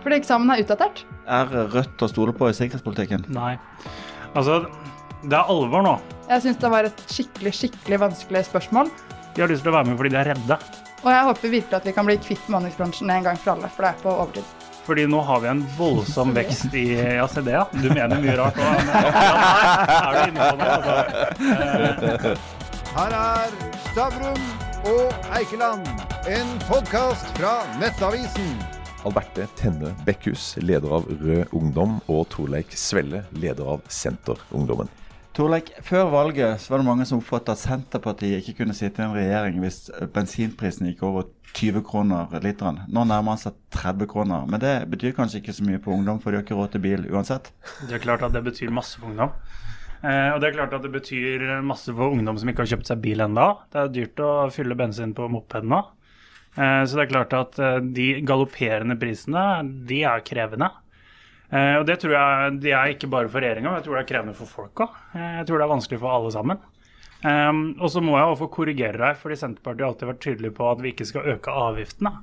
Fordi 0.00 0.16
eksamen 0.20 0.50
er 0.54 0.62
utdatert. 0.64 1.02
Er 1.28 1.50
Rødt 1.74 2.02
å 2.02 2.08
stole 2.10 2.32
på 2.36 2.48
i 2.50 2.54
sikkerhetspolitikken? 2.56 3.26
Nei. 3.36 3.54
Altså, 4.34 4.62
det 5.22 5.36
er 5.36 5.50
alvor 5.52 5.84
nå. 5.84 5.96
Jeg 6.30 6.44
syns 6.46 6.60
det 6.62 6.70
var 6.72 6.86
et 6.88 7.02
skikkelig, 7.10 7.52
skikkelig 7.58 7.98
vanskelig 8.04 8.44
spørsmål. 8.48 8.90
De 9.34 9.42
har 9.44 9.50
lyst 9.50 9.62
til 9.66 9.72
å 9.72 9.76
være 9.76 9.90
med 9.90 9.98
fordi 10.00 10.12
de 10.14 10.18
er 10.22 10.30
redde. 10.32 10.56
Og 11.00 11.10
jeg 11.12 11.26
håper 11.28 11.52
virkelig 11.54 11.76
at 11.80 11.86
vi 11.88 11.94
kan 11.96 12.08
bli 12.08 12.16
kvitt 12.20 12.42
bemanningsbransjen 12.46 13.10
en 13.12 13.28
gang 13.28 13.38
for 13.40 13.54
alle, 13.54 13.70
for 13.72 13.86
det 13.86 13.92
er 13.94 14.02
på 14.04 14.14
overtid. 14.14 14.56
Fordi 14.86 15.04
nå 15.06 15.20
har 15.28 15.42
vi 15.44 15.50
en 15.52 15.60
voldsom 15.76 16.32
vekst 16.38 16.74
i 16.76 16.86
Ja, 16.96 17.26
se 17.30 17.44
det, 17.46 17.54
ja. 17.58 17.66
Du 17.76 17.88
mener 17.92 18.20
mye 18.24 18.38
rart 18.40 18.58
òg. 18.58 18.64
Ja, 18.90 20.00
er 20.00 20.16
du 20.16 20.20
inne 20.32 20.48
på 20.48 20.56
noe, 20.60 20.70
Altså. 21.90 22.34
Her 22.90 23.14
er 23.14 23.52
Stavrum 23.90 24.40
og 24.90 25.30
Eikeland, 25.36 25.86
en 26.26 26.52
podkast 26.66 27.28
fra 27.36 27.60
Nettavisen. 27.78 28.79
Alberte 29.04 29.46
Tenne 29.56 29.94
Bekkhus, 30.04 30.56
leder 30.60 30.92
av 30.98 31.06
Rød 31.08 31.54
Ungdom, 31.56 31.98
og 32.12 32.26
Torleik 32.32 32.74
Svelle, 32.76 33.22
leder 33.32 33.68
av 33.72 33.84
Senterungdommen. 33.88 34.90
Torleik, 35.36 35.70
før 35.86 36.10
valget 36.12 36.60
så 36.60 36.72
var 36.72 36.82
det 36.82 36.88
mange 36.88 37.06
som 37.08 37.22
oppfattet 37.22 37.54
at 37.54 37.62
Senterpartiet 37.62 38.42
ikke 38.42 38.58
kunne 38.58 38.76
sitte 38.76 39.00
i 39.00 39.06
en 39.06 39.14
regjering 39.16 39.60
hvis 39.62 39.86
bensinprisen 40.12 40.90
gikk 40.90 41.04
over 41.06 41.28
20 41.56 41.84
kroner 41.86 42.34
literen. 42.44 42.82
Nå 42.92 43.06
nærmer 43.08 43.36
han 43.36 43.40
seg 43.40 43.56
30 43.74 44.10
kroner. 44.10 44.44
Men 44.50 44.60
det 44.62 44.74
betyr 44.92 45.14
kanskje 45.16 45.40
ikke 45.40 45.54
så 45.56 45.64
mye 45.66 45.80
på 45.82 45.94
ungdom, 45.94 46.20
for 46.20 46.30
de 46.30 46.40
har 46.40 46.44
ikke 46.44 46.58
råd 46.58 46.74
til 46.74 46.84
bil 46.84 47.06
uansett? 47.08 47.52
Det 47.86 47.96
er 47.96 48.04
klart 48.04 48.26
at 48.26 48.34
det 48.36 48.44
betyr 48.46 48.74
masse 48.74 49.00
for 49.00 49.12
ungdom. 49.12 49.32
Eh, 50.00 50.28
og 50.34 50.42
det 50.42 50.50
er 50.50 50.58
klart 50.58 50.76
at 50.76 50.84
det 50.84 50.92
betyr 50.92 51.46
masse 51.64 51.92
for 51.92 52.12
ungdom 52.12 52.38
som 52.40 52.50
ikke 52.50 52.64
har 52.66 52.74
kjøpt 52.74 52.92
seg 52.92 53.00
bil 53.04 53.24
ennå. 53.24 53.48
Det 53.72 53.80
er 53.80 53.94
dyrt 53.96 54.22
å 54.24 54.34
fylle 54.52 54.76
bensin 54.78 55.16
på 55.16 55.28
mopeden 55.32 55.72
nå. 55.72 55.82
Eh, 56.56 56.84
så 56.84 56.96
det 56.96 57.04
er 57.04 57.12
klart 57.12 57.34
at 57.36 57.58
eh, 57.62 57.78
de 57.94 58.08
galopperende 58.26 58.96
prisene, 59.00 59.44
de 59.86 60.02
er 60.08 60.24
krevende. 60.26 60.70
Eh, 61.50 61.76
og 61.78 61.86
det 61.88 62.00
tror 62.02 62.16
jeg 62.16 62.60
de 62.64 62.74
er 62.74 62.94
ikke 62.94 63.10
bare 63.10 63.30
for 63.30 63.42
regjeringa, 63.42 63.70
men 63.70 63.80
jeg 63.80 63.86
tror 63.86 63.98
det 63.98 64.04
er 64.04 64.10
krevende 64.10 64.36
for 64.38 64.50
folk 64.50 64.84
òg. 64.86 65.00
Jeg 65.14 65.48
tror 65.48 65.60
det 65.60 65.66
er 65.66 65.74
vanskelig 65.76 66.02
for 66.02 66.16
alle 66.16 66.34
sammen. 66.34 66.62
Og 67.20 67.90
så 67.92 68.00
må 68.00 68.14
jeg 68.16 68.32
også 68.32 68.46
korrigere 68.48 68.96
deg, 68.96 69.18
fordi 69.20 69.36
Senterpartiet 69.36 69.82
har 69.84 69.90
alltid 69.90 70.08
vært 70.08 70.22
tydelig 70.24 70.50
på 70.56 70.68
at 70.70 70.78
vi 70.80 70.92
ikke 70.94 71.04
skal 71.04 71.26
øke 71.34 71.52
avgiftene. 71.52 72.14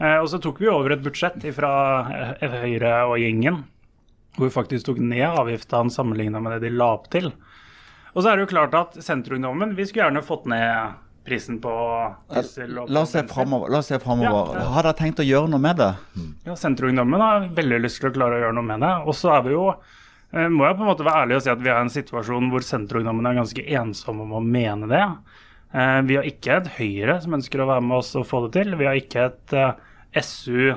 Og 0.00 0.28
så 0.32 0.40
tok 0.40 0.62
vi 0.62 0.70
over 0.72 0.94
et 0.94 1.02
budsjett 1.04 1.44
fra 1.52 1.72
Høyre 2.40 2.94
og 3.10 3.18
gjengen 3.20 3.58
hvor 4.32 4.48
vi 4.48 4.54
faktisk 4.54 4.86
tok 4.86 5.02
ned 5.04 5.26
avgiftene 5.26 5.92
sammenligna 5.92 6.40
med 6.40 6.56
det 6.56 6.70
de 6.70 6.72
la 6.72 6.94
opp 6.96 7.10
til. 7.12 7.28
Og 8.12 8.22
så 8.22 8.30
er 8.30 8.38
det 8.38 8.46
jo 8.46 8.52
klart 8.54 8.74
at 8.76 8.96
Senterungdommen 9.04 9.76
Vi 9.76 9.86
skulle 9.88 10.06
gjerne 10.06 10.24
fått 10.24 10.48
ned 10.48 10.96
prisen 11.24 11.58
på 11.62 11.72
diesel. 12.32 12.78
og 12.82 12.90
La 12.90 13.02
oss 13.04 13.12
se 13.14 13.22
framover. 13.28 14.56
Ja. 14.58 14.68
Har 14.74 14.82
dere 14.88 14.98
tenkt 14.98 15.22
å 15.22 15.26
gjøre 15.26 15.48
noe 15.52 15.62
med 15.62 15.76
det? 15.78 15.90
Ja, 16.46 16.56
Senterungdommen 16.58 17.20
har 17.22 17.48
veldig 17.54 17.80
lyst 17.84 18.00
til 18.02 18.10
å 18.10 18.14
klare 18.16 18.38
å 18.40 18.42
gjøre 18.46 18.56
noe 18.58 18.66
med 18.72 18.80
det. 18.82 18.92
Og 19.06 19.14
så 19.18 19.30
er 19.36 19.42
vi 19.46 19.54
jo 19.54 19.68
eh, 19.72 20.48
må 20.48 20.66
jeg 20.66 20.76
på 20.78 20.82
en 20.86 20.90
måte 20.92 21.06
være 21.06 21.24
ærlig 21.26 21.38
og 21.38 21.44
si 21.46 21.52
at 21.54 21.62
vi 21.62 21.70
er 21.70 21.78
i 21.78 21.86
en 21.86 21.94
situasjon 21.94 22.50
hvor 22.52 22.66
Senterungdommen 22.66 23.26
er 23.30 23.38
ganske 23.38 23.66
ensomme 23.80 24.26
om 24.26 24.36
å 24.40 24.44
mene 24.44 24.88
det. 24.90 25.04
Eh, 25.72 26.00
Vi 26.10 26.18
har 26.18 26.26
ikke 26.28 26.56
et 26.60 26.72
Høyre 26.78 27.20
som 27.22 27.38
ønsker 27.38 27.62
å 27.62 27.68
være 27.70 27.86
med 27.86 27.98
oss 28.02 28.14
og 28.18 28.26
få 28.28 28.44
det 28.48 28.52
til. 28.60 28.74
Vi 28.80 28.88
har 28.90 28.98
ikke 28.98 29.28
et 29.30 29.54
eh, 29.62 29.72
SU 30.22 30.72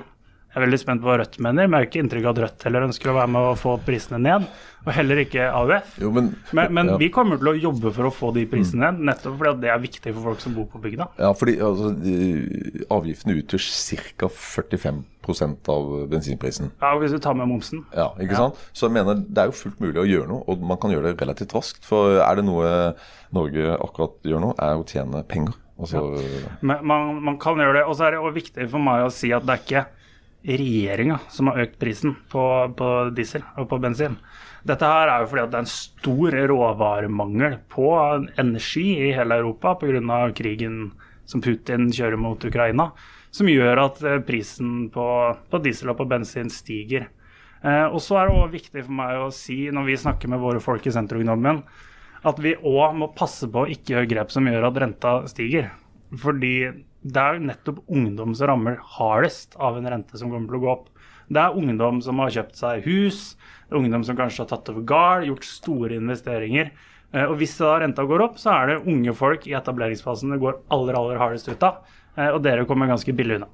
Jeg 0.55 0.61
er 0.61 0.63
veldig 0.69 0.77
spent 0.79 1.01
på 1.03 1.09
hva 1.09 1.17
Rødt 1.19 1.33
mener, 1.43 1.67
men 1.67 1.75
jeg 1.75 1.83
har 1.83 1.89
ikke 1.89 1.99
inntrykk 2.05 2.25
av 2.29 2.31
at 2.31 2.37
Rødt 2.45 2.63
heller 2.63 2.85
ønsker 2.87 3.11
å 3.11 3.15
være 3.17 3.27
med 3.33 3.47
og 3.49 3.57
få 3.59 3.73
prisene 3.83 4.21
ned. 4.23 4.45
Og 4.85 4.91
heller 4.95 5.19
ikke 5.19 5.47
AUF. 5.49 5.95
Jo, 5.99 6.11
men, 6.15 6.29
Men, 6.55 6.69
men 6.77 6.91
ja. 6.93 6.95
vi 7.01 7.09
kommer 7.11 7.39
til 7.41 7.49
å 7.49 7.55
jobbe 7.57 7.91
for 7.91 8.07
å 8.07 8.11
få 8.13 8.29
de 8.35 8.45
prisene 8.47 8.85
ned, 8.93 9.01
nettopp 9.09 9.35
fordi 9.41 9.63
det 9.65 9.71
er 9.73 9.81
viktig 9.83 10.13
for 10.13 10.29
folk 10.29 10.43
som 10.43 10.53
bor 10.55 10.67
på 10.71 10.79
bygda. 10.83 11.07
Ja, 11.19 11.31
fordi 11.35 11.55
altså, 11.59 11.89
avgiftene 12.95 13.35
utgjør 13.41 13.65
ca. 14.21 14.29
45% 14.29 15.69
av 15.73 15.89
bensinprisen. 16.11 16.71
Ja, 16.79 16.93
og 16.93 17.01
Hvis 17.03 17.15
du 17.15 17.19
tar 17.19 17.33
med 17.35 17.49
momsen. 17.49 17.83
Ja, 17.91 18.11
ikke 18.21 18.31
Ja. 18.37 18.45
sant? 18.45 18.55
Så 18.73 18.87
jeg 18.87 18.93
mener 18.93 19.15
det 19.25 19.37
er 19.41 19.45
jo 19.51 19.57
fullt 19.57 19.79
mulig 19.81 19.97
å 19.99 20.07
gjøre 20.07 20.27
noe, 20.29 20.43
og 20.47 20.61
man 20.61 20.77
kan 20.77 20.91
gjøre 20.91 21.11
det 21.11 21.21
relativt 21.21 21.51
raskt. 21.57 21.83
For 21.83 22.21
er 22.21 22.35
det 22.35 22.45
noe 22.45 22.95
Norge 23.33 23.75
akkurat 23.81 24.15
gjør 24.23 24.39
nå, 24.39 24.53
er 24.59 24.75
å 24.77 24.85
tjene 24.87 25.23
penger. 25.27 25.53
Altså, 25.79 25.99
Men 26.61 26.85
man, 26.85 27.23
man 27.23 27.37
kan 27.37 27.57
gjøre 27.57 27.81
det. 27.81 27.85
Og 27.89 27.97
så 27.97 28.05
er 28.07 28.11
det 28.11 28.33
viktig 28.37 28.69
for 28.69 28.79
meg 28.79 29.03
å 29.03 29.11
si 29.11 29.33
at 29.33 29.43
det 29.45 29.49
er 29.57 29.63
ikke 29.65 29.85
regjeringa 30.45 31.19
som 31.29 31.49
har 31.49 31.63
økt 31.65 31.79
prisen 31.81 32.15
på, 32.31 32.43
på 32.77 32.89
diesel 33.17 33.43
og 33.57 33.69
på 33.71 33.79
bensin. 33.81 34.17
Dette 34.65 34.87
her 34.89 35.11
er 35.11 35.23
jo 35.23 35.29
fordi 35.29 35.43
det 35.51 35.59
er 35.59 35.65
en 35.65 35.71
stor 35.71 36.37
råvaremangel 36.51 37.59
på 37.69 37.89
energi 38.41 38.87
i 39.09 39.11
hele 39.13 39.37
Europa 39.41 39.75
pga. 39.81 40.21
krigen 40.33 40.91
som 41.25 41.41
Putin 41.41 41.91
kjører 41.93 42.17
mot 42.21 42.45
Ukraina, 42.45 42.91
som 43.33 43.49
gjør 43.49 43.81
at 43.81 44.01
eh, 44.03 44.21
prisen 44.25 44.89
på, 44.93 45.05
på 45.49 45.61
diesel 45.61 45.91
og 45.93 45.97
på 45.97 46.07
bensin 46.09 46.49
stiger. 46.49 47.09
Eh, 47.65 47.85
og 47.85 47.99
så 48.01 48.19
er 48.19 48.29
det 48.29 48.35
også 48.37 48.53
viktig 48.53 48.85
for 48.85 48.97
meg 49.01 49.21
å 49.21 49.31
si, 49.33 49.59
når 49.73 49.89
vi 49.89 50.01
snakker 50.01 50.31
med 50.31 50.41
våre 50.41 50.61
folk 50.61 50.85
i 50.85 50.93
Senterungdommen, 50.93 51.63
at 52.25 52.41
vi 52.41 52.55
òg 52.55 52.97
må 52.97 53.11
passe 53.17 53.49
på 53.49 53.65
å 53.65 53.69
ikke 53.69 53.95
gjøre 53.95 54.09
grep 54.09 54.33
som 54.33 54.47
gjør 54.49 54.69
at 54.69 54.81
renta 54.81 55.15
stiger. 55.29 55.71
Fordi 56.21 56.55
det 57.05 57.21
er 57.21 57.41
nettopp 57.43 57.83
ungdom 57.85 58.33
som 58.33 58.49
rammer 58.49 58.79
hardest 58.97 59.53
av 59.61 59.77
en 59.77 59.85
rente 59.93 60.17
som 60.17 60.31
kommer 60.33 60.49
til 60.49 60.57
å 60.57 60.63
gå 60.63 60.71
opp. 60.71 60.87
Det 61.29 61.41
er 61.41 61.57
ungdom 61.57 62.01
som 62.05 62.21
har 62.21 62.33
kjøpt 62.33 62.57
seg 62.57 62.85
hus, 62.85 63.19
det 63.65 63.75
er 63.75 63.81
ungdom 63.81 64.03
som 64.05 64.17
kanskje 64.17 64.43
har 64.43 64.49
tatt 64.49 64.69
over 64.73 64.85
gard, 64.89 65.25
gjort 65.29 65.45
store 65.45 65.97
investeringer. 65.97 66.71
Eh, 67.13 67.25
Og 67.25 67.37
hvis 67.37 67.57
da 67.57 67.77
renta 67.81 68.05
går 68.05 68.23
opp, 68.25 68.37
så 68.41 68.53
er 68.53 68.67
det 68.67 68.87
unge 68.89 69.13
folk 69.17 69.45
i 69.47 69.53
etableringsfasen 69.57 70.33
det 70.33 70.41
går 70.41 70.59
aller, 70.73 70.97
aller 70.97 71.21
hardest 71.21 71.49
ut 71.49 71.63
av. 71.63 71.83
Eh, 72.17 72.29
Og 72.29 72.41
dere 72.43 72.65
kommer 72.65 72.87
ganske 72.89 73.13
billig 73.13 73.37
unna. 73.39 73.47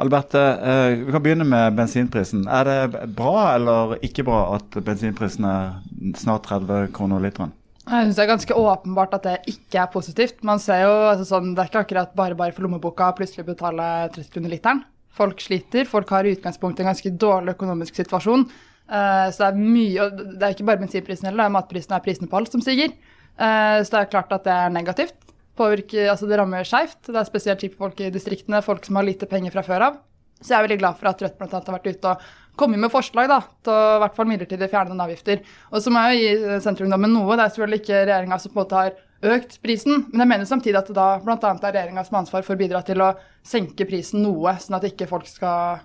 Alberte, 0.00 0.40
eh, 0.40 1.04
vi 1.04 1.12
kan 1.12 1.22
begynne 1.22 1.46
med 1.46 1.76
bensinprisen. 1.76 2.46
Er 2.48 2.64
det 2.64 3.14
bra 3.14 3.54
eller 3.54 3.96
ikke 4.02 4.24
bra 4.24 4.54
at 4.56 4.70
bensinprisen 4.84 5.44
er 5.44 6.14
snart 6.16 6.48
30 6.48 6.88
kroner 6.92 7.20
literen? 7.20 7.52
Jeg 7.84 8.06
synes 8.06 8.16
Det 8.16 8.22
er 8.24 8.32
ganske 8.32 8.56
åpenbart 8.56 9.14
at 9.18 9.26
det 9.26 9.54
ikke 9.54 9.82
er 9.82 9.90
positivt. 9.92 10.42
Man 10.42 10.60
ser 10.62 10.86
jo, 10.86 10.92
altså 11.10 11.26
sånn, 11.28 11.54
Det 11.54 11.62
er 11.62 11.70
ikke 11.70 11.82
akkurat 11.84 12.14
bare 12.16 12.34
bare 12.38 12.52
for 12.52 12.64
lommeboka 12.64 13.10
plutselig 13.16 13.44
betale 13.46 14.08
30 14.14 14.30
kroner 14.32 14.54
literen. 14.54 14.84
Folk 15.14 15.40
sliter, 15.40 15.84
folk 15.86 16.08
har 16.10 16.24
i 16.24 16.32
utgangspunktet 16.34 16.82
en 16.82 16.90
ganske 16.90 17.10
dårlig 17.10 17.54
økonomisk 17.54 17.94
situasjon. 17.94 18.48
Uh, 18.90 19.28
så 19.30 19.44
det 19.44 19.50
er 19.50 19.60
mye, 19.60 20.00
og 20.02 20.16
det 20.34 20.42
er 20.42 20.56
ikke 20.56 20.66
bare 20.66 20.80
bensinprisen 20.80 21.28
heller, 21.28 21.44
det 21.44 21.46
er 21.46 21.54
matprisen 21.54 21.94
og 21.94 22.02
prisene 22.04 22.28
på 22.28 22.40
alt 22.40 22.50
som 22.52 22.64
stiger. 22.64 22.96
Uh, 23.38 23.78
så 23.84 23.92
det 23.92 24.00
er 24.00 24.10
klart 24.10 24.32
at 24.34 24.48
det 24.48 24.56
er 24.56 24.74
negativt. 24.74 25.14
Påvirker, 25.54 26.10
altså 26.10 26.26
Det 26.26 26.40
rammer 26.40 26.66
skeivt. 26.66 26.98
Det 27.06 27.20
er 27.20 27.28
spesielt 27.28 27.62
kjipt 27.62 27.78
folk 27.78 28.00
i 28.00 28.10
distriktene, 28.10 28.64
folk 28.64 28.84
som 28.84 28.98
har 28.98 29.06
lite 29.06 29.28
penger 29.30 29.54
fra 29.54 29.62
før 29.62 29.86
av. 29.90 30.00
Så 30.40 30.50
jeg 30.50 30.58
er 30.58 30.66
veldig 30.66 30.80
glad 30.82 30.98
for 30.98 31.12
at 31.12 31.22
Rødt 31.22 31.36
blant 31.38 31.54
annet 31.54 31.70
har 31.70 31.78
vært 31.78 31.94
ute 31.94 32.10
og 32.10 32.24
kommet 32.56 32.82
med 32.82 32.92
forslag 32.92 33.28
da, 33.30 33.40
til 33.64 33.72
å 33.74 33.96
i 33.96 34.02
hvert 34.04 34.16
fall 34.18 34.28
midlertidig 34.30 34.68
fjerne 34.70 34.92
noen 34.92 35.06
avgifter. 35.06 35.42
Og 35.72 35.82
så 35.82 35.92
må 35.92 36.04
jeg 36.04 36.20
jo 36.20 36.22
gi 36.22 36.60
Senterungdommen 36.64 37.12
noe. 37.14 37.34
Det 37.34 37.46
er 37.46 37.54
selvfølgelig 37.54 37.82
ikke 37.82 38.04
regjeringa 38.04 38.38
som 38.42 38.52
på 38.52 38.58
en 38.58 38.62
måte 38.62 38.82
har 38.82 39.34
økt 39.34 39.58
prisen, 39.64 40.04
men 40.12 40.24
jeg 40.24 40.30
mener 40.34 40.48
samtidig 40.48 40.78
at 40.80 40.90
det 40.90 40.96
da 40.98 41.08
bl.a. 41.24 41.36
er 41.40 41.72
regjeringa 41.72 42.04
som 42.04 42.18
har 42.18 42.24
ansvar 42.24 42.44
for 42.46 42.56
å 42.56 42.60
bidra 42.60 42.82
til 42.84 43.00
å 43.00 43.14
senke 43.46 43.86
prisen 43.88 44.24
noe, 44.24 44.56
sånn 44.60 44.78
at 44.78 44.88
ikke 44.90 45.08
folk 45.10 45.28
skal 45.30 45.84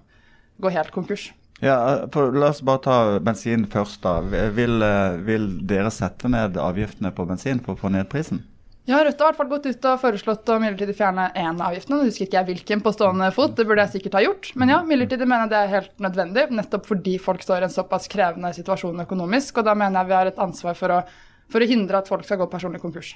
gå 0.60 0.72
helt 0.76 0.92
konkurs. 0.96 1.30
Ja, 1.64 2.08
for, 2.14 2.32
La 2.36 2.52
oss 2.54 2.62
bare 2.64 2.84
ta 2.84 2.98
bensin 3.24 3.66
først. 3.68 4.02
da. 4.04 4.20
Vil, 4.56 4.82
eh, 4.84 5.18
vil 5.18 5.60
dere 5.68 5.92
sette 5.92 6.30
ned 6.32 6.56
avgiftene 6.56 7.12
på 7.16 7.28
bensin 7.28 7.60
for 7.64 7.76
å 7.76 7.80
få 7.80 7.92
ned 7.92 8.10
prisen? 8.10 8.44
Ja, 8.88 9.04
Rødt 9.04 9.20
har 9.20 9.28
i 9.28 9.30
hvert 9.30 9.38
fall 9.38 9.50
gått 9.52 9.68
ut 9.70 9.86
og 9.86 10.00
foreslått 10.02 10.50
å 10.50 10.56
midlertidig 10.62 10.96
fjerne 10.98 11.28
én 11.38 11.60
av 11.60 11.68
avgiftene. 11.68 12.00
Nå 12.00 12.08
husker 12.08 12.26
ikke 12.26 12.38
jeg 12.40 12.48
hvilken 12.48 12.82
på 12.82 12.94
stående 12.96 13.28
fot, 13.36 13.54
det 13.58 13.66
burde 13.70 13.84
jeg 13.86 14.00
sikkert 14.00 14.16
ha 14.18 14.22
gjort. 14.24 14.50
Men 14.58 14.72
ja, 14.74 14.80
midlertidig 14.88 15.28
mener 15.30 15.46
jeg 15.46 15.52
det 15.52 15.60
er 15.60 15.74
helt 15.76 16.06
nødvendig, 16.06 16.46
nettopp 16.58 16.88
fordi 16.90 17.18
folk 17.22 17.44
står 17.46 17.62
i 17.62 17.68
en 17.68 17.76
såpass 17.76 18.10
krevende 18.10 18.50
situasjon 18.56 19.04
økonomisk. 19.06 19.60
Og 19.60 19.68
da 19.68 19.76
mener 19.78 20.00
jeg 20.00 20.10
vi 20.10 20.18
har 20.18 20.32
et 20.32 20.42
ansvar 20.42 20.80
for 20.80 20.96
å, 20.96 21.04
for 21.50 21.64
å 21.64 21.68
hindre 21.70 22.00
at 22.00 22.10
folk 22.10 22.26
skal 22.28 22.40
gå 22.42 22.48
personlig 22.52 22.82
konkurs. 22.84 23.16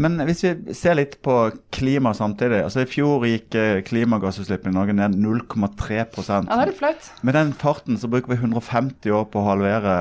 Men 0.00 0.16
hvis 0.24 0.42
vi 0.46 0.74
ser 0.76 0.96
litt 0.98 1.18
på 1.24 1.34
klima 1.74 2.14
samtidig. 2.16 2.62
altså 2.64 2.84
I 2.84 2.88
fjor 2.88 3.26
gikk 3.28 3.56
eh, 3.60 3.80
klimagassutslippene 3.86 4.72
i 4.72 4.76
Norge 4.78 4.96
ned 4.96 5.18
0,3% 5.20 6.48
Ja, 6.48 6.56
det 6.56 6.62
er 6.62 6.72
litt 6.72 6.80
flaut. 6.80 7.10
Med 7.22 7.36
den 7.36 7.52
farten 7.60 8.00
så 8.00 8.10
bruker 8.10 8.32
vi 8.32 8.40
150 8.40 9.14
år 9.14 9.28
på 9.32 9.42
å 9.42 9.48
halvere. 9.50 9.96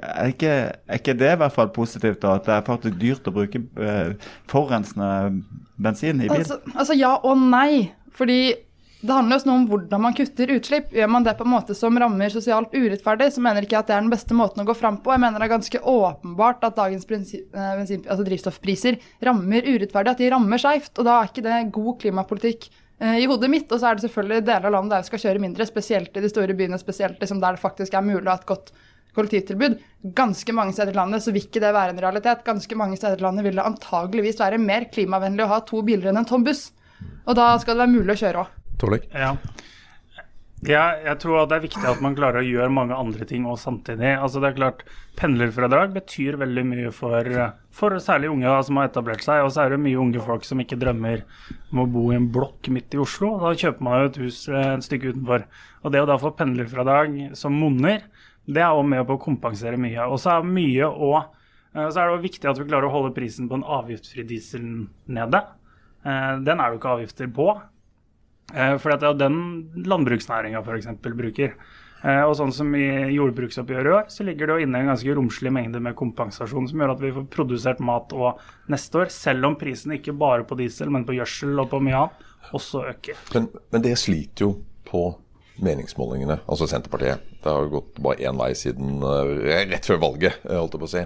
Er 0.00 0.32
ikke, 0.32 0.54
er 0.72 1.02
ikke 1.02 1.18
det 1.20 1.34
i 1.34 1.40
hvert 1.42 1.56
fall 1.56 1.72
positivt, 1.74 2.22
da? 2.24 2.38
At 2.38 2.48
det 2.48 2.56
er 2.56 2.66
faktisk 2.68 2.98
dyrt 3.00 3.28
å 3.28 3.36
bruke 3.36 3.62
eh, 3.84 4.14
forurensende 4.50 5.42
bensin 5.78 6.24
i 6.24 6.30
bil? 6.30 6.40
Altså, 6.40 6.60
altså 6.74 6.96
ja 6.98 7.14
og 7.22 7.38
nei. 7.44 7.92
Fordi 8.18 8.40
det 8.98 9.14
handler 9.14 9.38
også 9.38 9.46
noe 9.46 9.60
om 9.60 9.66
hvordan 9.70 10.02
man 10.02 10.14
kutter 10.18 10.50
utslipp. 10.50 10.90
Gjør 10.94 11.10
man 11.12 11.26
det 11.26 11.36
på 11.38 11.44
en 11.46 11.52
måte 11.52 11.74
som 11.78 11.94
rammer 12.02 12.32
sosialt 12.34 12.72
urettferdig, 12.74 13.28
så 13.30 13.42
mener 13.44 13.62
ikke 13.62 13.76
jeg 13.76 13.84
at 13.84 13.90
det 13.92 13.94
er 13.94 14.02
den 14.02 14.10
beste 14.10 14.34
måten 14.34 14.64
å 14.64 14.66
gå 14.66 14.74
fram 14.74 14.98
på. 15.04 15.12
Jeg 15.14 15.22
mener 15.22 15.38
det 15.38 15.46
er 15.46 15.52
ganske 15.52 15.80
åpenbart 15.92 16.66
at 16.66 16.80
dagens 16.80 17.06
eh, 17.14 17.68
altså 17.78 18.26
drivstoffpriser 18.26 18.98
rammer 19.28 19.70
urettferdig, 19.70 20.16
at 20.16 20.24
de 20.24 20.32
rammer 20.34 20.62
skeivt. 20.62 20.90
Og 20.98 21.06
da 21.06 21.20
er 21.20 21.30
ikke 21.30 21.46
det 21.46 21.60
god 21.76 21.92
klimapolitikk 22.02 22.66
eh, 22.72 23.20
i 23.22 23.30
hodet 23.30 23.52
mitt. 23.54 23.70
Og 23.70 23.78
så 23.78 23.92
er 23.92 24.00
det 24.00 24.08
selvfølgelig 24.08 24.48
deler 24.50 24.66
av 24.66 24.76
landet 24.80 24.96
der 24.96 25.06
vi 25.06 25.12
skal 25.12 25.24
kjøre 25.28 25.44
mindre, 25.46 25.70
spesielt 25.70 26.18
i 26.18 26.26
de 26.26 26.34
store 26.34 26.58
byene, 26.58 26.82
spesielt 26.82 27.22
liksom 27.22 27.44
der 27.44 27.54
det 27.54 27.62
faktisk 27.62 27.94
er 27.94 28.06
mulig 28.10 28.26
å 28.26 28.34
ha 28.34 28.38
et 28.42 28.50
godt 28.50 28.74
kollektivtilbud. 29.14 29.78
Ganske 30.18 30.58
mange 30.58 30.74
steder 30.74 30.96
i 30.96 30.98
landet 30.98 31.22
så 31.22 31.30
vil 31.30 31.46
ikke 31.46 31.62
det 31.62 31.70
være 31.70 31.94
en 31.94 32.02
realitet. 32.02 32.42
Ganske 32.46 32.82
mange 32.82 32.98
steder 32.98 33.22
i 33.22 33.28
landet 33.28 33.46
vil 33.46 33.62
det 33.62 33.70
antageligvis 33.70 34.42
være 34.42 34.58
mer 34.58 34.90
klimavennlig 34.90 35.46
å 35.46 35.52
ha 35.54 35.62
to 35.70 35.86
biler 35.86 36.10
enn 36.10 36.24
en 36.24 36.28
tom 36.34 36.42
buss. 36.46 36.72
Og 37.30 37.38
da 37.38 37.52
skal 37.62 37.76
det 37.76 37.86
være 37.86 37.94
mulig 37.94 38.18
å 38.18 38.22
kjøre 38.26 38.42
òg. 38.42 38.57
Torleik? 38.80 39.08
Ja. 39.14 39.34
Ja, 40.66 40.96
jeg 40.98 41.20
tror 41.22 41.44
det 41.46 41.54
er 41.54 41.62
viktig 41.62 41.84
at 41.86 42.00
man 42.02 42.16
klarer 42.18 42.40
å 42.40 42.46
gjøre 42.46 42.72
mange 42.74 42.96
andre 42.98 43.22
ting 43.30 43.44
òg 43.46 43.60
samtidig. 43.62 44.08
Altså 44.18 44.40
det 44.42 44.48
er 44.48 44.56
klart, 44.56 44.80
Pendlerfradrag 45.18 45.92
betyr 45.94 46.34
veldig 46.40 46.64
mye 46.66 46.90
for, 46.94 47.28
for 47.70 47.94
særlig 48.02 48.32
unge 48.32 48.50
da, 48.50 48.56
som 48.66 48.80
har 48.80 48.88
etablert 48.88 49.22
seg. 49.22 49.44
Og 49.46 49.52
så 49.54 49.62
er 49.62 49.76
det 49.76 49.78
mye 49.84 50.00
unge 50.02 50.24
folk 50.24 50.42
som 50.48 50.58
ikke 50.58 50.80
drømmer 50.82 51.22
om 51.70 51.84
å 51.84 51.86
bo 51.94 52.08
i 52.10 52.18
en 52.18 52.26
blokk 52.34 52.72
midt 52.74 52.96
i 52.96 52.98
Oslo. 53.04 53.36
Da 53.44 53.54
kjøper 53.54 53.86
man 53.86 54.02
jo 54.02 54.10
et 54.10 54.20
hus 54.24 54.40
eh, 54.50 54.72
et 54.74 54.88
stykke 54.88 55.14
utenfor. 55.14 55.46
Og 55.84 55.94
det 55.94 56.02
å 56.02 56.10
da 56.10 56.18
få 56.18 56.34
pendlerfradrag 56.42 57.20
som 57.38 57.54
monner, 57.54 58.02
det 58.50 58.64
er 58.64 58.74
òg 58.74 58.82
med 58.90 59.06
på 59.06 59.14
å 59.14 59.22
kompensere 59.28 59.78
mye. 59.78 60.10
Og 60.10 60.18
så 60.18 60.40
er 60.40 60.50
mye 60.58 60.90
også, 60.90 61.22
så 61.78 61.86
er 61.94 62.02
det 62.02 62.12
også 62.16 62.26
viktig 62.26 62.50
at 62.50 62.58
vi 62.58 62.66
klarer 62.66 62.90
å 62.90 62.94
holde 62.98 63.14
prisen 63.14 63.46
på 63.46 63.60
den 63.60 63.68
avgiftsfri 63.78 64.26
dieselen 64.26 64.88
nede. 65.06 65.44
Eh, 66.02 66.32
Den 66.42 66.58
er 66.58 66.64
det 66.66 66.74
jo 66.74 66.82
ikke 66.82 66.96
avgifter 66.98 67.30
på. 67.30 67.52
Eh, 68.54 68.76
For 68.80 68.90
det 68.94 69.02
er 69.04 69.12
jo 69.12 69.18
den 69.20 69.84
landbruksnæringa 69.84 70.62
f.eks. 70.64 70.88
bruker. 71.02 71.52
Eh, 72.04 72.22
Og 72.22 72.36
sånn 72.38 72.52
som 72.54 72.70
i 72.78 72.86
jordbruksoppgjøret 73.12 73.90
i 73.90 73.94
år, 73.96 74.04
så 74.08 74.24
ligger 74.24 74.46
det 74.46 74.54
jo 74.56 74.66
inne 74.68 74.78
en 74.84 74.90
ganske 74.92 75.14
romslig 75.18 75.50
mengde 75.52 75.80
med 75.82 75.96
kompensasjon 75.98 76.68
som 76.70 76.78
gjør 76.80 76.92
at 76.94 77.00
vi 77.02 77.10
får 77.16 77.26
produsert 77.34 77.80
mat 77.84 78.12
òg 78.14 78.38
neste 78.70 79.00
år, 79.02 79.10
selv 79.10 79.44
om 79.50 79.56
prisen 79.58 79.92
ikke 79.96 80.14
bare 80.16 80.46
på 80.48 80.56
diesel, 80.60 80.90
men 80.94 81.04
på 81.08 81.16
gjødsel 81.18 81.58
og 81.58 81.70
på 81.72 81.80
mye 81.82 82.04
annet 82.04 82.52
også 82.54 82.84
øker. 82.92 83.18
Men, 83.34 83.48
men 83.74 83.82
det 83.82 83.96
sliter 83.98 84.46
jo 84.46 84.52
på 84.88 85.02
meningsmålingene, 85.58 86.36
altså 86.46 86.68
Senterpartiet. 86.70 87.18
Det 87.42 87.50
har 87.50 87.64
jo 87.66 87.72
gått 87.80 87.98
bare 88.00 88.22
én 88.30 88.38
vei 88.38 88.52
siden 88.54 89.02
eh, 89.02 89.66
rett 89.72 89.90
før 89.90 89.98
valget, 90.06 90.38
holdt 90.46 90.76
jeg 90.78 90.84
på 90.84 90.86
å 90.86 90.92
si. 90.94 91.02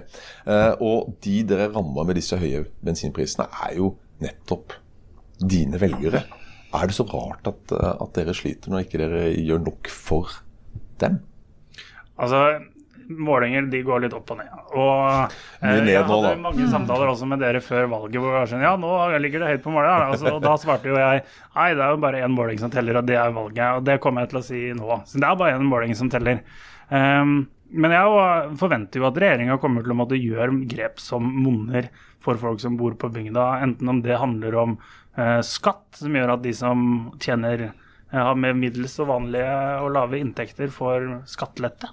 Og 0.85 1.09
de 1.25 1.39
dere 1.49 1.71
rammer 1.73 2.05
med 2.05 2.19
disse 2.21 2.37
høye 2.37 2.61
bensinprisene, 2.85 3.49
er 3.65 3.79
jo 3.81 3.95
nettopp 4.21 4.77
dine 5.41 5.81
velgere. 5.81 6.21
Er 6.73 6.89
det 6.89 6.97
så 6.97 7.05
rart 7.09 7.47
at, 7.49 7.73
eh, 7.75 7.95
at 8.01 8.13
dere 8.17 8.35
sliter 8.37 8.73
når 8.73 8.85
ikke 8.85 9.01
dere 9.03 9.25
gjør 9.37 9.65
nok 9.67 9.89
for 9.93 10.31
dem? 11.03 11.19
Altså, 12.17 12.39
målinger 13.09 13.67
de 13.71 13.81
går 13.85 14.05
litt 14.05 14.15
opp 14.15 14.31
og 14.33 14.39
ned. 14.39 14.51
Og 14.73 14.99
eh, 15.61 15.79
ned 15.79 15.91
jeg 15.91 16.05
hadde 16.07 16.33
nå, 16.33 16.43
mange 16.47 16.67
samtaler 16.71 17.11
også 17.11 17.27
med 17.29 17.43
dere 17.43 17.61
før 17.63 17.89
valget 17.91 18.21
hvor 18.23 18.37
jeg 18.39 18.51
sånn 18.53 18.65
Ja, 18.65 18.73
nå 18.79 18.91
ligger 19.21 19.43
det 19.43 19.53
høyt 19.53 19.65
på 19.65 19.73
målet. 19.75 20.07
Altså, 20.13 20.33
og 20.33 20.43
da 20.45 20.55
svarte 20.61 20.89
jo 20.89 20.99
jeg 20.99 21.23
nei, 21.23 21.69
det 21.77 21.85
er 21.85 21.95
jo 21.95 22.03
bare 22.03 22.23
én 22.25 22.37
måling 22.37 22.61
som 22.61 22.73
teller, 22.73 23.01
og 23.01 23.09
det 23.09 23.19
er 23.19 23.35
valget. 23.35 23.65
Og 23.79 23.89
det 23.89 23.99
kommer 24.03 24.25
jeg 24.25 24.33
til 24.33 24.41
å 24.41 24.45
si 24.47 24.61
nå. 24.77 25.01
Så 25.09 25.21
det 25.21 25.29
er 25.29 25.41
bare 25.41 25.57
én 25.59 25.67
måling 25.67 25.97
som 25.97 26.09
teller. 26.13 26.41
Ehm, 26.93 27.43
men 27.73 27.93
jeg 27.95 28.57
forventer 28.61 29.01
jo 29.01 29.07
at 29.09 29.17
regjeringa 29.21 29.59
kommer 29.61 29.85
til 29.85 29.93
å 29.95 29.97
måtte 29.97 30.19
gjøre 30.19 30.63
grep 30.69 31.01
som 31.01 31.25
monner 31.25 31.89
for 32.23 32.39
folk 32.39 32.61
som 32.63 32.77
bor 32.79 32.95
på 32.99 33.09
bygda. 33.13 33.47
Enten 33.65 33.89
om 33.89 34.01
det 34.05 34.19
handler 34.21 34.57
om 34.61 34.75
eh, 35.17 35.39
skatt, 35.45 35.87
som 35.99 36.15
gjør 36.15 36.35
at 36.35 36.43
de 36.45 36.53
som 36.55 36.85
tjener 37.23 37.65
eh, 37.69 38.19
har 38.19 38.37
med 38.39 38.59
middels 38.61 38.95
og 39.03 39.09
vanlige 39.11 39.57
og 39.81 39.91
lave 39.97 40.21
inntekter, 40.21 40.71
får 40.73 41.09
skattelette. 41.33 41.89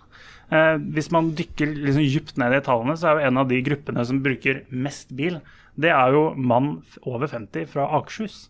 Eh, 0.50 0.76
hvis 0.94 1.10
man 1.14 1.32
dykker 1.38 1.74
liksom 1.74 2.06
dypt 2.06 2.38
ned 2.42 2.58
i 2.58 2.62
tallene, 2.66 2.96
så 2.98 3.10
er 3.10 3.18
jo 3.18 3.30
en 3.30 3.42
av 3.42 3.50
de 3.50 3.60
gruppene 3.66 4.06
som 4.06 4.22
bruker 4.22 4.64
mest 4.70 5.14
bil, 5.16 5.40
det 5.80 5.92
er 5.94 6.14
jo 6.14 6.30
mann 6.36 6.80
over 7.08 7.30
50 7.30 7.68
fra 7.72 7.88
Akershus. 7.98 8.48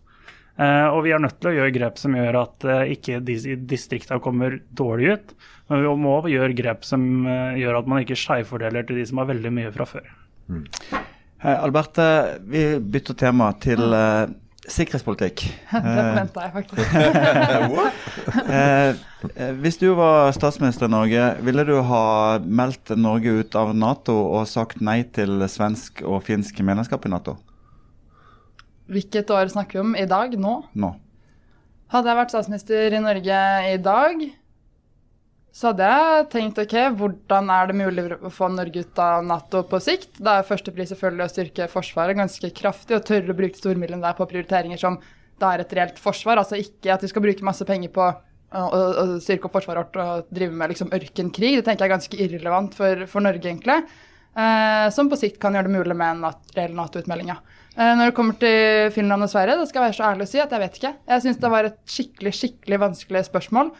Eh, 0.60 0.86
og 0.92 1.06
vi 1.06 1.14
er 1.14 1.22
nødt 1.22 1.38
til 1.40 1.50
å 1.50 1.54
gjøre 1.56 1.72
grep 1.72 2.00
som 2.00 2.16
gjør 2.16 2.36
at 2.42 2.66
eh, 2.68 2.92
ikke 2.96 3.20
distrikta 3.24 4.18
kommer 4.20 4.58
dårlig 4.76 5.14
ut. 5.14 5.32
Men 5.70 5.84
vi 5.86 5.94
må 6.02 6.16
gjøre 6.28 6.56
grep 6.58 6.84
som 6.84 7.06
eh, 7.24 7.56
gjør 7.62 7.80
at 7.80 7.88
man 7.88 8.04
ikke 8.04 8.18
skjevfordeler 8.18 8.84
til 8.84 9.00
de 9.00 9.06
som 9.08 9.22
har 9.22 9.30
veldig 9.30 9.54
mye 9.56 9.72
fra 9.72 9.88
før. 9.88 10.12
Hei, 11.40 11.54
Alberte, 11.54 12.04
vi 12.44 12.64
bytter 12.82 13.16
tema 13.16 13.52
til 13.62 13.80
eh, 13.96 14.32
sikkerhetspolitikk. 14.68 15.46
Det 15.72 15.94
forventa 15.96 16.48
jeg 16.48 16.56
faktisk. 16.58 16.88
Eh, 18.50 18.96
hvis 19.60 19.76
du 19.76 19.90
var 19.98 20.30
statsminister 20.32 20.88
i 20.88 20.92
Norge, 20.94 21.24
ville 21.44 21.64
du 21.68 21.74
ha 21.84 22.04
meldt 22.40 22.94
Norge 22.96 23.34
ut 23.42 23.56
av 23.58 23.74
Nato 23.76 24.14
og 24.16 24.48
sagt 24.48 24.80
nei 24.80 25.02
til 25.12 25.44
svensk 25.44 26.00
og 26.08 26.22
finsk 26.24 26.62
medlemskap 26.64 27.04
i 27.04 27.12
Nato 27.12 27.36
Hvilket 28.90 29.30
år 29.30 29.52
snakker 29.52 29.78
vi 29.78 29.84
om? 29.84 29.96
I 29.96 30.06
dag? 30.10 30.34
Nå? 30.38 30.56
nå? 30.74 30.94
Hadde 31.90 32.10
jeg 32.10 32.18
vært 32.20 32.32
statsminister 32.34 32.94
i 32.94 33.02
Norge 33.02 33.40
i 33.70 33.76
dag, 33.82 34.22
så 35.50 35.72
hadde 35.72 35.86
jeg 35.90 36.26
tenkt 36.30 36.58
ok, 36.62 36.74
hvordan 36.98 37.48
er 37.50 37.70
det 37.70 37.78
mulig 37.80 38.04
å 38.14 38.30
få 38.30 38.46
Norge 38.54 38.84
ut 38.84 39.00
av 39.02 39.24
Nato 39.26 39.64
på 39.66 39.80
sikt? 39.82 40.20
Da 40.22 40.36
er 40.38 40.46
førstepris 40.46 40.92
selvfølgelig 40.92 41.26
å 41.26 41.32
styrke 41.32 41.66
Forsvaret 41.72 42.18
ganske 42.18 42.52
kraftig 42.54 42.94
og 42.94 43.06
tørre 43.08 43.34
å 43.34 43.38
bruke 43.38 43.58
stormidlene 43.58 44.04
der 44.04 44.18
på 44.18 44.28
prioriteringer 44.30 44.78
som 44.78 45.00
da 45.42 45.54
er 45.54 45.64
et 45.64 45.74
reelt 45.74 45.98
forsvar. 45.98 46.38
Altså 46.38 46.60
ikke 46.60 46.92
at 46.94 47.02
vi 47.02 47.10
skal 47.10 47.24
bruke 47.24 47.46
masse 47.46 47.66
penger 47.66 47.90
på 47.94 48.06
å, 48.06 48.70
styrke 49.22 49.48
opp 49.48 49.56
forsvaret 49.58 49.82
vårt 49.82 49.98
og 50.04 50.30
drive 50.34 50.54
med 50.54 50.70
liksom 50.70 50.94
ørkenkrig. 50.94 51.56
Det 51.58 51.66
tenker 51.66 51.86
jeg 51.86 51.90
er 51.90 51.96
ganske 51.96 52.22
irrelevant 52.22 52.78
for, 52.78 53.04
for 53.10 53.26
Norge, 53.26 53.42
egentlig. 53.42 53.80
Eh, 54.38 54.86
som 54.94 55.10
på 55.10 55.18
sikt 55.18 55.40
kan 55.42 55.58
gjøre 55.58 55.66
det 55.66 55.78
mulig 55.80 55.98
med 55.98 56.14
en 56.14 56.40
reell 56.54 56.78
Nato-utmelding. 56.78 57.32
Ja. 57.34 57.40
Eh, 57.80 57.94
når 57.96 58.10
det 58.10 58.16
kommer 58.16 58.36
til 58.36 58.90
Finland 58.92 59.24
og 59.24 59.30
Sverige, 59.32 59.56
da 59.56 59.64
skal 59.68 59.80
jeg 59.80 59.88
være 59.88 59.96
så 59.96 60.08
ærlig 60.10 60.26
å 60.26 60.30
si 60.30 60.40
at 60.42 60.50
jeg 60.52 60.60
vet 60.60 60.74
ikke. 60.76 60.92
Jeg 61.08 61.24
syns 61.24 61.40
det 61.40 61.50
var 61.54 61.68
et 61.68 61.78
skikkelig, 61.88 62.32
skikkelig 62.36 62.78
vanskelig 62.82 63.22
spørsmål. 63.30 63.70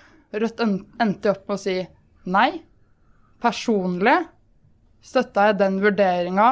Rødt 0.40 0.62
endte 0.64 1.32
opp 1.34 1.42
med 1.50 1.58
å 1.58 1.60
si 1.60 1.76
nei. 2.32 2.48
Personlig 3.44 4.16
støtta 5.04 5.50
jeg 5.50 5.58
den 5.60 5.78
vurderinga, 5.82 6.48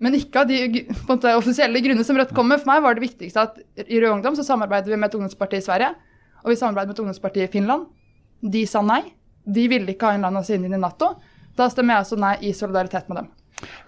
men 0.00 0.16
ikke 0.16 0.42
av 0.42 0.50
de 0.50 0.84
måte, 1.08 1.32
offisielle 1.36 1.82
grunnene 1.84 2.06
som 2.06 2.18
Rødt 2.18 2.34
kom 2.34 2.50
med. 2.50 2.62
For 2.62 2.72
meg 2.72 2.82
var 2.82 2.98
det 2.98 3.06
viktigste 3.06 3.46
at 3.46 3.58
i 3.86 4.00
Rød 4.00 4.16
Ungdom 4.16 4.38
så 4.38 4.46
samarbeider 4.46 4.90
vi 4.90 4.98
med 4.98 5.10
et 5.10 5.18
ungdomsparti 5.18 5.60
i 5.60 5.66
Sverige, 5.66 5.92
og 6.42 6.50
vi 6.50 6.58
samarbeider 6.58 6.90
med 6.90 6.98
et 6.98 7.04
ungdomsparti 7.04 7.44
i 7.44 7.50
Finland. 7.52 7.86
De 8.40 8.64
sa 8.66 8.82
nei. 8.82 9.02
De 9.46 9.66
ville 9.70 9.94
ikke 9.94 10.10
ha 10.10 10.18
en 10.18 10.26
land 10.26 10.40
av 10.40 10.42
oss 10.42 10.50
inn 10.54 10.66
i 10.66 10.74
Nato. 10.74 11.14
Da 11.58 11.68
stemmer 11.70 11.98
jeg 11.98 12.06
også 12.08 12.18
nei 12.18 12.38
i 12.48 12.54
solidaritet 12.56 13.10
med 13.10 13.22
dem. 13.22 13.30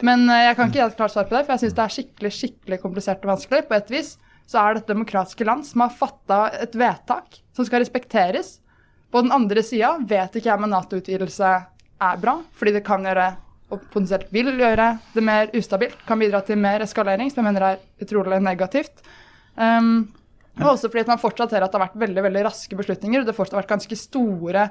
Men 0.04 0.26
eh, 0.28 0.46
jeg 0.48 0.58
kan 0.58 0.70
ikke 0.70 0.80
gi 0.80 0.84
et 0.86 0.98
klart 0.98 1.14
svar 1.14 1.28
på 1.28 1.36
det, 1.36 1.44
for 1.46 1.54
jeg 1.54 1.64
syns 1.64 1.78
det 1.78 1.84
er 1.84 1.96
skikkelig 1.96 2.32
skikkelig 2.38 2.80
komplisert 2.82 3.24
og 3.24 3.34
vanskelig. 3.34 3.64
På 3.68 3.78
et 3.78 3.92
vis 3.92 4.16
så 4.50 4.62
er 4.62 4.74
det 4.74 4.82
et 4.82 4.92
demokratiske 4.92 5.46
land 5.48 5.66
som 5.68 5.84
har 5.84 5.94
fatta 5.96 6.42
et 6.64 6.74
vedtak 6.76 7.40
som 7.56 7.68
skal 7.68 7.84
respekteres. 7.84 8.58
På 9.12 9.22
den 9.24 9.32
andre 9.34 9.62
sida 9.64 9.94
vet 10.08 10.36
ikke 10.36 10.50
jeg 10.50 10.58
om 10.58 10.66
en 10.66 10.74
Nato-utvidelse 10.76 11.52
er 12.02 12.20
bra, 12.20 12.38
fordi 12.58 12.76
det 12.78 12.84
kan 12.86 13.04
gjøre 13.06 13.30
og 13.72 13.84
potensielt 13.92 14.28
vil 14.34 14.50
gjøre 14.60 14.88
det 15.14 15.22
mer 15.24 15.52
ustabilt, 15.56 15.96
kan 16.04 16.20
bidra 16.20 16.42
til 16.44 16.58
mer 16.60 16.84
eskalering, 16.84 17.30
som 17.32 17.40
jeg 17.40 17.48
mener 17.48 17.64
er 17.70 18.04
utrolig 18.04 18.40
negativt. 18.44 19.00
Um, 19.56 20.10
og 20.60 20.74
også 20.74 20.90
fordi 20.92 21.06
man 21.08 21.20
fortsatt 21.20 21.54
ser 21.54 21.64
at 21.64 21.72
det 21.72 21.80
har 21.80 21.86
vært 21.86 22.02
veldig 22.02 22.24
veldig 22.26 22.42
raske 22.48 22.76
beslutninger. 22.76 23.22
og 23.22 23.26
Det 23.26 23.32
har 23.32 23.38
fortsatt 23.38 23.62
vært 23.62 23.72
ganske 23.72 23.96
store 23.96 24.66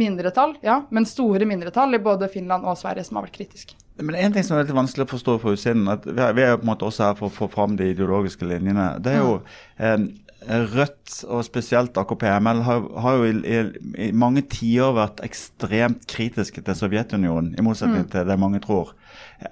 mindretall, 0.00 0.56
ja, 0.66 0.80
men 0.90 1.06
store 1.06 1.46
mindretall 1.46 1.94
i 1.94 2.02
både 2.02 2.30
Finland 2.30 2.66
og 2.66 2.78
Sverige 2.78 3.06
som 3.06 3.18
har 3.18 3.28
vært 3.28 3.38
kritiske. 3.38 3.78
Men 3.98 4.16
en 4.16 4.32
ting 4.32 4.46
som 4.46 4.56
er 4.56 4.64
litt 4.64 4.76
vanskelig 4.76 5.04
å 5.06 5.10
forstå 5.10 5.36
fra 5.42 5.52
utsiden, 5.56 5.88
at 5.92 6.06
vi 6.06 6.22
er, 6.22 6.54
jo 6.54 6.60
på 6.60 6.64
en 6.64 6.70
måte 6.70 6.86
også 6.88 7.08
her 7.08 7.16
for 7.18 7.28
å 7.28 7.34
få 7.34 7.50
fram 7.52 7.76
de 7.76 7.90
ideologiske 7.92 8.46
linjene. 8.48 8.94
Det 9.02 9.16
er 9.16 9.24
jo 9.24 9.38
eh, 9.76 10.08
Rødt, 10.40 11.18
og 11.28 11.42
spesielt 11.44 11.98
AKP-ML, 12.00 12.62
har, 12.64 12.86
har 13.04 13.18
jo 13.18 13.26
i, 13.28 13.32
i, 13.44 13.58
i 14.06 14.12
mange 14.16 14.40
tiår 14.48 14.94
vært 14.96 15.20
ekstremt 15.26 16.06
kritiske 16.08 16.62
til 16.64 16.78
Sovjetunionen, 16.78 17.50
i 17.60 17.64
motsetning 17.64 18.06
til 18.08 18.24
det 18.24 18.38
mange 18.40 18.62
tror. 18.64 18.94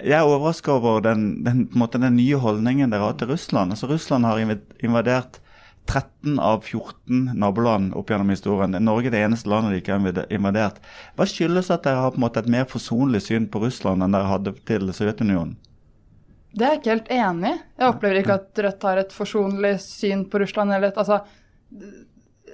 Jeg 0.01 0.17
er 0.17 0.25
overraska 0.25 0.79
over 0.79 1.03
den, 1.05 1.43
den, 1.45 1.67
på 1.69 1.77
en 1.77 1.83
måte, 1.85 2.01
den 2.01 2.17
nye 2.17 2.41
holdningen 2.41 2.95
dere 2.95 3.05
har 3.05 3.21
til 3.21 3.29
Russland. 3.35 3.77
Altså 3.77 3.91
Russland 3.91 4.25
har 4.25 4.41
invadert 4.41 5.43
13 5.89 6.39
av 6.45 6.67
14 6.67 7.31
naboland 7.41 7.95
opp 7.97 8.11
gjennom 8.13 8.29
historien. 8.33 8.77
Norge 8.85 9.09
er 9.09 9.15
det 9.15 9.23
eneste 9.25 9.49
landet 9.49 9.73
de 9.73 9.81
ikke 9.81 9.97
har 9.97 10.35
invadert. 10.35 10.83
Hva 11.17 11.27
skyldes 11.29 11.71
at 11.73 11.87
dere 11.87 12.03
har 12.05 12.13
på 12.13 12.21
en 12.21 12.27
måte 12.27 12.43
et 12.43 12.51
mer 12.53 12.69
forsonlig 12.69 13.23
syn 13.25 13.49
på 13.49 13.63
Russland 13.65 14.05
enn 14.05 14.17
dere 14.17 14.29
hadde 14.29 14.53
til 14.69 14.93
Sovjetunionen? 14.93 15.57
Det 16.59 16.65
er 16.65 16.75
jeg 16.75 16.81
ikke 16.81 16.95
helt 16.95 17.11
enig 17.15 17.49
i. 17.51 17.57
Jeg 17.79 17.93
opplever 17.93 18.21
ikke 18.21 18.37
at 18.39 18.61
Rødt 18.65 18.87
har 18.89 19.01
et 19.03 19.15
forsonlig 19.15 19.73
syn 19.85 20.25
på 20.31 20.41
Russland. 20.43 20.75
Eller 20.75 20.91
et, 20.91 21.01
altså, 21.01 21.21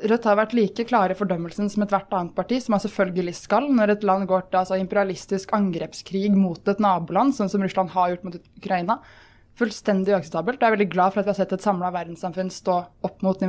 Rødt 0.04 0.26
har 0.28 0.38
vært 0.38 0.54
like 0.58 0.86
klare 0.88 1.14
i 1.14 1.18
fordømmelsen 1.18 1.70
som 1.72 1.84
ethvert 1.86 2.14
annet 2.14 2.34
parti, 2.36 2.58
som 2.60 2.74
man 2.74 2.82
selvfølgelig 2.82 3.36
skal, 3.38 3.68
når 3.72 3.94
et 3.94 4.06
land 4.06 4.26
går 4.30 4.48
til 4.48 4.60
altså, 4.60 4.78
imperialistisk 4.82 5.54
angrepskrig 5.56 6.32
mot 6.36 6.68
et 6.68 6.82
naboland, 6.82 7.36
sånn 7.36 7.52
som 7.52 7.62
Russland 7.64 7.94
har 7.94 8.12
gjort 8.12 8.26
mot 8.28 8.40
Ukraina. 8.58 8.98
Fullstendig 9.54 10.11
uakseptabelt. 10.16 10.58
Jeg 10.58 10.66
er 10.66 10.75
veldig 10.75 10.88
glad 10.90 11.12
for 11.14 11.23
at 11.23 11.28
vi 11.28 11.30
har 11.30 11.37
sett 11.38 11.52
et 11.54 11.62
samla 11.62 11.92
verdenssamfunn 11.94 12.49
stå 12.50 12.75
opp 13.06 13.20
mot, 13.23 13.42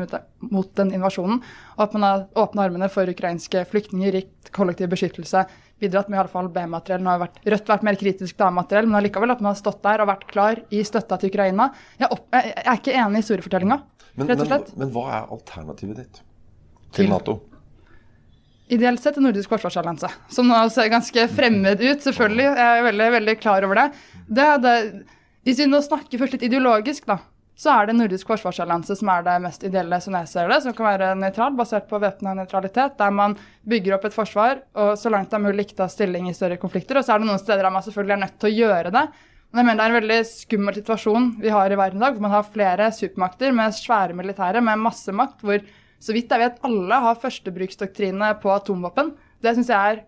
mot 0.54 0.68
den 0.78 0.92
invasjonen, 0.94 1.40
og 1.78 1.82
at 1.88 1.96
man 1.98 2.06
har 2.06 2.26
åpna 2.44 2.68
armene 2.68 2.90
for 2.94 3.10
ukrainske 3.10 3.64
flyktninger, 3.72 4.20
gitt 4.20 4.52
kollektiv 4.54 4.92
beskyttelse, 4.94 5.42
bidratt 5.82 6.12
med 6.12 6.20
i 6.20 6.22
alle 6.22 6.32
fall 6.32 6.52
B-materiell. 6.54 7.02
Nå 7.02 7.10
har 7.10 7.24
vært, 7.24 7.42
Rødt 7.56 7.72
vært 7.74 7.88
mer 7.90 7.98
kritisk 7.98 8.38
til 8.38 8.46
A-materiell, 8.46 8.86
men 8.86 9.00
allikevel 9.02 9.34
at 9.34 9.42
man 9.42 9.54
har 9.56 9.58
stått 9.60 9.82
der 9.84 10.04
og 10.06 10.12
vært 10.12 10.28
klar 10.30 10.62
i 10.70 10.84
støtta 10.86 11.18
til 11.24 11.34
Ukraina. 11.34 11.72
Jeg, 11.98 12.12
opp, 12.14 12.30
jeg, 12.38 12.54
jeg 12.54 12.70
er 12.70 12.80
ikke 12.84 12.96
enig 13.02 13.18
i 13.18 13.24
historiefortellinga, 13.26 13.80
Men, 14.16 14.30
rett 14.30 14.46
og 14.46 14.52
slett. 14.54 14.72
men 14.78 14.94
hva 14.94 15.08
er 15.18 15.34
alternativet 15.40 16.04
ditt 16.04 16.22
Til- 16.96 17.10
Nato? 17.10 17.40
Ideelt 18.72 19.02
sett 19.02 19.18
en 19.20 19.28
nordisk 19.28 19.52
forsvarsallianse, 19.54 20.08
som 20.34 20.48
nå 20.50 20.58
ser 20.74 20.88
ganske 20.90 21.28
fremmed 21.30 21.82
ut, 21.84 22.02
selvfølgelig. 22.02 22.46
Jeg 22.48 22.80
er 22.80 22.86
veldig, 22.88 23.10
veldig 23.20 23.36
klar 23.42 23.66
over 23.68 23.78
det. 23.78 23.84
det, 24.26 24.46
er 24.56 24.64
det 24.64 24.78
hvis 25.46 25.62
vi 25.62 25.70
nå 25.70 25.78
snakker 25.86 26.18
først 26.18 26.34
litt 26.36 26.48
ideologisk, 26.48 27.06
da. 27.06 27.20
så 27.56 27.70
er 27.76 27.88
det 27.88 27.94
nordisk 28.00 28.28
forsvarsallianse 28.32 28.96
som 28.98 29.12
er 29.14 29.22
det 29.28 29.36
mest 29.44 29.62
ideelle, 29.68 30.00
som 30.02 30.18
jeg 30.18 30.32
ser 30.32 30.50
det, 30.50 30.58
som 30.64 30.74
kan 30.74 30.88
være 30.90 31.12
nøytral, 31.22 31.54
basert 31.56 31.86
på 31.92 32.00
væpna 32.02 32.34
nøytralitet, 32.40 32.98
der 32.98 33.14
man 33.14 33.38
bygger 33.70 33.96
opp 33.96 34.10
et 34.10 34.18
forsvar 34.18 34.64
og 34.74 34.98
så 34.98 35.14
langt 35.14 35.30
det 35.30 35.38
er 35.38 35.46
mulig 35.46 35.68
ikke 35.68 35.78
tar 35.84 35.94
stilling 35.94 36.32
i 36.32 36.34
større 36.36 36.58
konflikter. 36.58 36.98
Og 36.98 37.06
så 37.06 37.14
er 37.14 37.22
det 37.22 37.30
noen 37.30 37.40
steder 37.44 37.62
der 37.62 37.76
man 37.78 37.86
selvfølgelig 37.86 38.18
er 38.18 38.24
nødt 38.26 38.38
til 38.42 38.50
å 38.50 38.60
gjøre 38.64 38.96
det. 38.98 39.06
Men 39.54 39.62
jeg 39.62 39.70
mener 39.70 39.78
det 39.80 39.86
er 39.86 39.94
en 39.94 40.00
veldig 40.02 40.20
skummel 40.34 40.82
situasjon 40.82 41.32
vi 41.46 41.54
har 41.54 41.72
i 41.72 41.80
verden 41.80 42.02
i 42.02 42.06
dag, 42.08 42.18
hvor 42.18 42.26
man 42.26 42.34
har 42.36 42.52
flere 42.58 42.92
supermakter 42.98 43.54
med 43.56 43.78
svære 43.78 44.18
militære, 44.18 44.66
med 44.66 44.82
masse 44.82 45.14
makt, 45.16 45.46
hvor 45.46 45.62
så 46.02 46.14
vidt 46.18 46.34
jeg 46.34 46.42
vet 46.42 46.62
alle 46.68 47.04
har 47.06 47.22
førstebruksdoktrine 47.22 48.34
på 48.42 48.52
atomvåpen. 48.52 49.14
Det 49.46 49.54
syns 49.56 49.70
jeg 49.72 49.94
er 49.94 50.04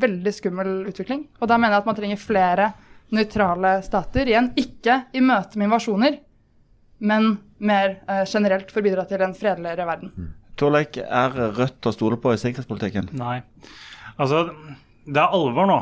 veldig 0.00 0.32
skummel 0.34 0.72
utvikling. 0.88 1.28
Og 1.38 1.52
da 1.52 1.60
mener 1.60 1.76
jeg 1.76 1.84
at 1.84 1.92
man 1.92 2.00
trenger 2.00 2.24
flere 2.24 2.72
nøytrale 3.14 3.76
stater. 3.86 4.28
Igjen, 4.30 4.50
ikke 4.60 5.04
i 5.16 5.22
møte 5.24 5.58
med 5.58 5.70
invasjoner, 5.70 6.18
men 7.00 7.32
mer 7.60 7.96
eh, 8.08 8.24
generelt 8.28 8.72
for 8.72 8.82
å 8.82 8.86
bidra 8.86 9.06
til 9.08 9.24
en 9.24 9.36
fredeligere 9.36 9.88
verden. 9.88 10.34
Torleik, 10.60 10.98
er 11.00 11.38
Rødt 11.56 11.88
å 11.88 11.94
stole 11.94 12.18
på 12.20 12.34
i 12.34 12.40
sikkerhetspolitikken? 12.40 13.10
Nei. 13.16 13.40
Altså, 14.20 14.50
det 15.06 15.20
er 15.22 15.36
alvor 15.36 15.68
nå. 15.70 15.80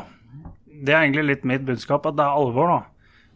Det 0.79 0.93
er 0.93 1.03
egentlig 1.03 1.25
litt 1.27 1.45
mitt 1.47 1.65
budskap, 1.67 2.07
at 2.07 2.15
det 2.15 2.23
er 2.23 2.39
alvor 2.39 2.71
nå. 2.71 2.79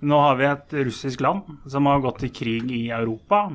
Nå 0.03 0.19
har 0.19 0.39
vi 0.39 0.47
et 0.47 0.75
russisk 0.87 1.23
land 1.23 1.47
som 1.71 1.87
har 1.87 2.03
gått 2.03 2.21
til 2.23 2.33
krig 2.35 2.71
i 2.75 2.85
Europa. 2.95 3.45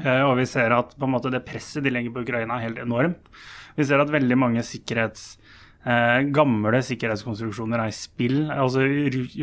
Eh, 0.00 0.22
og 0.24 0.38
vi 0.40 0.46
ser 0.48 0.72
at 0.76 0.94
på 0.96 1.08
en 1.08 1.14
måte, 1.14 1.32
det 1.32 1.44
presset 1.44 1.84
de 1.84 1.92
legger 1.92 2.14
på 2.14 2.24
Ukraina, 2.24 2.56
er 2.56 2.70
helt 2.70 2.80
enormt. 2.82 3.28
Vi 3.76 3.86
ser 3.88 4.00
at 4.02 4.12
veldig 4.12 4.36
mange 4.36 4.64
sikkerhets, 4.64 5.36
eh, 5.86 6.18
gamle 6.34 6.82
sikkerhetskonstruksjoner 6.86 7.82
er 7.82 7.92
i 7.92 7.96
spill. 7.96 8.44
Altså 8.50 8.84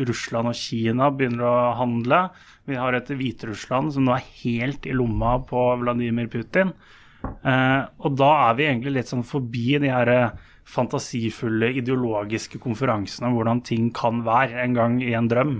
Russland 0.08 0.52
og 0.52 0.58
Kina 0.58 1.10
begynner 1.14 1.46
å 1.48 1.74
handle. 1.80 2.22
Vi 2.68 2.78
har 2.78 2.96
et 2.96 3.10
Hviterussland 3.10 3.94
som 3.94 4.06
nå 4.06 4.16
er 4.16 4.30
helt 4.42 4.86
i 4.86 4.96
lomma 4.96 5.38
på 5.48 5.64
Vladimir 5.82 6.30
Putin. 6.32 6.74
Eh, 7.20 7.82
og 8.00 8.16
da 8.16 8.30
er 8.48 8.56
vi 8.58 8.68
egentlig 8.68 8.94
litt 8.96 9.10
sånn 9.10 9.26
forbi 9.26 9.78
de 9.82 9.92
her 9.92 10.12
eh, 10.12 10.36
fantasifulle 10.70 11.72
ideologiske 11.80 12.60
konferansene 12.62 13.28
om 13.28 13.38
hvordan 13.38 13.62
ting 13.66 13.90
kan 13.96 14.22
være 14.26 14.60
en 14.64 14.76
gang 14.76 15.00
i 15.04 15.14
en 15.18 15.28
drøm. 15.30 15.58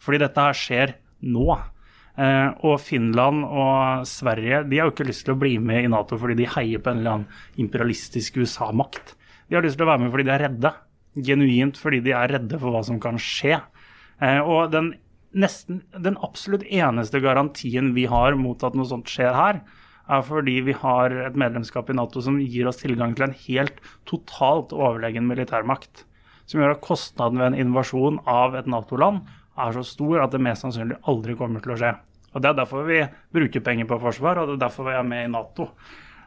Fordi 0.00 0.22
dette 0.22 0.48
her 0.48 0.56
skjer 0.56 0.96
nå. 1.28 1.46
Eh, 2.20 2.48
og 2.66 2.80
Finland 2.82 3.46
og 3.46 4.06
Sverige 4.08 4.64
de 4.68 4.80
har 4.80 4.88
jo 4.88 4.94
ikke 4.96 5.08
lyst 5.08 5.24
til 5.28 5.36
å 5.36 5.40
bli 5.40 5.54
med 5.62 5.86
i 5.86 5.92
Nato 5.92 6.18
fordi 6.20 6.40
de 6.42 6.50
heier 6.56 6.82
på 6.82 6.92
en 6.92 7.00
eller 7.00 7.20
annen 7.20 7.62
imperialistisk 7.62 8.40
USA-makt. 8.42 9.14
De 9.50 9.58
har 9.58 9.66
lyst 9.66 9.80
til 9.80 9.86
å 9.88 9.90
være 9.90 10.04
med 10.04 10.12
fordi 10.14 10.28
de 10.28 10.34
er 10.36 10.44
redde. 10.46 10.70
Genuint 11.26 11.78
fordi 11.80 11.98
de 12.06 12.14
er 12.14 12.30
redde 12.36 12.58
for 12.62 12.70
hva 12.70 12.84
som 12.86 13.00
kan 13.02 13.18
skje. 13.18 13.56
Eh, 14.22 14.38
og 14.38 14.70
den, 14.70 14.92
nesten, 15.34 15.82
den 15.98 16.18
absolutt 16.22 16.62
eneste 16.70 17.18
garantien 17.24 17.90
vi 17.96 18.06
har 18.10 18.38
mot 18.38 18.62
at 18.62 18.76
noe 18.78 18.86
sånt 18.86 19.10
skjer 19.10 19.34
her, 19.34 19.60
er 20.10 20.22
fordi 20.26 20.56
vi 20.66 20.74
har 20.74 21.14
et 21.26 21.38
medlemskap 21.38 21.90
i 21.90 21.96
Nato 21.98 22.22
som 22.22 22.38
gir 22.42 22.70
oss 22.70 22.80
tilgang 22.80 23.12
til 23.14 23.28
en 23.28 23.36
helt 23.46 23.82
totalt 24.10 24.74
overlegen 24.74 25.26
militærmakt. 25.26 26.04
Som 26.50 26.62
gjør 26.62 26.76
at 26.76 26.82
kostnaden 26.86 27.38
ved 27.38 27.52
en 27.52 27.60
invasjon 27.66 28.18
av 28.30 28.56
et 28.58 28.70
Nato-land 28.70 29.22
er 29.60 29.74
så 29.76 29.84
stor 29.86 30.24
at 30.24 30.34
det 30.34 30.42
mest 30.42 30.64
sannsynlig 30.64 30.98
aldri 31.10 31.36
kommer 31.38 31.62
til 31.62 31.74
å 31.74 31.78
skje. 31.78 31.92
Og 32.30 32.42
Det 32.42 32.50
er 32.50 32.58
derfor 32.58 32.86
vi 32.86 33.00
bruker 33.34 33.62
penger 33.66 33.90
på 33.90 33.98
forsvar, 34.02 34.38
og 34.38 34.50
det 34.50 34.56
er 34.58 34.66
derfor 34.68 34.86
vi 34.86 34.94
er 34.94 35.06
med 35.06 35.26
i 35.26 35.30
Nato. 35.30 35.70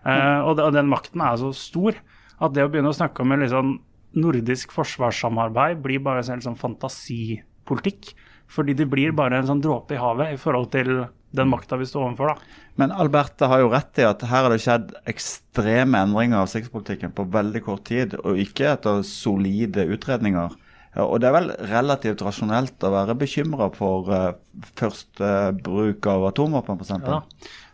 Eh, 0.04 0.40
og, 0.44 0.58
det, 0.58 0.66
og 0.68 0.76
den 0.76 0.92
makten 0.92 1.24
er 1.24 1.40
så 1.40 1.54
stor 1.56 1.96
at 2.44 2.54
det 2.56 2.66
å 2.66 2.70
begynne 2.72 2.92
å 2.92 2.98
snakke 2.98 3.24
om 3.24 3.34
en 3.34 3.44
liksom 3.46 3.74
nordisk 4.20 4.74
forsvarssamarbeid 4.76 5.82
blir 5.84 6.04
bare 6.04 6.22
en 6.36 6.44
sånn 6.44 6.60
fantasipolitikk. 6.60 8.14
Fordi 8.54 8.76
det 8.78 8.86
blir 8.92 9.14
bare 9.16 9.40
en 9.40 9.48
sånn 9.50 9.64
dråpe 9.64 9.96
i 9.96 10.02
havet 10.02 10.36
i 10.36 10.40
forhold 10.42 10.70
til 10.74 11.06
den 11.34 11.50
makta 11.50 11.80
vi 11.80 11.88
står 11.90 12.12
overfor. 12.12 12.34
da. 12.34 12.60
Men 12.78 12.92
Alberte 12.94 13.50
har 13.50 13.64
jo 13.64 13.72
rett 13.74 14.02
i 14.02 14.06
at 14.06 14.22
her 14.30 14.46
har 14.46 14.54
det 14.54 14.62
skjedd 14.62 14.92
ekstreme 15.10 16.04
endringer 16.06 16.44
av 16.44 16.52
sikkerhetspolitikken 16.52 17.16
på 17.18 17.26
veldig 17.34 17.64
kort 17.66 17.88
tid, 17.90 18.14
og 18.22 18.38
ikke 18.44 18.70
etter 18.76 19.02
solide 19.08 19.88
utredninger. 19.96 20.54
Og 21.02 21.16
det 21.22 21.30
er 21.30 21.34
vel 21.34 21.50
relativt 21.72 22.22
rasjonelt 22.22 22.84
å 22.86 22.92
være 22.94 23.16
bekymra 23.18 23.72
for 23.74 24.12
uh, 24.14 24.36
først 24.78 25.24
uh, 25.26 25.50
bruk 25.50 26.06
av 26.12 26.28
atomvåpen, 26.30 26.78
f.eks. 26.78 26.94
Ja, 27.02 27.24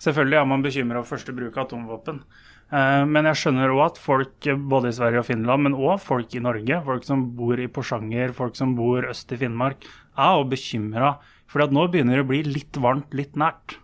selvfølgelig 0.06 0.40
er 0.40 0.48
man 0.48 0.64
bekymra 0.64 1.02
for 1.04 1.18
første 1.18 1.36
bruk 1.36 1.58
av 1.58 1.68
atomvåpen. 1.68 2.22
Eh, 2.70 3.04
men 3.10 3.26
jeg 3.32 3.40
skjønner 3.42 3.72
òg 3.74 3.84
at 3.88 4.00
folk 4.02 4.48
eh, 4.50 4.58
både 4.72 4.92
i 4.92 4.96
Sverige 4.96 5.24
og 5.24 5.28
Finland, 5.30 5.66
men 5.66 5.78
òg 5.78 5.98
folk 6.04 6.36
i 6.38 6.42
Norge, 6.44 6.82
folk 6.86 7.08
som 7.08 7.26
bor 7.38 7.58
i 7.58 7.70
Porsanger, 7.72 8.34
folk 8.38 8.58
som 8.60 8.76
bor 8.78 9.08
øst 9.10 9.34
i 9.34 9.40
Finnmark, 9.42 9.88
er 10.14 10.38
òg 10.38 10.52
bekymra. 10.54 11.16
For 11.50 11.66
nå 11.66 11.88
begynner 11.90 12.20
det 12.20 12.26
å 12.28 12.30
bli 12.30 12.44
litt 12.46 12.78
varmt, 12.82 13.10
litt 13.18 13.40
nært. 13.40 13.80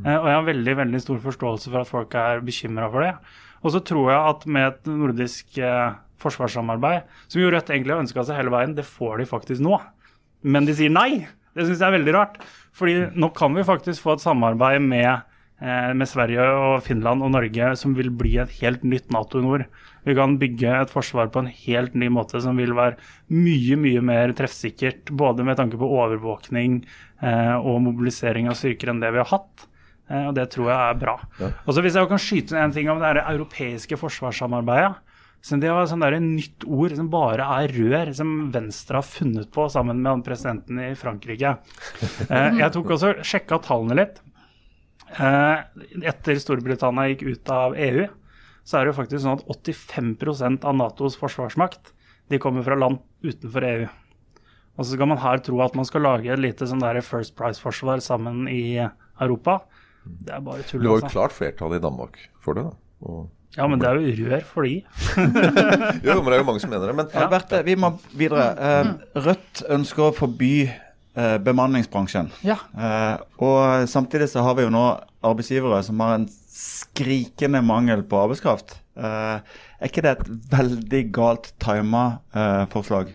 Eh, 0.00 0.16
og 0.16 0.30
jeg 0.30 0.38
har 0.38 0.48
veldig 0.48 0.76
veldig 0.80 1.02
stor 1.04 1.20
forståelse 1.26 1.72
for 1.72 1.82
at 1.82 1.92
folk 1.92 2.16
er 2.16 2.44
bekymra 2.46 2.88
for 2.94 3.04
det. 3.04 3.12
Og 3.62 3.76
så 3.76 3.82
tror 3.84 4.08
jeg 4.10 4.30
at 4.32 4.48
med 4.48 4.68
et 4.70 4.88
nordisk 4.90 5.60
forsvarssamarbeid, 6.22 7.04
som 7.30 7.42
jo 7.42 7.50
Rødt 7.52 7.70
egentlig 7.70 7.94
har 7.94 8.02
ønska 8.02 8.24
seg 8.26 8.40
hele 8.40 8.54
veien, 8.54 8.74
det 8.74 8.88
får 8.88 9.20
de 9.20 9.28
faktisk 9.28 9.62
nå. 9.62 9.76
Men 10.42 10.66
de 10.66 10.74
sier 10.74 10.90
nei. 10.90 11.28
Det 11.52 11.66
syns 11.66 11.82
jeg 11.82 11.86
er 11.86 11.96
veldig 11.98 12.14
rart. 12.16 12.40
Fordi 12.74 13.12
nå 13.12 13.28
kan 13.36 13.54
vi 13.54 13.66
faktisk 13.66 14.02
få 14.02 14.16
et 14.16 14.24
samarbeid 14.24 14.82
med, 14.82 15.28
med 15.62 16.08
Sverige 16.10 16.42
og 16.42 16.80
Finland 16.82 17.22
og 17.22 17.30
Norge 17.30 17.68
som 17.78 17.92
vil 17.94 18.08
bli 18.10 18.32
et 18.42 18.50
helt 18.58 18.82
nytt 18.82 19.12
Nato 19.14 19.38
nord. 19.44 19.68
Vi 20.02 20.14
kan 20.18 20.34
bygge 20.40 20.70
et 20.80 20.90
forsvar 20.90 21.30
på 21.30 21.42
en 21.42 21.50
helt 21.52 21.94
ny 21.94 22.08
måte 22.10 22.40
som 22.42 22.58
vil 22.58 22.74
være 22.74 22.98
mye, 23.30 23.76
mye 23.78 24.02
mer 24.02 24.34
treffsikkert. 24.34 25.12
Både 25.14 25.46
med 25.46 25.60
tanke 25.60 25.78
på 25.78 25.90
overvåkning 26.00 26.80
eh, 27.22 27.54
og 27.54 27.84
mobilisering 27.86 28.50
av 28.50 28.58
styrker 28.58 28.90
enn 28.90 29.02
det 29.02 29.12
vi 29.14 29.22
har 29.22 29.30
hatt. 29.30 29.68
Eh, 30.10 30.26
og 30.26 30.34
det 30.38 30.48
tror 30.54 30.72
jeg 30.72 30.80
er 30.80 30.98
bra. 31.04 31.16
Og 31.62 31.70
så 31.70 31.84
Hvis 31.84 31.98
jeg 31.98 32.10
kan 32.10 32.22
skyte 32.26 32.56
inn 32.56 32.64
en 32.64 32.74
ting 32.74 32.90
om 32.90 32.98
det 32.98 33.12
her 33.12 33.22
europeiske 33.28 33.98
forsvarssamarbeidet. 34.00 34.96
Så 35.42 35.56
det 35.58 35.72
var 35.74 35.88
sånn 35.90 36.02
der 36.04 36.14
et 36.14 36.22
nytt 36.22 36.62
ord 36.70 36.92
som 36.94 37.08
bare 37.10 37.46
er 37.58 37.72
rør, 37.74 38.12
som 38.14 38.52
Venstre 38.54 39.00
har 39.00 39.06
funnet 39.06 39.48
på 39.50 39.64
sammen 39.74 39.98
med 40.02 40.22
presidenten 40.26 40.78
i 40.82 40.92
Frankrike. 40.98 41.56
Eh, 42.28 42.60
jeg 42.60 42.74
tok 42.74 42.94
også 42.94 43.16
sjekka 43.26 43.58
tallene 43.62 43.98
litt. 44.02 44.20
Eh, 45.12 45.56
etter 46.08 46.38
Storbritannia 46.40 47.10
gikk 47.12 47.24
ut 47.28 47.52
av 47.52 47.76
EU, 47.76 48.06
så 48.64 48.78
er 48.78 48.84
det 48.84 48.92
jo 48.92 48.98
faktisk 49.00 49.24
sånn 49.24 49.40
at 49.40 49.48
85% 49.50 50.64
av 50.68 50.78
Natos 50.78 51.18
forsvarsmakt 51.20 51.92
de 52.30 52.40
kommer 52.40 52.64
fra 52.64 52.78
land 52.78 53.02
utenfor 53.24 53.66
EU. 53.68 53.90
Og 54.78 54.86
så 54.86 54.94
skal 54.94 55.10
man 55.10 55.20
her 55.20 55.42
tro 55.44 55.60
at 55.64 55.76
man 55.76 55.84
skal 55.88 56.06
lage 56.06 56.32
et 56.32 56.40
lite 56.40 56.66
sånn 56.68 56.80
der 56.80 57.02
First 57.04 57.34
Price-forsvar 57.36 58.00
sammen 58.04 58.46
i 58.48 58.80
Europa. 58.80 59.60
Det 60.02 60.32
er 60.34 60.40
bare 60.44 60.64
tull. 60.64 60.80
Det 60.80 60.88
var 60.88 61.02
jo 61.02 61.02
altså. 61.02 61.12
klart 61.12 61.36
flertall 61.36 61.76
i 61.76 61.82
Danmark 61.82 62.18
for 62.42 62.56
det. 62.56 62.64
da. 62.70 62.74
Og, 63.04 63.28
Ja, 63.52 63.66
men 63.68 63.82
det 63.82 63.84
er 63.84 63.98
jo 64.00 64.28
rør 64.30 64.44
for 64.48 64.64
de. 64.64 64.78
jo, 66.06 66.14
men 66.16 66.30
det 66.30 66.36
er 66.38 66.40
jo 66.40 66.46
mange 66.48 66.62
som 66.62 66.70
mener 66.72 66.88
det. 66.88 66.94
Men 66.96 67.10
Alberte, 67.20 67.60
vi 67.66 67.74
må 67.76 67.90
videre. 68.16 68.46
Eh, 68.56 68.92
Rødt 69.26 69.60
ønsker 69.76 70.06
å 70.06 70.14
forby 70.16 70.54
eh, 71.16 71.38
bemanningsbransjen. 71.38 72.30
Ja. 72.46 72.58
Eh, 72.76 73.16
og 73.42 73.88
samtidig 73.90 74.30
så 74.32 74.44
har 74.46 74.58
vi 74.58 74.66
jo 74.66 74.74
nå 74.74 74.84
arbeidsgivere 75.22 75.82
som 75.86 76.00
har 76.02 76.18
en 76.18 76.28
skrikende 76.28 77.62
mangel 77.64 78.04
på 78.08 78.20
arbeidskraft. 78.24 78.78
Eh, 78.96 79.58
er 79.80 79.90
ikke 79.90 80.04
det 80.04 80.16
et 80.18 80.30
veldig 80.52 81.02
galt 81.14 81.52
tima 81.62 82.04
eh, 82.34 82.64
forslag? 82.72 83.12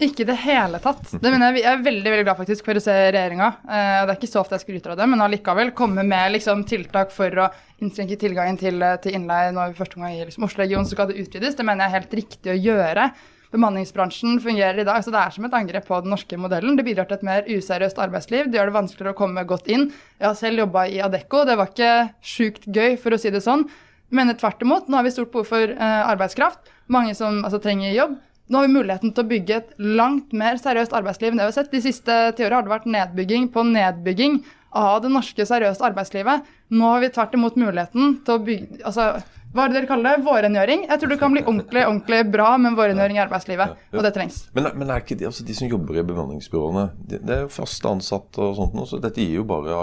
Ikke 0.00 0.24
i 0.24 0.28
det 0.30 0.36
hele 0.40 0.78
tatt. 0.80 1.10
Det 1.12 1.28
mener 1.28 1.52
jeg, 1.52 1.60
jeg 1.60 1.76
er 1.76 1.82
veldig 1.84 2.12
veldig 2.12 2.24
glad 2.24 2.38
faktisk 2.38 2.64
for 2.64 2.78
å 2.78 2.82
se 2.82 2.94
regjeringa. 3.12 3.50
Eh, 3.68 3.96
det 3.98 4.14
er 4.14 4.16
ikke 4.16 4.30
så 4.30 4.40
ofte 4.40 4.56
jeg 4.56 4.64
skryter 4.64 4.94
av 4.94 5.00
det, 5.02 5.08
men 5.12 5.20
allikevel 5.20 5.74
komme 5.76 6.04
med 6.08 6.38
liksom, 6.38 6.64
tiltak 6.68 7.12
for 7.12 7.42
å 7.44 7.50
innskrenke 7.84 8.16
tilgangen 8.20 8.56
til, 8.60 8.80
eh, 8.80 8.96
til 9.04 9.18
innleie 9.18 9.52
når 9.52 9.74
vi 9.74 9.80
første 9.82 10.00
gang 10.00 10.14
i 10.16 10.24
liksom, 10.24 10.46
Oslo-regionen 10.48 10.88
så 10.88 10.96
skal 10.96 11.10
det 11.10 11.20
utvides. 11.20 11.58
Det 11.58 11.66
mener 11.68 11.84
jeg 11.84 11.92
er 11.92 11.98
helt 11.98 12.16
riktig 12.22 12.54
å 12.54 12.58
gjøre. 12.70 13.10
Bemanningsbransjen 13.50 14.38
fungerer 14.42 14.78
i 14.78 14.86
dag, 14.86 15.02
så 15.02 15.10
det 15.10 15.20
er 15.20 15.34
som 15.34 15.46
et 15.48 15.54
angrep 15.58 15.88
på 15.88 15.98
den 16.04 16.12
norske 16.14 16.38
modellen. 16.38 16.76
Det 16.78 16.84
bidrar 16.86 17.08
til 17.10 17.18
et 17.18 17.26
mer 17.26 17.48
useriøst 17.50 17.98
arbeidsliv. 17.98 18.46
Det 18.46 18.60
gjør 18.60 18.70
det 18.70 18.76
vanskeligere 18.76 19.16
å 19.16 19.18
komme 19.18 19.46
godt 19.48 19.66
inn. 19.72 19.88
Jeg 20.20 20.28
har 20.28 20.36
selv 20.38 20.62
jobba 20.62 20.84
i 20.86 21.00
Adecco, 21.02 21.42
det 21.48 21.56
var 21.58 21.72
ikke 21.72 21.94
sjukt 22.22 22.68
gøy, 22.70 22.94
for 23.02 23.16
å 23.16 23.18
si 23.18 23.32
det 23.34 23.42
sånn. 23.42 23.66
Men 24.14 24.30
tvert 24.38 24.62
imot, 24.62 24.86
nå 24.86 24.98
har 24.98 25.06
vi 25.06 25.14
stort 25.14 25.32
behov 25.34 25.50
for 25.50 25.74
eh, 25.74 26.02
arbeidskraft. 26.12 26.70
Mange 26.90 27.16
som 27.18 27.42
altså, 27.42 27.58
trenger 27.62 27.94
jobb. 27.94 28.14
Nå 28.50 28.58
har 28.58 28.66
vi 28.66 28.74
muligheten 28.74 29.12
til 29.14 29.22
å 29.22 29.30
bygge 29.30 29.58
et 29.60 29.74
langt 29.78 30.32
mer 30.34 30.58
seriøst 30.58 30.94
arbeidsliv 30.98 31.30
enn 31.30 31.38
det 31.38 31.44
vi 31.46 31.52
har 31.52 31.58
sett. 31.58 31.74
De 31.74 31.82
siste 31.82 32.16
tiåra 32.38 32.58
har 32.58 32.66
det 32.66 32.72
vært 32.72 32.88
nedbygging 32.90 33.50
på 33.54 33.62
nedbygging 33.66 34.40
av 34.78 35.02
det 35.04 35.10
norske 35.14 35.46
seriøse 35.46 35.84
arbeidslivet. 35.86 36.46
Nå 36.74 36.90
har 36.90 37.04
vi 37.04 37.12
tvert 37.14 37.36
imot 37.38 37.58
muligheten 37.58 38.16
til 38.26 38.34
å 38.34 38.42
bygge 38.46 38.82
altså, 38.86 39.06
Hva 39.50 39.64
er 39.64 39.72
det 39.72 39.80
dere 39.80 39.88
kaller 39.90 40.14
det? 40.14 40.24
Vårrengjøring? 40.26 40.84
Jeg 40.86 41.00
tror 41.02 41.10
det 41.10 41.18
kan 41.18 41.32
bli 41.34 41.42
ordentlig 41.42 41.82
ordentlig 41.82 42.20
bra 42.30 42.50
med 42.62 42.76
vårrengjøring 42.78 43.18
i 43.18 43.22
arbeidslivet, 43.24 43.72
og 43.90 44.04
det 44.06 44.12
trengs. 44.14 44.44
Men, 44.54 44.68
men 44.78 44.92
er 44.94 45.02
ikke 45.02 45.18
de, 45.18 45.26
altså 45.26 45.46
de 45.46 45.56
som 45.58 45.70
jobber 45.70 45.98
i 45.98 46.04
bemanningsbyråene, 46.06 46.84
de, 47.02 47.18
det 47.18 47.34
er 47.34 47.42
jo 47.46 47.52
fast 47.54 47.86
ansatte 47.90 48.44
og 48.46 48.54
sånt 48.60 48.76
noe, 48.78 48.86
så 48.86 49.00
dette 49.02 49.24
gir 49.24 49.40
jo 49.40 49.46
bare 49.50 49.80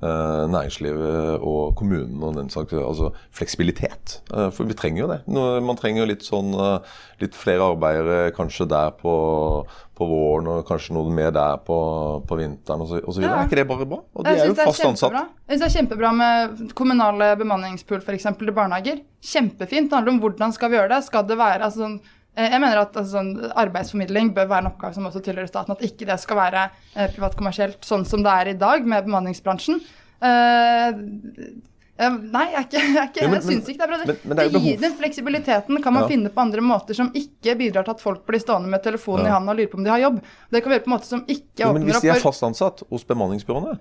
næringslivet 0.00 1.42
og 1.42 1.74
kommunen 1.78 2.22
og 2.22 2.36
den 2.36 2.50
slags 2.52 2.72
altså 2.72 3.10
fleksibilitet. 3.34 4.20
Eh, 4.30 4.48
for 4.54 4.68
vi 4.68 4.76
trenger 4.78 5.02
jo 5.02 5.10
det. 5.10 5.20
Man 5.64 5.78
trenger 5.78 6.06
litt 6.06 6.26
sånn 6.26 6.52
eh, 6.54 6.96
litt 7.22 7.34
flere 7.34 7.66
arbeidere 7.72 8.30
kanskje 8.36 8.68
der 8.70 8.92
på, 8.98 9.14
på 9.98 10.08
våren 10.08 10.50
og 10.52 10.66
kanskje 10.68 10.94
noe 10.94 11.10
mer 11.14 11.32
der 11.34 11.58
på, 11.66 11.78
på 12.28 12.38
vinteren 12.38 12.84
osv. 12.86 13.00
Ja. 13.22 13.34
Er 13.40 13.48
ikke 13.48 13.58
det 13.58 13.66
bare 13.70 13.88
bra? 13.90 14.02
Og 14.14 14.26
de 14.26 14.34
er 14.36 14.52
jo 14.52 14.54
er 14.54 14.70
fast 14.70 14.86
ansatt. 14.86 15.16
Jeg 15.48 15.58
syns 15.58 15.64
det 15.64 15.70
er 15.70 15.76
kjempebra 15.80 16.12
med 16.14 16.62
kommunale 16.78 17.32
bemanningspool 17.40 18.04
eksempel, 18.14 18.48
til 18.48 18.56
barnehager. 18.56 19.02
Kjempefint. 19.18 19.90
Det 19.90 19.98
handler 19.98 20.14
om 20.14 20.22
hvordan 20.22 20.54
skal 20.54 20.70
vi 20.70 20.78
gjøre 20.78 20.92
det. 20.94 21.02
Skal 21.08 21.26
det 21.26 21.40
være 21.40 21.66
altså, 21.66 21.82
sånn, 21.82 21.98
eh, 21.98 22.17
jeg 22.50 22.60
mener 22.60 22.78
at 22.78 22.96
altså, 22.96 23.12
sånn, 23.18 23.30
Arbeidsformidling 23.54 24.32
bør 24.34 24.46
være 24.48 24.58
en 24.66 24.70
oppgave 24.72 24.94
som 24.94 25.06
også 25.10 25.22
tilhører 25.26 25.48
staten. 25.50 25.72
At 25.74 25.82
ikke 25.82 26.06
det 26.06 26.18
skal 26.20 26.36
være 26.36 26.70
eh, 26.94 27.08
privatkommersielt 27.16 27.80
sånn 27.84 28.04
som 28.06 28.22
det 28.22 28.30
er 28.30 28.48
i 28.52 28.58
dag 28.60 28.86
med 28.86 29.04
bemanningsbransjen. 29.08 29.80
Eh, 30.22 30.88
eh, 31.98 32.18
nei, 32.30 32.44
jeg, 32.54 32.64
ikke, 32.68 32.82
jeg, 32.98 33.08
ikke, 33.10 33.24
jeg 33.34 33.42
syns 33.46 33.68
ikke 33.72 33.78
det 33.78 33.86
er 33.86 33.92
bra. 33.92 33.98
men- 34.06 34.20
men 34.24 34.36
det 34.36 34.44
er 34.46 34.60
gir 34.62 34.80
Den 34.80 34.94
fleksibiliteten 35.00 35.82
kan 35.82 35.92
man 35.94 36.02
Ja. 36.04 36.08
finne 36.08 36.30
på 36.30 36.40
andre 36.40 36.60
måter 36.62 36.94
som 36.94 37.10
ikke 37.12 37.56
bidrar 37.58 37.84
til 37.84 37.90
at 37.96 38.00
folk 38.00 38.24
blir 38.26 38.38
stående 38.42 38.68
med 38.70 38.82
telefonen 38.82 39.26
i 39.26 39.28
Ja. 39.30 39.38
hånda 39.38 39.50
og 39.50 39.56
lurer 39.58 39.70
på 39.72 39.78
om 39.78 39.84
de 39.84 39.90
har 39.90 39.98
jobb. 40.06 40.20
Det 40.50 40.62
kan 40.62 40.70
vi 40.72 40.78
gjøre 40.78 40.84
på 40.84 40.92
en 40.92 40.96
måte 40.98 41.04
som 41.10 41.24
ikke 41.26 41.64
Jo, 41.66 41.72
men 41.72 41.82
hvis 41.88 42.00
de 42.00 42.08
er 42.08 42.14
for 42.20 42.30
fast 42.32 42.42
ansatt 42.42 42.82
hos 42.90 43.04
bemanningsbyråene, 43.04 43.78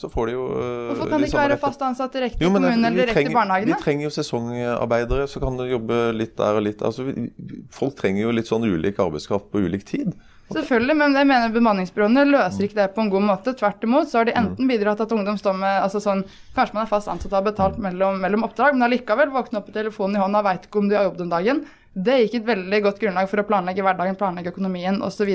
så 0.00 0.08
får 0.08 0.30
de 0.30 0.32
jo 0.32 0.46
øh, 0.56 0.86
Hvorfor 0.90 1.10
kan 1.10 1.20
de 1.20 1.28
ikke 1.28 1.42
være 1.42 1.60
fast 1.60 1.82
ansatt 1.84 2.14
direkte 2.16 2.40
i 2.40 2.48
kommunen 2.48 2.88
eller 2.88 3.04
direkte 3.04 3.28
i 3.28 3.34
barnehagene? 3.34 3.76
Vi 3.76 3.84
trenger 3.84 4.06
jo 4.06 4.12
sesongarbeidere, 4.14 5.26
så 5.28 5.42
kan 5.42 5.58
de 5.60 5.66
jobbe 5.68 5.98
litt 6.16 6.32
der 6.40 6.56
og 6.56 6.64
litt 6.64 6.80
altså, 6.86 7.04
vi, 7.10 7.28
Folk 7.74 7.98
trenger 7.98 8.24
jo 8.24 8.32
litt 8.32 8.48
sånn 8.48 8.64
ulik 8.64 9.00
arbeidskraft 9.02 9.50
på 9.52 9.60
ulik 9.66 9.84
tid. 9.90 10.14
Selvfølgelig, 10.50 10.96
men 10.98 11.14
jeg 11.14 11.28
mener 11.30 11.52
bemanningsbyråene 11.54 12.24
løser 12.26 12.64
ikke 12.66 12.78
det 12.80 12.86
på 12.96 13.04
en 13.04 13.10
god 13.12 13.26
måte. 13.28 13.52
Tvert 13.58 13.84
imot 13.86 14.08
så 14.10 14.18
har 14.18 14.26
de 14.26 14.34
enten 14.40 14.70
bidratt 14.70 14.98
til 14.98 15.06
at 15.06 15.12
ungdom 15.14 15.36
står 15.38 15.60
med 15.60 15.76
altså 15.84 16.00
sånn, 16.02 16.24
Kanskje 16.56 16.78
man 16.78 16.86
er 16.86 16.90
fast 16.90 17.10
ansatt 17.12 17.30
og 17.30 17.38
har 17.38 17.44
betalt 17.46 17.76
mellom, 17.82 18.18
mellom 18.24 18.48
oppdrag, 18.48 18.74
men 18.74 18.88
allikevel 18.88 19.30
våkne 19.30 19.60
opp 19.60 19.68
med 19.70 19.76
telefonen 19.76 20.18
i 20.18 20.24
hånda, 20.24 20.42
veit 20.48 20.66
ikke 20.66 20.82
om 20.82 20.88
de 20.90 20.98
har 20.98 21.06
jobb 21.06 21.20
den 21.20 21.30
dagen. 21.30 21.62
Det 21.90 22.14
gikk 22.20 22.34
et 22.38 22.44
veldig 22.46 22.78
godt 22.84 23.00
grunnlag 23.02 23.26
for 23.26 23.42
å 23.42 23.44
planlegge 23.48 23.82
hverdagen, 23.82 24.14
planlegge 24.18 24.52
økonomien 24.52 25.00
osv. 25.02 25.32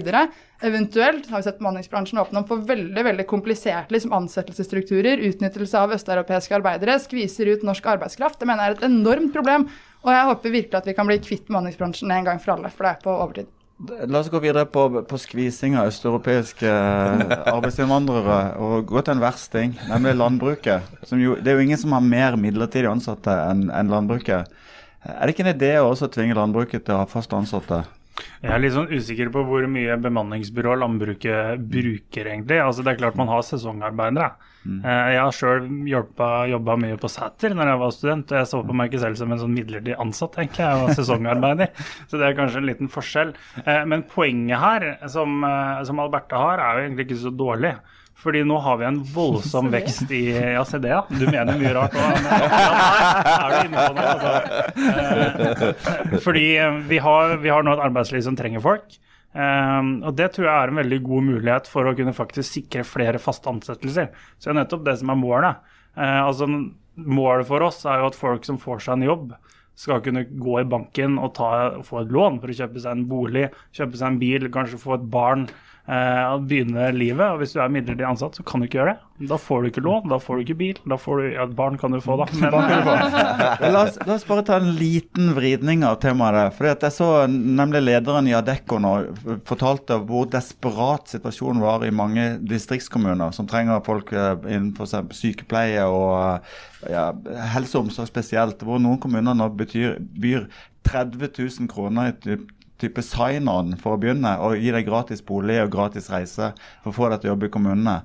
Eventuelt 0.63 1.27
har 1.27 1.41
vi 1.41 1.47
sett 1.50 1.57
bemanningsbransjen 1.59 2.21
åpne 2.21 2.41
opp 2.41 2.53
for 2.53 2.63
veldig 2.69 3.03
veldig 3.09 3.25
kompliserte 3.27 3.91
liksom, 3.91 4.13
ansettelsesstrukturer, 4.15 5.19
utnyttelse 5.27 5.81
av 5.81 5.91
østeuropeiske 5.97 6.55
arbeidere, 6.55 6.95
skviser 7.03 7.51
ut 7.51 7.67
norsk 7.67 7.91
arbeidskraft. 7.97 8.39
Det 8.39 8.47
mener 8.47 8.63
jeg 8.63 8.75
er 8.75 8.79
et 8.79 8.88
enormt 8.88 9.35
problem, 9.35 9.67
og 10.07 10.15
jeg 10.15 10.31
håper 10.31 10.55
virkelig 10.55 10.79
at 10.79 10.88
vi 10.88 10.95
kan 10.95 11.12
bli 11.12 11.19
kvitt 11.27 11.43
bemanningsbransjen 11.51 12.15
en 12.15 12.31
gang 12.31 12.39
for 12.39 12.55
alle, 12.55 12.71
for 12.71 12.88
det 12.88 12.93
er 12.93 13.03
på 13.03 13.19
overtid. 13.19 13.51
La 14.07 14.21
oss 14.21 14.31
gå 14.31 14.39
videre 14.39 14.63
på, 14.71 14.88
på 15.03 15.17
skvising 15.19 15.74
av 15.75 15.89
østeuropeiske 15.89 16.69
eh, 16.71 17.24
arbeidsinnvandrere 17.51 18.38
og 18.63 18.85
gå 18.88 19.01
til 19.03 19.17
en 19.17 19.24
versting, 19.25 19.74
nemlig 19.91 20.15
landbruket. 20.15 20.93
Jo, 21.12 21.35
det 21.35 21.51
er 21.51 21.59
jo 21.59 21.65
ingen 21.67 21.81
som 21.81 21.97
har 21.97 22.05
mer 22.05 22.39
midlertidig 22.39 22.88
ansatte 22.88 23.35
enn 23.50 23.67
enn 23.75 23.91
landbruket. 23.91 24.47
Er 25.05 25.21
det 25.27 25.35
ikke 25.35 25.45
en 25.45 25.53
idé 25.53 25.75
å 25.79 25.91
også 25.91 26.09
tvinge 26.13 26.38
landbruket 26.38 26.85
til 26.85 26.95
å 26.95 27.03
ha 27.03 27.09
fast 27.09 27.33
ansatte? 27.38 27.83
Jeg 28.15 28.51
er 28.53 28.62
litt 28.63 28.74
sånn 28.75 28.91
usikker 28.91 29.29
på 29.33 29.41
hvor 29.43 29.65
mye 29.67 29.97
bemanningsbyrå 30.00 30.77
landbruket 30.79 31.62
bruker, 31.67 32.29
egentlig. 32.31 32.62
Altså 32.63 32.83
Det 32.85 32.93
er 32.93 33.00
klart 33.01 33.17
man 33.19 33.31
har 33.31 33.43
sesongarbeidere. 33.43 34.29
Mm. 34.65 34.79
Jeg 34.81 35.19
har 35.19 35.35
sjøl 35.35 35.67
jobba 35.85 36.77
mye 36.81 36.95
på 36.97 37.09
Sæter 37.12 37.53
når 37.53 37.69
jeg 37.69 37.81
var 37.83 37.91
student, 37.93 38.31
og 38.31 38.39
jeg 38.39 38.50
så 38.50 38.62
på 38.65 38.77
meg 38.77 38.89
ikke 38.89 39.01
selv 39.03 39.19
som 39.19 39.35
en 39.35 39.41
sånn 39.43 39.53
midlertidig 39.53 39.97
ansatt, 40.01 40.39
egentlig. 40.41 40.63
Jeg 40.63 40.85
var 40.85 40.95
sesongarbeider, 40.97 41.83
så 42.09 42.21
det 42.21 42.29
er 42.29 42.39
kanskje 42.39 42.62
en 42.63 42.69
liten 42.71 42.89
forskjell. 42.95 43.35
Eh, 43.65 43.83
Men 43.91 44.07
poenget 44.09 44.63
her, 44.63 44.88
som, 45.12 45.38
eh, 45.45 45.83
som 45.85 46.01
Alberta 46.01 46.41
har, 46.41 46.63
er 46.63 46.79
jo 46.79 46.88
egentlig 46.88 47.09
ikke 47.09 47.21
så 47.27 47.35
dårlig. 47.35 47.75
Fordi 48.22 48.41
nå 48.48 48.57
har 48.63 48.77
vi 48.79 48.88
en 48.88 49.01
voldsom 49.15 49.67
vekst 49.75 50.12
i 50.15 50.24
Ja, 50.34 50.63
se 50.67 50.79
det, 50.81 50.93
ja. 50.93 51.01
Du 51.10 51.25
mener 51.27 51.57
mye 51.60 51.74
rart 51.75 51.98
òg. 52.00 52.29
Er 52.29 53.50
du 53.51 53.57
inne 53.67 53.88
på 53.88 53.98
noe, 53.98 54.13
altså. 54.13 55.75
Eh, 56.15 56.22
Fordi 56.24 56.45
eh, 56.57 56.79
vi 56.89 57.01
har, 57.03 57.36
vi 57.43 57.51
har 57.53 57.65
nå 57.65 57.75
et 57.75 57.84
arbeidsliv 57.89 58.24
som 58.25 58.38
trenger 58.39 58.63
folk. 58.63 58.98
Um, 59.36 59.98
og 60.07 60.15
Det 60.15 60.29
tror 60.31 60.45
jeg 60.48 60.55
er 60.55 60.72
en 60.72 60.79
veldig 60.79 61.01
god 61.03 61.25
mulighet 61.27 61.65
for 61.67 61.89
å 61.89 61.95
kunne 61.98 62.15
faktisk 62.15 62.53
sikre 62.55 62.86
flere 62.88 63.19
faste 63.19 63.51
ansettelser. 63.51 64.13
Så 64.39 64.48
det 64.48 64.53
er 64.53 64.62
nettopp 64.62 64.86
det 64.88 64.95
som 65.01 65.12
er 65.12 65.19
målet. 65.19 65.74
Eh, 65.98 66.22
altså 66.24 66.48
Målet 66.95 67.43
for 67.50 67.60
oss 67.60 67.81
er 67.84 68.00
jo 68.00 68.07
at 68.07 68.15
folk 68.15 68.45
som 68.48 68.55
får 68.55 68.79
seg 68.86 68.93
en 68.95 69.10
jobb, 69.10 69.34
skal 69.75 70.00
kunne 70.00 70.22
gå 70.24 70.53
i 70.62 70.67
banken 70.72 71.17
og 71.19 71.34
ta, 71.36 71.50
få 71.84 72.05
et 72.05 72.13
lån 72.15 72.38
for 72.39 72.48
å 72.48 72.55
kjøpe 72.55 72.79
seg 72.79 72.93
en 72.95 73.01
bolig, 73.10 73.50
kjøpe 73.75 74.00
seg 74.00 74.13
en 74.13 74.19
bil, 74.22 74.45
kanskje 74.53 74.79
få 74.79 74.93
et 74.95 75.10
barn. 75.12 75.43
Og 75.86 76.48
begynne 76.50 76.88
livet. 76.98 77.26
Og 77.30 77.43
hvis 77.43 77.52
du 77.54 77.60
er 77.62 77.69
midlertidig 77.69 78.08
ansatt, 78.10 78.38
så 78.39 78.43
kan 78.48 78.62
du 78.62 78.65
ikke 78.65 78.80
gjøre 78.80 78.95
det. 78.95 79.02
Da 79.30 79.38
får 79.39 79.62
du 79.62 79.67
ikke 79.69 79.84
lån, 79.86 80.10
da 80.12 80.17
får 80.19 80.36
du 80.36 80.41
ikke 80.43 80.58
bil. 80.60 80.80
Da 80.91 80.98
får 81.00 81.19
du, 81.21 81.26
ja, 81.38 81.45
barn 81.56 81.78
kan 81.80 81.93
du 81.93 82.02
få, 82.04 82.17
da. 82.19 82.26
Men, 82.36 83.69
La 83.71 83.84
oss, 83.86 84.00
la 84.04 84.17
oss 84.17 84.26
bare 84.28 84.43
ta 84.48 84.58
en 84.60 84.74
liten 84.76 85.30
vridning 85.38 85.86
av 85.88 86.00
temaet. 86.04 86.36
der, 86.36 86.50
fordi 86.58 86.71
at 86.74 86.84
Jeg 86.88 86.95
så 86.98 87.10
nemlig 87.30 87.84
lederen 87.86 88.28
i 88.28 88.34
Adecco 88.36 88.80
nå 88.82 88.95
fortalte 89.48 90.02
hvor 90.10 90.26
desperat 90.34 91.13
situasjonen 91.13 91.62
var 91.63 91.86
i 91.86 91.93
mange 91.95 92.28
distriktskommuner 92.43 93.32
som 93.36 93.48
trenger 93.48 93.86
folk 93.86 94.12
eh, 94.12 94.34
innenfor 94.50 94.89
sykepleie 95.15 95.86
og 95.86 96.12
eh, 96.17 96.60
ja, 96.91 97.08
helse 97.54 97.78
og 97.78 97.88
omsorg 97.88 98.10
spesielt. 98.12 98.65
Hvor 98.65 98.82
noen 98.82 99.00
kommuner 99.00 99.38
nå 99.38 99.48
betyr, 99.56 100.00
byr 100.02 100.50
30 100.86 101.30
000 101.39 101.71
kroner 101.71 102.12
i 102.12 102.38
type 102.81 103.01
sign-on 103.01 103.75
for 103.81 103.95
å 103.95 103.99
begynne, 104.01 104.33
og 104.43 104.57
gi 104.59 104.71
deg 104.75 104.85
gratis 104.88 105.21
bolig 105.25 105.61
og 105.63 105.71
gratis 105.71 106.09
reise 106.11 106.53
for 106.83 106.91
å 106.91 106.95
få 106.97 107.09
deg 107.09 107.21
til 107.21 107.29
å 107.29 107.33
jobbe 107.35 107.47
i 107.49 107.53
kommunene. 107.53 107.97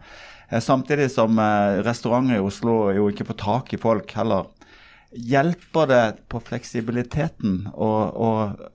Eh, 0.50 0.60
Samtidig 0.62 1.10
som 1.10 1.38
eh, 1.38 1.80
restauranter 1.86 2.36
i 2.38 2.44
Oslo 2.44 2.90
jo 2.94 3.08
ikke 3.10 3.26
får 3.30 3.38
tak 3.42 3.72
i 3.74 3.80
folk 3.82 4.12
heller. 4.18 4.46
Hjelper 5.10 5.88
det 5.90 6.04
på 6.30 6.38
fleksibiliteten 6.46 7.64
å 7.74 7.90
å- 8.14 8.68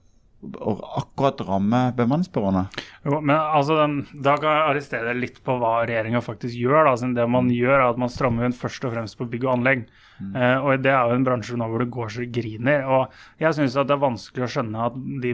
å 0.56 0.76
akkurat 1.02 1.42
ramme 1.48 1.82
bemanningsbyråene? 1.98 2.66
Jo, 3.06 3.20
men 3.20 3.36
altså, 3.36 3.78
den, 3.82 4.00
Da 4.14 4.38
kan 4.42 4.52
jeg 4.52 4.66
arrestere 4.70 5.16
litt 5.18 5.42
på 5.46 5.58
hva 5.62 5.78
regjeringa 5.86 6.22
faktisk 6.26 6.56
gjør. 6.58 6.90
Da. 6.90 6.96
Siden 7.02 7.16
det 7.18 7.28
man 7.32 7.52
gjør, 7.54 7.78
er 7.78 7.88
at 7.90 8.02
man 8.02 8.12
strammer 8.14 8.48
inn 8.48 8.56
først 8.56 8.88
og 8.88 8.96
fremst 8.96 9.20
på 9.20 9.28
bygg 9.32 9.48
og 9.48 9.54
anlegg. 9.58 9.86
Eh, 10.16 10.58
og 10.64 10.80
Det 10.80 10.92
er 10.94 11.10
jo 11.10 11.18
en 11.18 11.26
bransje 11.28 11.58
nå 11.60 11.68
hvor 11.68 11.84
det 11.84 11.90
går 11.92 12.12
så 12.14 12.24
det 12.24 12.32
griner. 12.38 12.86
og 12.88 13.12
Jeg 13.42 13.58
syns 13.58 13.76
det 13.76 13.96
er 13.96 14.02
vanskelig 14.06 14.46
å 14.46 14.52
skjønne 14.54 14.86
at 14.88 14.96
de, 15.24 15.34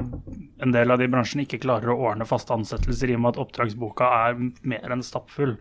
en 0.65 0.73
del 0.73 0.93
av 0.93 1.01
de 1.01 1.09
bransjene 1.11 1.45
ikke 1.45 1.61
klarer 1.61 1.93
å 1.93 1.99
ordne 2.09 2.27
faste 2.29 2.55
ansettelser 2.55 3.11
i 3.11 3.17
og 3.17 3.23
med 3.23 3.35
at 3.35 3.41
oppdragsboka 3.45 4.09
er 4.25 4.41
mer 4.41 4.95
enn 4.95 5.05
stappfull. 5.05 5.57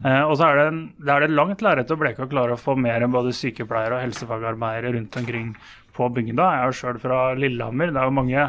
Eh, 0.00 0.22
og 0.24 0.38
så 0.40 0.48
er 0.48 0.60
det, 0.60 0.66
en, 0.72 0.82
det 0.98 1.14
er 1.14 1.26
det 1.26 1.36
langt 1.36 1.64
lerret 1.64 1.92
å 1.92 2.00
bleke 2.00 2.24
å 2.24 2.32
klare 2.32 2.56
å 2.56 2.60
få 2.60 2.78
mer 2.80 3.04
enn 3.04 3.12
både 3.12 3.34
sykepleiere 3.36 3.98
og 3.98 4.06
helsefagarbeidere 4.06 4.96
rundt 4.96 5.20
omkring 5.20 5.52
på 5.92 6.08
bygda. 6.16 6.46
Jeg 6.56 6.62
er 6.62 6.70
jo 6.70 6.78
sjøl 6.80 7.02
fra 7.02 7.18
Lillehammer. 7.36 7.92
Det 7.92 8.00
er 8.00 8.08
jo 8.08 8.20
mange 8.22 8.46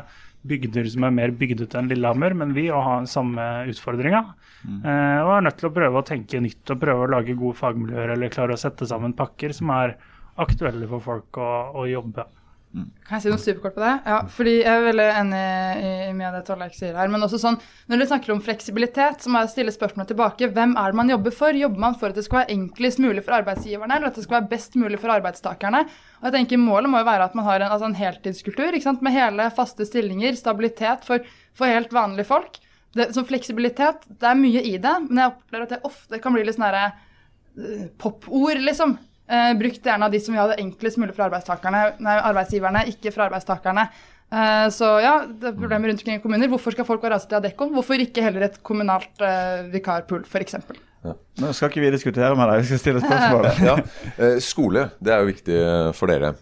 bygder 0.47 0.88
som 0.91 1.06
er 1.08 1.15
mer 1.15 1.34
bygdete 1.39 1.79
enn 1.79 1.89
Lillehammer, 1.91 2.36
men 2.38 2.53
vi 2.56 2.67
har 2.71 3.08
samme 3.10 3.45
utfordringa. 3.71 4.23
Eh, 4.63 5.19
og 5.23 5.32
er 5.38 5.45
nødt 5.47 5.60
til 5.60 5.69
å 5.69 5.75
prøve 5.75 5.99
å 6.01 6.08
tenke 6.08 6.41
nytt 6.43 6.71
og 6.71 6.82
prøve 6.84 7.06
å 7.06 7.12
lage 7.15 7.36
gode 7.39 7.60
fagmiljøer 7.60 8.15
eller 8.15 8.32
klare 8.34 8.56
å 8.56 8.60
sette 8.60 8.88
sammen 8.89 9.15
pakker 9.17 9.56
som 9.56 9.71
er 9.75 9.97
aktuelle 10.43 10.88
for 10.89 11.03
folk 11.03 11.39
å, 11.39 11.49
å 11.79 11.88
jobbe. 11.89 12.25
Kan 12.73 13.19
jeg 13.19 13.21
si 13.21 13.29
noe 13.29 13.41
superkort 13.41 13.75
på 13.75 13.81
det? 13.83 13.91
Ja, 14.09 14.15
fordi 14.33 14.53
Jeg 14.63 14.71
er 14.71 14.86
veldig 14.88 15.05
enig 15.19 15.41
i, 15.77 15.89
i 16.07 16.13
mye 16.17 16.29
av 16.31 16.38
det 16.39 16.45
Tollek 16.47 16.73
sier 16.73 16.95
her. 16.97 17.12
Men 17.13 17.21
også 17.21 17.38
sånn, 17.41 17.59
når 17.86 17.99
dere 18.01 18.09
snakker 18.09 18.33
om 18.33 18.41
fleksibilitet, 18.41 19.21
så 19.21 19.29
må 19.29 19.43
jeg 19.43 19.51
stille 19.51 19.73
spørsmålet 19.75 20.09
tilbake. 20.09 20.49
Hvem 20.55 20.73
er 20.81 20.89
det 20.89 20.97
man 20.97 21.12
jobber 21.13 21.36
for? 21.38 21.59
Jobber 21.59 21.83
man 21.83 21.99
for 21.99 22.09
at 22.09 22.17
det 22.17 22.25
skal 22.25 22.39
være 22.41 22.55
enklest 22.55 23.03
mulig 23.03 23.21
for 23.27 23.38
arbeidsgiverne, 23.38 23.99
eller 23.99 24.09
at 24.09 24.17
det 24.17 24.25
skal 24.25 24.39
være 24.39 24.49
best 24.55 24.79
mulig 24.81 24.97
for 25.03 25.13
arbeidstakerne? 25.13 25.83
Og 26.23 26.27
jeg 26.29 26.36
tenker 26.39 26.63
Målet 26.63 26.89
må 26.89 27.03
jo 27.03 27.09
være 27.12 27.29
at 27.29 27.38
man 27.38 27.45
har 27.45 27.62
en, 27.62 27.75
altså 27.75 27.91
en 27.91 27.99
heltidskultur 27.99 28.79
med 29.05 29.13
hele, 29.13 29.49
faste 29.53 29.86
stillinger, 29.86 30.33
stabilitet 30.39 31.05
for, 31.05 31.21
for 31.53 31.69
helt 31.69 31.93
vanlige 31.93 32.31
folk. 32.31 32.57
Det, 32.97 33.12
så 33.13 33.21
fleksibilitet, 33.25 34.05
det 34.09 34.29
er 34.29 34.38
mye 34.38 34.62
i 34.65 34.77
det, 34.81 34.97
men 35.09 35.21
jeg 35.21 35.33
opplever 35.36 35.65
at 35.67 35.77
det 35.77 35.86
ofte 35.86 36.19
kan 36.21 36.33
bli 36.33 36.45
litt 36.45 36.57
sånn 36.57 36.67
herre 36.71 36.86
eh, 36.89 37.89
popord, 38.01 38.62
liksom. 38.65 38.97
Eh, 39.29 39.51
brukt 39.59 39.86
gjerne 39.86 40.07
av 40.09 40.12
de 40.12 40.19
som 40.19 40.33
vil 40.36 40.41
ha 40.41 40.47
det 40.51 40.59
enklest 40.63 40.99
mulig 40.99 41.15
for 41.15 41.27
arbeidstakerne, 41.29 41.83
nei, 42.03 42.15
arbeidsgiverne, 42.31 42.88
ikke 42.91 43.13
for 43.13 43.27
arbeidstakerne. 43.29 43.88
Uh, 44.33 44.65
så 44.73 44.88
ja, 45.03 45.12
det 45.29 45.51
er 45.51 45.57
problemer 45.59 45.91
rundt 45.91 46.01
omkring 46.01 46.17
i 46.17 46.21
kommuner. 46.23 46.49
Hvorfor 46.49 46.73
skal 46.73 46.88
folk 46.88 47.03
være 47.05 47.19
rase 47.19 47.29
til 47.29 47.38
Adecco? 47.38 47.67
Hvorfor 47.69 48.01
ikke 48.01 48.23
heller 48.25 48.47
et 48.47 48.55
kommunalt 48.65 49.21
uh, 49.21 49.67
vikarpool, 49.69 50.23
f.eks.? 50.25 50.57
Nå 51.03 51.51
skal 51.53 51.69
ikke 51.69 51.83
vi 51.83 51.91
diskutere 51.93 52.33
med 52.39 52.49
deg, 52.49 52.63
vi 52.63 52.69
skal 52.71 52.81
stille 52.81 53.03
spørsmål. 53.03 53.47
ja, 53.69 53.75
eh, 54.15 54.38
Skole, 54.41 54.88
det 55.03 55.13
er 55.13 55.21
jo 55.21 55.29
viktig 55.29 55.57
for 55.97 56.09
dere. 56.09 56.33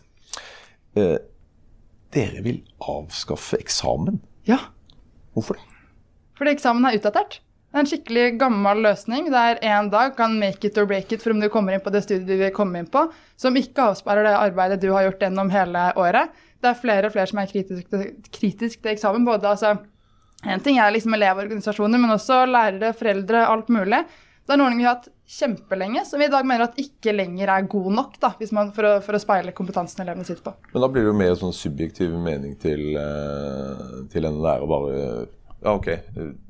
Eh, 0.94 1.18
dere 2.14 2.44
vil 2.46 2.62
avskaffe 2.86 3.58
eksamen. 3.62 4.22
Ja, 4.50 4.60
Hvorfor 5.34 5.56
det? 5.58 5.68
fordi 6.38 6.56
eksamen 6.56 6.86
er 6.88 6.96
utdatert. 6.98 7.40
Det 7.72 7.80
er 7.80 7.86
en 7.86 7.88
skikkelig 7.88 8.24
gammel 8.36 8.82
løsning 8.84 9.30
der 9.32 9.60
én 9.64 9.88
dag 9.92 10.12
kan 10.18 10.34
make 10.40 10.68
it 10.68 10.78
or 10.78 10.88
break 10.90 11.14
it 11.16 11.22
for 11.24 11.32
om 11.32 11.40
du 11.40 11.48
kommer 11.50 11.72
inn 11.72 11.84
på 11.84 11.94
det 11.94 12.02
studiet 12.04 12.28
du 12.28 12.42
vil 12.42 12.52
komme 12.52 12.82
inn 12.82 12.90
på, 12.92 13.06
som 13.40 13.56
ikke 13.56 13.86
avspeiler 13.94 14.28
det 14.28 14.34
arbeidet 14.36 14.82
du 14.82 14.90
har 14.92 15.06
gjort 15.06 15.24
gjennom 15.24 15.52
hele 15.54 15.86
året. 15.96 16.36
Det 16.60 16.68
er 16.68 16.82
flere 16.82 17.08
og 17.08 17.16
flere 17.16 17.32
som 17.32 17.40
er 17.40 17.48
kritiske 17.48 18.02
kritisk 18.28 18.84
til 18.84 18.92
eksamen. 18.92 19.24
både 19.26 19.48
altså 19.54 19.78
En 20.44 20.60
ting 20.60 20.80
er 20.82 20.92
liksom 20.92 21.14
elevorganisasjoner, 21.14 22.02
men 22.02 22.12
også 22.12 22.44
lærere, 22.50 22.94
foreldre, 22.98 23.46
alt 23.48 23.70
mulig. 23.70 24.04
Det 24.42 24.50
er 24.50 24.58
en 24.58 24.64
ordning 24.66 24.80
vi 24.82 24.88
har 24.90 24.96
hatt 24.98 25.12
kjempelenge, 25.32 26.02
som 26.06 26.20
vi 26.20 26.26
i 26.26 26.32
dag 26.34 26.44
mener 26.44 26.66
at 26.66 26.80
ikke 26.82 27.14
lenger 27.14 27.48
er 27.54 27.68
god 27.72 27.92
nok 27.94 28.18
da, 28.20 28.34
hvis 28.40 28.52
man, 28.52 28.72
for, 28.76 28.84
å, 28.84 28.96
for 29.06 29.16
å 29.16 29.22
speile 29.22 29.54
kompetansen 29.56 30.02
elevene 30.04 30.26
sitter 30.28 30.50
på. 30.50 30.56
Men 30.74 30.84
da 30.84 30.90
blir 30.92 31.06
det 31.06 31.12
jo 31.14 31.20
mer 31.22 31.38
sånn 31.40 31.54
subjektiv 31.56 32.18
mening 32.20 32.58
til, 32.60 32.98
eh, 33.00 34.02
til 34.12 34.28
en 34.28 34.42
lærer 34.44 34.68
bare 34.68 34.98
ja, 35.62 35.74
OK, 35.76 35.88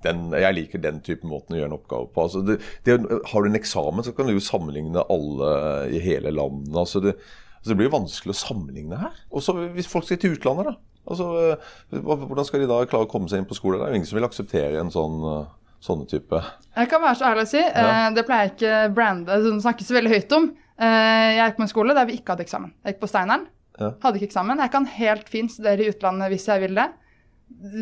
den, 0.06 0.20
jeg 0.40 0.56
liker 0.56 0.82
den 0.84 1.02
type 1.04 1.28
måten 1.28 1.56
å 1.56 1.60
gjøre 1.60 1.70
en 1.72 1.78
oppgave 1.78 2.08
på. 2.14 2.24
Altså 2.28 2.42
det, 2.48 2.60
det, 2.88 2.98
har 3.32 3.44
du 3.44 3.50
en 3.50 3.60
eksamen, 3.60 4.06
så 4.08 4.14
kan 4.16 4.30
du 4.30 4.34
jo 4.34 4.44
sammenligne 4.44 5.04
alle 5.12 5.50
i 5.92 6.00
hele 6.00 6.32
landet. 6.32 6.72
Altså 6.80 7.02
det, 7.04 7.18
altså 7.60 7.74
det 7.74 7.78
blir 7.82 7.90
jo 7.90 7.98
vanskelig 7.98 8.36
å 8.36 8.40
sammenligne 8.42 9.02
her. 9.02 9.18
Og 9.32 9.44
hvis 9.76 9.90
folk 9.92 10.08
skal 10.08 10.22
til 10.22 10.38
utlandet, 10.38 10.72
da. 10.72 10.78
Altså, 11.12 11.58
eh, 11.92 11.98
hvordan 12.06 12.46
skal 12.46 12.62
de 12.62 12.70
da 12.70 12.84
klare 12.86 13.08
å 13.08 13.12
komme 13.12 13.28
seg 13.28 13.42
inn 13.42 13.48
på 13.50 13.58
skole? 13.58 13.80
Det 13.80 13.88
er 13.88 13.96
jo 13.96 14.00
ingen 14.00 14.10
som 14.12 14.20
vil 14.20 14.28
akseptere 14.28 14.80
en 14.84 14.92
sånn 14.94 15.16
eh, 15.32 15.48
sånne 15.82 16.06
type 16.06 16.38
Jeg 16.78 16.90
kan 16.92 17.02
være 17.02 17.18
så 17.18 17.26
ærlig 17.32 17.48
å 17.48 17.50
si, 17.50 17.58
Ja. 17.58 17.86
eh, 18.06 18.10
det 18.14 18.24
pleier 18.28 18.46
jeg 18.46 18.54
ikke 18.54 18.94
brande, 18.94 19.40
Det 19.42 19.56
snakkes 19.66 19.90
så 19.90 19.98
veldig 19.98 20.12
høyt 20.14 20.36
om. 20.38 20.52
Jeg 20.82 21.38
gikk 21.38 21.58
på 21.58 21.66
en 21.66 21.70
skole 21.70 21.94
der 21.98 22.06
vi 22.10 22.16
ikke 22.18 22.34
hadde 22.34 22.46
eksamen. 22.46 22.72
Jeg 22.86 22.94
gikk 22.94 23.02
på 23.02 23.10
Steineren, 23.10 23.48
Ja. 23.80 23.90
hadde 24.02 24.18
ikke 24.22 24.30
eksamen. 24.30 24.62
Jeg 24.62 24.72
kan 24.72 24.86
helt 24.86 25.30
fint 25.30 25.52
studere 25.52 25.84
i 25.84 25.90
utlandet 25.92 26.30
hvis 26.30 26.46
jeg 26.48 26.62
vil 26.62 26.76
det. 26.76 26.88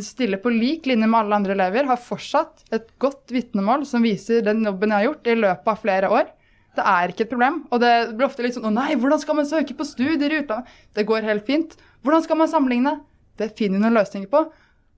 Stille 0.04 0.40
på 0.42 0.52
lik 0.52 0.88
linje 0.90 1.08
med 1.08 1.20
alle 1.22 1.38
andre 1.40 1.56
elever, 1.56 1.88
har 1.88 2.00
fortsatt 2.02 2.66
et 2.76 2.90
godt 3.02 3.32
vitnemål 3.32 3.86
som 3.88 4.04
viser 4.04 4.44
den 4.46 4.66
jobben 4.66 4.92
jeg 4.92 5.00
har 5.00 5.08
gjort 5.10 5.30
i 5.30 5.36
løpet 5.40 5.72
av 5.74 5.82
flere 5.84 6.12
år. 6.14 6.32
Det 6.80 6.86
er 6.86 7.12
ikke 7.12 7.26
et 7.26 7.32
problem. 7.32 7.62
Og 7.74 7.82
det 7.84 7.94
blir 8.14 8.28
ofte 8.28 8.46
litt 8.46 8.56
sånn 8.56 8.70
Å 8.70 8.74
nei, 8.74 8.94
hvordan 9.00 9.22
skal 9.22 9.40
man 9.40 9.48
søke 9.50 9.76
på 9.76 9.88
studier 9.88 10.32
i 10.32 10.42
utlandet? 10.44 10.74
Det 10.96 11.06
går 11.08 11.28
helt 11.28 11.46
fint. 11.48 11.76
Hvordan 12.06 12.26
skal 12.26 12.40
man 12.40 12.52
sammenligne? 12.52 13.00
Det 13.40 13.52
finner 13.58 13.80
vi 13.80 13.86
noen 13.86 13.98
løsninger 13.98 14.30
på. 14.32 14.44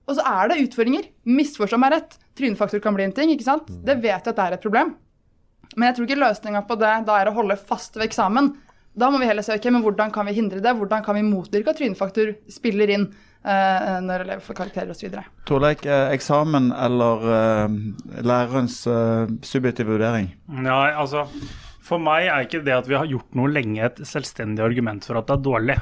Og 0.08 0.18
så 0.18 0.24
er 0.26 0.50
det 0.50 0.60
utfordringer. 0.66 1.08
Misforstå 1.30 1.78
meg 1.80 1.94
rett. 1.94 2.18
Trynefaktor 2.38 2.82
kan 2.82 2.96
bli 2.96 3.06
en 3.06 3.14
ting, 3.16 3.32
ikke 3.32 3.46
sant? 3.46 3.70
Det 3.70 3.96
vet 4.02 4.18
jeg 4.18 4.34
at 4.34 4.38
det 4.38 4.44
er 4.44 4.56
et 4.56 4.64
problem. 4.64 4.94
Men 5.76 5.88
jeg 5.88 5.96
tror 5.96 6.08
ikke 6.08 6.20
løsninga 6.20 6.62
på 6.68 6.76
det 6.80 6.92
da 7.08 7.18
er 7.20 7.30
å 7.30 7.36
holde 7.36 7.56
fast 7.60 7.96
ved 7.96 8.08
eksamen. 8.10 8.52
Da 8.98 9.08
må 9.08 9.20
vi 9.22 9.28
heller 9.28 9.44
se 9.46 9.56
ok, 9.56 9.70
men 9.72 9.84
hvordan 9.84 10.12
kan 10.12 10.26
vi 10.28 10.36
hindre 10.36 10.60
det? 10.64 10.74
Hvordan 10.76 11.04
kan 11.04 11.16
vi 11.16 11.24
motvirke 11.24 11.72
at 11.72 11.78
trynefaktor 11.80 12.34
spiller 12.52 12.92
inn 12.92 13.06
når 13.42 14.22
elever 14.22 14.44
får 14.44 14.54
karakterer 14.54 14.92
osv. 14.94 15.16
Torleik, 15.48 15.82
eh, 15.86 16.12
eksamen 16.14 16.70
eller 16.72 17.24
eh, 17.36 17.74
lærerens 18.22 18.76
eh, 18.86 19.32
subjektive 19.42 19.96
vurdering? 19.96 20.28
Ja, 20.62 20.78
altså, 21.02 21.24
For 21.82 21.98
meg 21.98 22.28
er 22.30 22.46
ikke 22.46 22.62
det 22.62 22.76
at 22.76 22.86
vi 22.86 22.94
har 22.94 23.10
gjort 23.10 23.34
noe 23.34 23.50
lenge 23.50 23.82
et 23.88 23.98
selvstendig 24.06 24.62
argument 24.62 25.08
for 25.08 25.18
at 25.18 25.26
det 25.26 25.34
er 25.40 25.44
dårlig. 25.48 25.78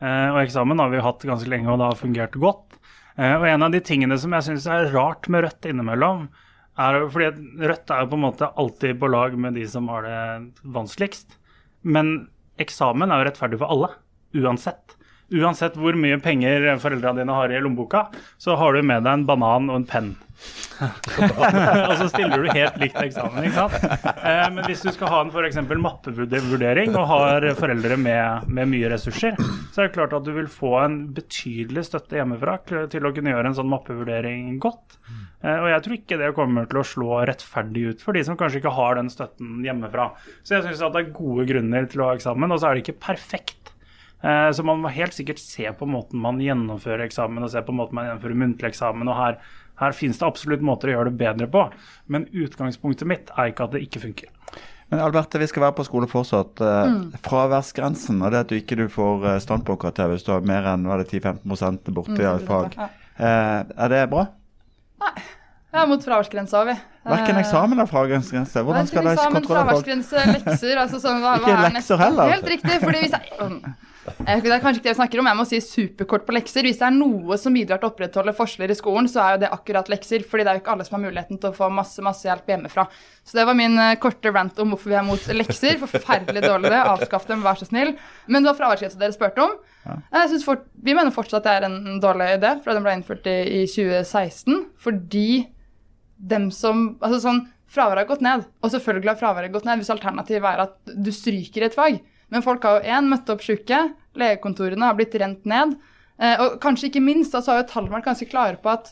Eh, 0.00 0.28
og 0.32 0.40
eksamen 0.42 0.82
har 0.82 0.90
vi 0.90 1.04
hatt 1.04 1.26
ganske 1.28 1.50
lenge, 1.52 1.70
og 1.70 1.78
det 1.78 1.90
har 1.92 2.00
fungert 2.00 2.38
godt. 2.42 2.78
Eh, 3.16 3.34
og 3.36 3.46
en 3.46 3.66
av 3.66 3.74
de 3.74 3.82
tingene 3.84 4.18
som 4.18 4.34
jeg 4.34 4.48
syns 4.48 4.66
er 4.66 4.90
rart 4.94 5.28
med 5.30 5.44
Rødt 5.46 5.70
innimellom, 5.70 6.26
er 6.80 7.02
fordi 7.12 7.66
Rødt 7.70 7.92
er 7.92 8.02
jo 8.02 8.10
på 8.10 8.18
en 8.18 8.24
måte 8.24 8.50
alltid 8.58 8.98
på 8.98 9.10
lag 9.12 9.36
med 9.38 9.58
de 9.58 9.66
som 9.68 9.90
har 9.92 10.06
det 10.06 10.20
vanskeligst. 10.64 11.36
Men 11.84 12.30
eksamen 12.60 13.12
er 13.12 13.20
jo 13.20 13.28
rettferdig 13.30 13.60
for 13.60 13.72
alle, 13.72 13.92
uansett. 14.40 14.96
Uansett 15.30 15.76
hvor 15.78 15.94
mye 15.98 16.18
penger 16.22 16.66
foreldrene 16.82 17.22
dine 17.22 17.36
har 17.36 17.52
i 17.52 17.60
lommeboka, 17.62 18.08
så 18.40 18.56
har 18.58 18.74
du 18.74 18.82
med 18.82 19.06
deg 19.06 19.12
en 19.20 19.28
banan 19.28 19.70
og 19.70 19.82
en 19.82 19.88
penn. 19.88 20.10
og 20.80 21.94
så 22.00 22.06
stiller 22.08 22.40
du 22.40 22.48
helt 22.48 22.78
likt 22.80 22.96
eksamen, 23.02 23.44
ikke 23.44 23.66
sant. 23.66 24.06
Eh, 24.14 24.44
men 24.54 24.62
hvis 24.64 24.84
du 24.86 24.90
skal 24.94 25.12
ha 25.12 25.18
en 25.24 25.32
f.eks. 25.32 25.58
mappevurdering 25.84 26.94
og 26.96 27.08
har 27.10 27.46
foreldre 27.58 27.98
med, 28.00 28.48
med 28.48 28.70
mye 28.72 28.92
ressurser, 28.92 29.36
så 29.70 29.82
er 29.82 29.90
det 29.90 29.96
klart 29.98 30.16
at 30.16 30.24
du 30.26 30.32
vil 30.36 30.48
få 30.50 30.72
en 30.80 31.00
betydelig 31.16 31.84
støtte 31.90 32.18
hjemmefra 32.18 32.56
til 32.90 33.06
å 33.06 33.12
kunne 33.16 33.34
gjøre 33.34 33.52
en 33.52 33.58
sånn 33.60 33.70
mappevurdering 33.70 34.56
godt. 34.62 34.96
Eh, 35.44 35.56
og 35.56 35.68
jeg 35.72 35.84
tror 35.84 35.98
ikke 35.98 36.20
det 36.20 36.34
kommer 36.36 36.70
til 36.70 36.80
å 36.80 36.86
slå 36.86 37.20
rettferdig 37.28 37.86
ut 37.92 38.04
for 38.04 38.16
de 38.16 38.24
som 38.26 38.38
kanskje 38.40 38.62
ikke 38.62 38.76
har 38.76 38.98
den 38.98 39.12
støtten 39.12 39.60
hjemmefra. 39.64 40.10
Så 40.42 40.56
jeg 40.56 40.66
syns 40.66 40.82
det 40.84 41.04
er 41.04 41.14
gode 41.16 41.46
grunner 41.48 41.88
til 41.90 42.02
å 42.02 42.10
ha 42.10 42.16
eksamen, 42.18 42.52
og 42.52 42.60
så 42.60 42.70
er 42.70 42.78
det 42.78 42.86
ikke 42.86 43.00
perfekt. 43.10 43.69
Eh, 44.22 44.50
Så 44.52 44.62
man 44.66 44.82
må 44.82 44.92
helt 44.92 45.16
sikkert 45.16 45.38
se 45.40 45.70
på 45.72 45.88
måten 45.88 46.20
man 46.20 46.40
gjennomfører 46.42 47.06
eksamen 47.06 47.42
og 47.42 47.50
se 47.52 47.62
på 47.64 47.72
måten 47.72 47.96
man 47.96 48.08
gjennomfører 48.08 48.42
muntlig 48.42 48.68
eksamen. 48.72 49.08
og 49.08 49.16
Her, 49.16 49.38
her 49.80 49.96
finnes 49.96 50.18
det 50.20 50.26
absolutt 50.28 50.60
måter 50.66 50.90
å 50.90 50.98
gjøre 50.98 51.10
det 51.10 51.20
bedre 51.22 51.48
på, 51.48 51.70
men 52.08 52.26
utgangspunktet 52.28 53.08
mitt 53.08 53.32
er 53.36 53.52
ikke 53.52 53.64
at 53.64 53.72
det 53.76 53.82
ikke 53.86 54.04
funker. 54.04 54.28
Men 54.90 55.00
Alberte, 55.04 55.38
vi 55.38 55.46
skal 55.46 55.62
være 55.62 55.76
på 55.78 55.84
skole 55.86 56.08
fortsatt. 56.10 56.58
Mm. 56.58 57.12
Fraværsgrensen 57.22 58.18
og 58.26 58.32
det 58.34 58.40
at 58.42 58.48
du 58.50 58.56
ikke 58.58 58.76
du 58.76 58.88
får 58.90 59.26
eh, 59.36 59.40
standpunktkarakter 59.44 60.10
hvis 60.10 60.26
du 60.26 60.32
har 60.34 60.42
mer 60.46 60.66
enn 60.66 60.84
hva 60.88 60.98
er 60.98 61.04
det 61.04 61.22
10-15 61.22 61.94
borte 61.94 62.18
i 62.18 62.26
et 62.26 62.48
fag, 62.48 62.74
eh, 63.16 63.60
er 63.70 63.94
det 63.94 64.08
bra? 64.10 64.26
Ja, 65.70 65.84
mot 65.86 66.02
fraværsgrensa 66.02 66.64
vi. 66.66 66.74
Verken 67.06 67.36
Eh, 67.36 67.44
eksamen 67.44 67.78
eller 67.78 67.86
fraværsgrense. 67.86 68.62
Hvordan 68.66 68.88
skal 68.90 69.06
de 69.06 69.14
kontrollere 69.16 69.70
folk? 69.70 69.86
fraværsgrense, 69.86 70.24
lekser 70.34 70.80
altså 70.82 70.98
sånn, 71.00 71.22
hva, 71.22 71.36
Ikke 71.38 71.54
hva 71.54 71.68
er 71.68 71.76
lekser 71.78 72.00
heller. 72.00 72.32
Helt 72.34 72.50
riktig. 72.50 72.80
fordi 72.82 73.04
hvis 73.04 73.14
jeg, 73.14 73.62
Det 74.10 74.50
er 74.50 74.60
kanskje 74.60 74.80
ikke 74.80 74.88
det 74.88 74.92
vi 74.94 74.98
snakker 74.98 75.20
om, 75.20 75.26
jeg 75.30 75.36
må 75.38 75.44
si 75.46 75.60
superkort 75.60 76.24
på 76.26 76.34
lekser. 76.34 76.66
Hvis 76.66 76.80
det 76.80 76.86
er 76.88 76.96
noe 76.96 77.36
som 77.38 77.54
bidrar 77.54 77.78
til 77.78 77.86
å 77.86 77.92
opprettholde 77.92 78.34
forskjeller 78.34 78.72
i 78.74 78.76
skolen, 78.78 79.06
så 79.08 79.22
er 79.22 79.36
jo 79.36 79.42
det 79.44 79.50
akkurat 79.54 79.88
lekser. 79.92 80.24
fordi 80.26 80.44
det 80.44 80.50
er 80.50 80.58
jo 80.58 80.62
ikke 80.64 80.72
alle 80.72 80.84
som 80.88 80.96
har 80.96 81.04
muligheten 81.04 81.38
til 81.38 81.50
å 81.50 81.54
få 81.54 81.68
masse 81.70 82.02
masse 82.02 82.26
hjelp 82.26 82.50
hjemmefra. 82.50 82.86
Så 83.24 83.38
det 83.38 83.46
var 83.46 83.54
min 83.54 83.78
eh, 83.78 83.94
korte 83.96 84.32
rant 84.34 84.58
om 84.58 84.74
hvorfor 84.74 84.90
vi 84.90 84.98
er 84.98 85.06
mot 85.06 85.28
lekser. 85.28 85.78
Forferdelig 85.78 86.42
dårlig 86.42 86.72
det. 86.74 86.82
Avskaff 86.82 87.28
dem, 87.30 87.44
vær 87.46 87.60
så 87.60 87.68
snill. 87.68 87.94
Men 88.26 88.42
det 88.42 88.50
var 88.50 88.58
fraværsgrensa 88.58 88.98
dere 88.98 89.14
spurte 89.14 89.46
om. 89.46 89.56
Jeg 89.86 90.42
fort, 90.44 90.66
vi 90.82 90.94
mener 90.94 91.14
fortsatt 91.14 91.46
det 91.46 91.52
er 91.52 91.68
en 91.70 92.00
dårlig 92.02 92.34
idé, 92.40 92.56
fra 92.64 92.74
den 92.74 92.84
ble 92.84 92.98
innført 92.98 93.24
i, 93.30 93.62
i 93.62 93.66
2016. 93.70 94.66
Fordi 94.80 95.46
dem 96.20 96.50
som 96.52 96.98
Altså 97.00 97.22
sånn 97.24 97.40
Fraværet 97.70 98.02
har 98.02 98.08
gått 98.08 98.22
ned, 98.26 98.40
og 98.66 98.72
selvfølgelig 98.72 99.12
har 99.12 99.18
fraværet 99.20 99.52
gått 99.54 99.66
ned 99.68 99.78
hvis 99.78 99.92
alternativet 99.94 100.46
er 100.48 100.62
at 100.64 100.90
du 100.90 101.12
stryker 101.14 101.62
et 101.62 101.76
fag. 101.78 102.00
Men 102.34 102.42
folk 102.42 102.64
har 102.66 102.80
jo 102.80 102.96
én 102.96 103.06
møtt 103.06 103.30
opp 103.30 103.44
sjuke, 103.46 103.78
legekontorene 104.18 104.88
har 104.88 104.96
blitt 104.98 105.14
rent 105.22 105.46
ned. 105.46 105.76
Eh, 106.18 106.34
og 106.42 106.56
kanskje 106.64 106.88
ikke 106.88 107.02
minst, 107.04 107.30
da 107.30 107.38
så 107.38 107.54
har 107.54 107.60
jo 107.62 107.68
tallene 107.70 107.94
vært 107.94 108.08
ganske 108.08 108.26
klare 108.26 108.58
på 108.58 108.72
at 108.72 108.90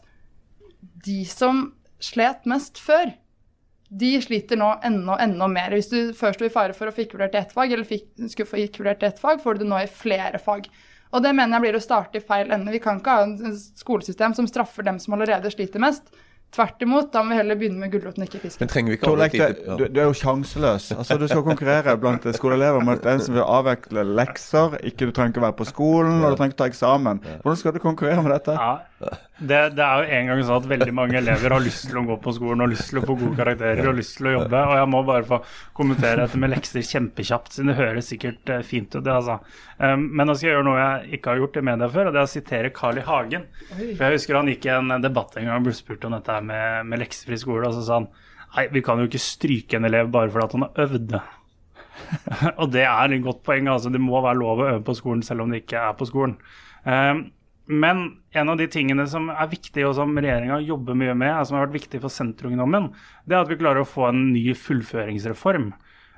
de 1.08 1.24
som 1.26 1.72
slet 1.98 2.46
mest 2.46 2.78
før, 2.78 3.10
de 3.88 4.12
sliter 4.22 4.60
nå 4.60 4.68
enda, 4.84 5.16
enda 5.24 5.48
mer. 5.50 5.74
Hvis 5.74 5.90
du 5.90 6.14
først 6.14 6.38
sto 6.38 6.46
i 6.46 6.52
fare 6.52 6.76
for 6.76 6.86
å 6.86 6.94
få 6.94 7.02
ikke 7.02 7.18
vurdert 7.18 7.34
i 7.34 7.40
ett 7.40 7.54
fag, 7.56 7.72
eller 7.72 7.88
fikk, 7.88 8.12
skulle 8.28 8.50
få 8.50 8.62
ikke 8.62 8.84
vurdert 8.84 9.02
ett 9.10 9.18
fag, 9.18 9.42
får 9.42 9.58
du 9.58 9.64
det 9.64 9.70
nå 9.72 9.82
i 9.82 9.90
flere 9.90 10.38
fag. 10.42 10.68
Og 11.08 11.24
det 11.24 11.32
mener 11.34 11.56
jeg 11.56 11.64
blir 11.64 11.78
å 11.78 11.82
starte 11.82 12.20
i 12.20 12.24
feil 12.24 12.52
ende. 12.52 12.70
Vi 12.74 12.82
kan 12.84 13.00
ikke 13.00 13.14
ha 13.16 13.26
en 13.26 13.56
skolesystem 13.56 14.36
som 14.36 14.46
straffer 14.46 14.86
dem 14.86 15.00
som 15.00 15.16
allerede 15.16 15.50
sliter 15.50 15.82
mest. 15.82 16.12
Tvert 16.48 16.80
imot, 16.82 17.10
da 17.12 17.20
må 17.22 17.34
vi 17.34 17.36
heller 17.42 17.58
begynne 17.60 17.78
med 17.82 17.90
gulroten, 17.92 18.24
ikke 18.24 18.38
fisken. 18.40 18.62
Men 18.62 18.70
trenger 18.72 18.90
vi 18.92 18.96
ikke 18.96 19.04
Torleik, 19.10 19.34
alle 19.36 19.48
du, 19.58 19.82
du, 19.82 19.90
du 19.92 20.00
er 20.00 20.06
jo 20.08 20.14
sjanseløs. 20.16 20.86
Altså, 20.96 21.18
Du 21.20 21.26
skal 21.28 21.42
konkurrere 21.44 21.96
blant 22.00 22.24
skoleelever 22.34 22.84
mot 22.88 23.04
en 23.12 23.20
som 23.20 23.36
vil 23.36 23.44
avvikle 23.44 24.04
lekser. 24.16 24.78
Ikke 24.88 25.10
Du 25.10 25.12
trenger 25.12 25.34
ikke 25.36 25.44
være 25.44 25.58
på 25.60 25.66
skolen, 25.68 26.22
og 26.24 26.32
du 26.32 26.40
trenger 26.40 26.54
ikke 26.56 26.62
ta 26.62 26.70
eksamen. 26.72 27.20
Hvordan 27.44 27.60
skal 27.60 27.76
du 27.76 27.82
konkurrere 27.84 28.24
med 28.24 28.32
dette? 28.32 28.56
Ja, 28.56 29.12
det, 29.38 29.58
det 29.78 29.84
er 29.84 30.00
jo 30.00 30.14
en 30.16 30.28
gang 30.30 30.40
sånn 30.42 30.56
at 30.58 30.68
veldig 30.72 30.94
mange 30.98 31.18
elever 31.20 31.52
har 31.54 31.62
lyst 31.62 31.84
til 31.86 32.00
å 32.00 32.02
gå 32.08 32.16
på 32.24 32.32
skolen 32.34 32.64
og 32.64 32.72
lyst 32.72 32.88
til 32.90 32.98
å 32.98 33.04
få 33.06 33.14
gode 33.20 33.38
karakterer 33.38 33.86
og 33.86 33.94
lyst 34.00 34.16
til 34.18 34.30
å 34.30 34.32
jobbe. 34.34 34.62
Og 34.66 34.74
jeg 34.80 34.88
må 34.90 35.02
bare 35.06 35.28
få 35.28 35.38
kommentere 35.78 36.24
dette 36.24 36.40
med 36.42 36.50
lekser 36.50 36.82
kjempekjapt, 36.88 37.52
siden 37.54 37.70
det 37.70 37.76
høres 37.78 38.10
sikkert 38.10 38.50
eh, 38.50 38.64
fint 38.66 38.90
ut. 38.96 39.04
det 39.06 39.14
altså. 39.14 39.38
Um, 39.78 40.08
men 40.10 40.26
nå 40.26 40.34
skal 40.34 40.48
jeg 40.48 40.56
gjøre 40.56 40.66
noe 40.66 40.80
jeg 40.80 41.20
ikke 41.20 41.30
har 41.30 41.42
gjort 41.44 41.60
i 41.60 41.64
media 41.70 41.90
før, 41.94 42.10
og 42.10 42.16
det 42.16 42.22
er 42.22 42.26
å 42.26 42.32
sitere 42.34 42.74
Carl 42.74 42.98
I. 42.98 43.06
Hagen. 43.06 43.46
For 43.70 44.04
Jeg 44.08 44.18
husker 44.18 44.40
han 44.40 44.50
gikk 44.50 44.66
i 44.66 44.74
en 44.74 44.98
debatt 45.06 45.38
en 45.38 45.46
gang 45.46 45.62
og 45.62 45.70
ble 45.70 45.78
spurt 45.78 46.10
om 46.10 46.18
dette 46.18 46.42
med, 46.50 46.90
med 46.90 47.04
leksefri 47.04 47.38
skole, 47.38 47.70
og 47.70 47.78
så 47.78 47.86
sa 47.86 48.00
han 48.00 48.10
nei, 48.56 48.68
vi 48.74 48.82
kan 48.82 48.98
jo 48.98 49.06
ikke 49.06 49.22
stryke 49.22 49.78
en 49.78 49.86
elev 49.86 50.10
bare 50.10 50.34
fordi 50.34 50.58
han 50.58 50.66
har 50.66 50.84
øvd. 50.88 51.18
og 52.60 52.68
det 52.74 52.88
er 52.90 53.14
et 53.14 53.22
godt 53.22 53.46
poeng. 53.46 53.70
altså 53.70 53.94
Det 53.94 54.02
må 54.02 54.18
være 54.18 54.42
lov 54.42 54.64
å 54.64 54.70
øve 54.74 54.86
på 54.90 54.98
skolen 54.98 55.22
selv 55.22 55.46
om 55.46 55.54
det 55.54 55.62
ikke 55.62 55.78
er 55.78 55.94
på 55.98 56.10
skolen. 56.10 56.40
Um, 56.82 57.28
men 57.68 58.04
en 58.32 58.48
av 58.48 58.56
de 58.56 58.66
tingene 58.72 59.04
som 59.10 59.28
er 59.28 59.50
viktig, 59.50 59.84
og 59.84 59.94
som 59.98 60.16
regjeringa 60.16 60.56
jobber 60.64 60.96
mye 60.96 61.14
med, 61.18 61.36
som 61.44 61.58
har 61.58 61.66
vært 61.66 61.82
viktig 61.82 62.00
for 62.00 62.12
Senterungdommen, 62.12 62.90
det 63.28 63.36
er 63.36 63.44
at 63.44 63.50
vi 63.52 63.58
klarer 63.60 63.84
å 63.84 63.88
få 63.88 64.08
en 64.08 64.22
ny 64.32 64.46
fullføringsreform. 64.56 65.74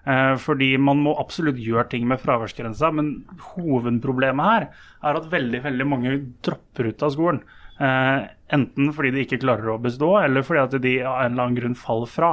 Eh, 0.08 0.34
fordi 0.40 0.70
man 0.80 1.02
må 1.04 1.12
absolutt 1.20 1.58
gjøre 1.60 1.88
ting 1.92 2.06
med 2.08 2.22
fraværsgrensa, 2.22 2.92
men 2.94 3.10
hovedproblemet 3.52 4.46
her 4.46 4.68
er 4.70 5.18
at 5.18 5.26
veldig, 5.32 5.64
veldig 5.66 5.88
mange 5.88 6.14
dropper 6.46 6.92
ut 6.92 7.04
av 7.04 7.12
skolen. 7.16 7.42
Eh, 7.80 8.30
enten 8.54 8.94
fordi 8.96 9.12
de 9.14 9.26
ikke 9.26 9.42
klarer 9.42 9.74
å 9.74 9.80
bestå, 9.82 10.14
eller 10.22 10.46
fordi 10.46 10.62
at 10.62 10.78
de 10.86 10.94
av 11.02 11.18
en 11.24 11.34
eller 11.34 11.48
annen 11.48 11.58
grunn 11.58 11.76
faller 11.78 12.10
fra. 12.14 12.32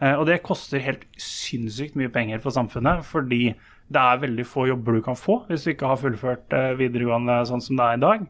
Eh, 0.00 0.16
og 0.16 0.24
det 0.30 0.40
koster 0.46 0.82
helt 0.82 1.06
sinnssykt 1.20 2.00
mye 2.00 2.10
penger 2.12 2.42
for 2.42 2.54
samfunnet, 2.54 3.04
fordi 3.06 3.52
det 3.92 4.00
er 4.00 4.24
veldig 4.24 4.48
få 4.48 4.64
jobber 4.70 4.96
du 4.96 5.02
kan 5.04 5.18
få 5.18 5.42
hvis 5.44 5.66
du 5.66 5.74
ikke 5.74 5.90
har 5.90 5.98
fullført 6.00 6.54
videregående 6.78 7.34
sånn 7.44 7.60
som 7.60 7.76
det 7.76 7.84
er 7.84 7.98
i 7.98 8.04
dag. 8.06 8.22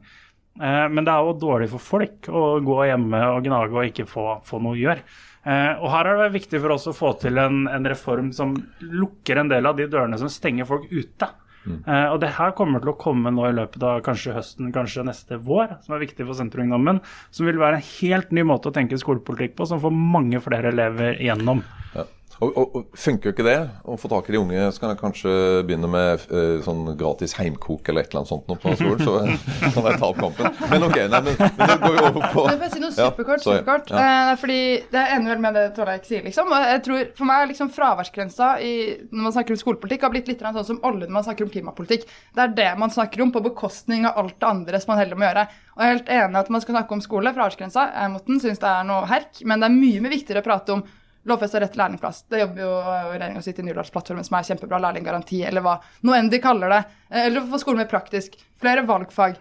Eh, 0.60 0.88
Men 0.88 1.04
det 1.04 1.12
er 1.12 1.26
jo 1.26 1.38
dårlig 1.38 1.70
for 1.72 1.82
folk 1.82 2.28
å 2.30 2.42
gå 2.64 2.80
hjemme 2.86 3.20
og 3.34 3.44
gnage 3.46 3.74
og 3.74 3.88
ikke 3.90 4.06
få, 4.06 4.26
få 4.46 4.60
noe 4.62 4.76
å 4.76 4.82
gjøre. 4.82 5.02
Eh, 5.44 5.72
Og 5.82 5.90
her 5.90 6.06
er 6.06 6.20
det 6.22 6.34
viktig 6.40 6.60
for 6.62 6.76
oss 6.76 6.86
å 6.86 6.94
få 6.96 7.14
til 7.20 7.38
en, 7.42 7.64
en 7.68 7.88
reform 7.90 8.32
som 8.32 8.54
lukker 8.80 9.42
en 9.42 9.50
del 9.50 9.66
av 9.66 9.76
de 9.76 9.88
dørene 9.90 10.18
som 10.20 10.30
stenger 10.32 10.68
folk 10.70 10.90
ute. 10.92 11.30
Mm. 11.64 11.78
og 12.12 12.18
det 12.20 12.28
her 12.36 12.50
kommer 12.52 12.82
til 12.82 12.90
å 12.90 12.98
komme 13.00 13.30
nå 13.32 13.46
i 13.48 13.54
løpet 13.56 13.80
av 13.88 14.02
kanskje 14.04 14.34
høsten, 14.36 14.66
kanskje 14.68 15.00
neste 15.08 15.38
vår, 15.40 15.78
som 15.80 15.94
er 15.96 16.02
viktig 16.02 16.26
for 16.26 16.36
Senterungdommen. 16.36 16.98
Som 17.32 17.46
vil 17.48 17.56
være 17.56 17.78
en 17.78 17.86
helt 18.02 18.34
ny 18.36 18.42
måte 18.44 18.68
å 18.68 18.74
tenke 18.76 18.98
skolepolitikk 19.00 19.54
på, 19.56 19.64
som 19.70 19.80
får 19.80 19.94
mange 19.96 20.42
flere 20.44 20.68
elever 20.74 21.16
igjennom. 21.16 21.62
Ja. 21.94 22.04
Og, 22.42 22.50
og, 22.50 22.76
og 22.76 22.98
Funker 22.98 23.34
ikke 23.34 23.44
det 23.46 23.56
å 23.86 23.96
få 24.00 24.08
tak 24.10 24.28
i 24.28 24.34
de 24.34 24.40
unge, 24.40 24.62
så 24.74 24.82
kan 24.82 24.92
jeg 24.92 25.00
kanskje 25.00 25.32
begynne 25.66 25.90
med 25.90 26.24
uh, 26.32 26.58
sånn 26.64 26.82
gratis 26.98 27.36
heimkok 27.38 27.90
eller 27.90 28.04
et 28.04 28.10
eller 28.10 28.22
annet 28.22 28.32
sånt 28.32 28.48
på 28.64 28.74
skolen. 28.80 29.38
Så 29.60 29.74
kan 29.76 29.88
jeg 29.90 30.00
ta 30.00 30.08
opp 30.08 30.20
kampen. 30.20 30.48
Men 30.70 30.86
ok, 30.88 30.98
nei, 31.12 31.20
men, 31.28 31.38
men 31.38 31.70
nå 31.70 31.76
går 31.82 31.96
vi 31.96 32.02
over 32.08 32.26
på 32.34 32.46
Jeg 32.48 32.60
jeg 32.64 32.72
si 32.74 32.82
noe 32.82 32.94
superkort? 32.96 33.44
Ja, 33.44 33.58
superkort? 33.58 33.92
Ja. 33.92 34.04
Uh, 34.04 34.32
fordi 34.40 34.60
Det 34.90 35.00
er 35.00 35.14
enig 35.18 35.36
med 35.44 35.58
det 35.58 35.66
Torleik 35.76 36.08
sier, 36.08 36.24
liksom. 36.26 36.50
Og 36.50 36.66
jeg 36.72 36.82
tror, 36.88 37.04
For 37.18 37.28
meg 37.28 37.44
er 37.44 37.52
liksom 37.52 37.70
fraværsgrensa 37.74 38.50
i, 38.64 38.74
når 39.10 39.28
man 39.28 39.36
snakker 39.36 39.56
om 39.56 39.62
skolepolitikk, 39.62 40.08
har 40.08 40.14
blitt 40.14 40.32
litt 40.32 40.42
sånn 40.44 40.68
som 40.74 40.82
olje 40.86 41.06
når 41.06 41.16
man 41.18 41.28
snakker 41.28 41.46
om 41.46 41.52
klimapolitikk. 41.54 42.08
Det 42.34 42.44
er 42.44 42.56
det 42.58 42.70
man 42.80 42.92
snakker 42.94 43.24
om, 43.24 43.32
på 43.34 43.44
bekostning 43.44 44.08
av 44.08 44.18
alt 44.22 44.36
det 44.40 44.50
andre 44.50 44.82
som 44.82 44.94
man 44.94 45.02
heller 45.02 45.18
må 45.18 45.28
gjøre. 45.28 45.46
Og 45.74 45.82
jeg 45.82 45.86
er 45.86 45.96
helt 45.96 46.12
enig 46.18 46.42
at 46.42 46.52
man 46.54 46.64
skal 46.64 46.78
snakke 46.78 46.96
om 46.96 47.02
skole. 47.04 47.32
Fraværsgrensa, 47.34 47.88
jeg 47.94 48.12
mot 48.14 48.28
den, 48.28 48.42
syns 48.42 48.62
det 48.62 48.70
er 48.70 48.84
noe 48.88 49.08
herk. 49.10 49.42
Men 49.46 49.62
det 49.62 49.70
er 49.70 49.78
mye 49.78 50.04
mer 50.04 50.14
viktigere 50.14 50.44
å 50.44 50.46
prate 50.46 50.76
om 50.76 50.84
lovfesta 51.26 51.60
rett 51.60 51.72
til 51.72 51.80
lærlingplass. 51.82 52.22
Det 52.28 52.40
jobber 52.42 52.60
jo 52.66 52.70
regjeringa 53.14 53.42
sitt 53.42 53.58
i 53.58 53.66
Nydalsplattformen, 53.66 54.24
som 54.28 54.36
er 54.38 54.48
kjempebra. 54.50 54.80
Lærlinggaranti, 54.84 55.42
eller 55.48 55.64
hva 55.64 55.78
nå 56.04 56.14
enn 56.18 56.30
de 56.32 56.40
kaller 56.44 56.68
det. 56.76 56.82
Eh, 57.10 57.26
Eller 57.26 57.40
å 57.42 57.50
få 57.52 57.60
skolen 57.62 57.80
mer 57.84 57.90
praktisk. 57.90 58.36
Flere 58.60 58.84
valgfag. 58.88 59.36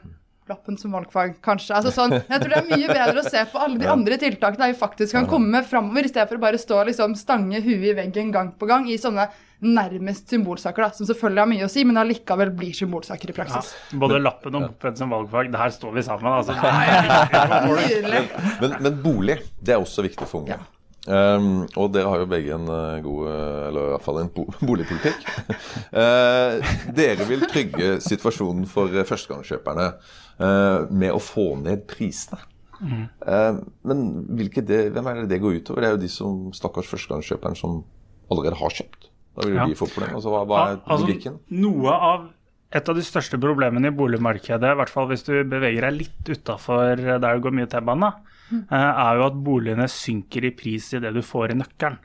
Lappen 0.50 0.76
som 0.76 0.92
valgfag, 0.92 1.38
kanskje. 1.42 1.72
Altså 1.72 1.92
sånn, 1.96 2.12
jeg 2.20 2.40
tror 2.42 2.50
det 2.52 2.58
er 2.60 2.66
mye 2.68 2.88
bedre 2.92 3.22
å 3.22 3.30
se 3.30 3.46
på 3.48 3.62
alle 3.64 3.78
de 3.80 3.88
andre 3.88 4.18
tiltakene 4.20 4.68
vi 4.74 4.76
faktisk 4.76 5.16
kan 5.16 5.26
komme 5.32 5.62
framover, 5.64 6.04
i 6.04 6.12
stedet 6.12 6.28
for 6.28 6.36
å 6.36 6.42
bare 6.44 6.60
stå 6.60 6.82
og 6.82 6.90
liksom 6.90 7.14
stange 7.16 7.62
huet 7.64 7.86
i 7.94 7.94
veggen 7.96 8.34
gang 8.36 8.50
på 8.60 8.68
gang 8.68 8.84
i 8.92 8.98
sånne 9.00 9.30
nærmest 9.64 10.28
symbolsaker, 10.28 10.84
da, 10.84 10.90
som 10.92 11.08
selvfølgelig 11.08 11.40
har 11.40 11.48
mye 11.48 11.64
å 11.64 11.72
si, 11.72 11.86
men 11.88 11.96
allikevel 12.02 12.52
blir 12.60 12.74
symbolsaker 12.76 13.32
i 13.32 13.32
Ja, 13.32 13.38
praksis. 13.40 13.72
både 13.96 14.20
lappen 14.20 14.56
og 14.60 14.66
moped 14.68 15.00
som 15.00 15.16
valgfag, 15.16 15.50
der 15.56 15.72
står 15.80 15.94
vi 15.96 16.04
sammen. 16.04 16.34
Altså. 16.34 16.52
Nydelig. 17.72 18.24
Men, 18.62 18.76
men 18.84 18.98
bolig, 19.04 19.40
det 19.64 19.78
er 19.78 19.80
også 19.84 20.04
viktig 20.04 20.28
for 20.28 20.44
unge. 20.44 20.60
Um, 21.04 21.66
og 21.76 21.90
dere 21.92 22.08
har 22.08 22.22
jo 22.22 22.28
begge 22.32 22.54
en 22.56 22.64
uh, 22.72 23.02
god 23.04 23.26
uh, 23.28 23.68
Eller 23.68 23.88
i 23.90 23.92
hvert 23.92 24.06
fall 24.06 24.20
en 24.22 24.30
bo 24.32 24.46
boligpolitikk. 24.70 25.26
Uh, 25.92 26.64
dere 26.96 27.26
vil 27.28 27.44
trygge 27.52 27.98
situasjonen 28.06 28.64
for 28.72 28.88
førstegangskjøperne 29.10 29.88
uh, 30.40 30.86
med 30.96 31.12
å 31.12 31.20
få 31.20 31.50
ned 31.60 31.84
prisene. 31.92 32.40
Uh, 32.84 33.60
men 33.88 34.06
det, 34.32 34.80
hvem 34.96 35.10
er 35.12 35.22
det 35.24 35.30
det 35.34 35.42
går 35.44 35.60
utover? 35.60 35.84
Det 35.84 35.90
er 35.90 35.98
jo 35.98 36.04
de 36.06 36.12
som 36.12 36.40
stakkars 36.56 36.88
førstegangskjøperen 36.92 37.60
som 37.60 37.82
allerede 38.32 38.60
har 38.60 38.78
kjøpt. 38.80 39.10
Da 39.36 39.44
vil 39.48 39.56
jo 39.58 39.60
Ja. 39.60 39.68
de 39.68 39.76
få 39.80 39.88
problemer. 39.92 40.16
Altså, 40.20 40.32
hva, 40.32 40.44
hva 40.48 40.64
er 40.72 40.80
Al- 40.88 41.04
logikken? 41.04 41.40
Noe 41.52 41.94
av 41.96 42.30
et 42.74 42.90
av 42.90 42.96
de 42.98 43.04
største 43.06 43.38
problemene 43.38 43.92
i 43.92 43.94
boligmarkedet, 43.94 44.72
i 44.72 44.78
hvert 44.80 44.90
fall 44.90 45.08
hvis 45.12 45.22
du 45.28 45.36
beveger 45.46 45.86
deg 45.86 46.00
litt 46.00 46.32
utafor 46.32 46.96
der 46.98 47.20
det 47.22 47.34
går 47.44 47.54
mye 47.54 47.70
T-bane, 47.70 48.10
eh, 48.10 48.33
er 48.70 49.20
jo 49.20 49.28
at 49.28 49.38
boligene 49.46 49.88
synker 49.92 50.46
i 50.50 50.56
pris 50.58 50.94
i 50.94 51.02
det 51.04 51.14
du 51.16 51.22
får 51.26 51.54
i 51.54 51.60
nøkkelen. 51.62 52.00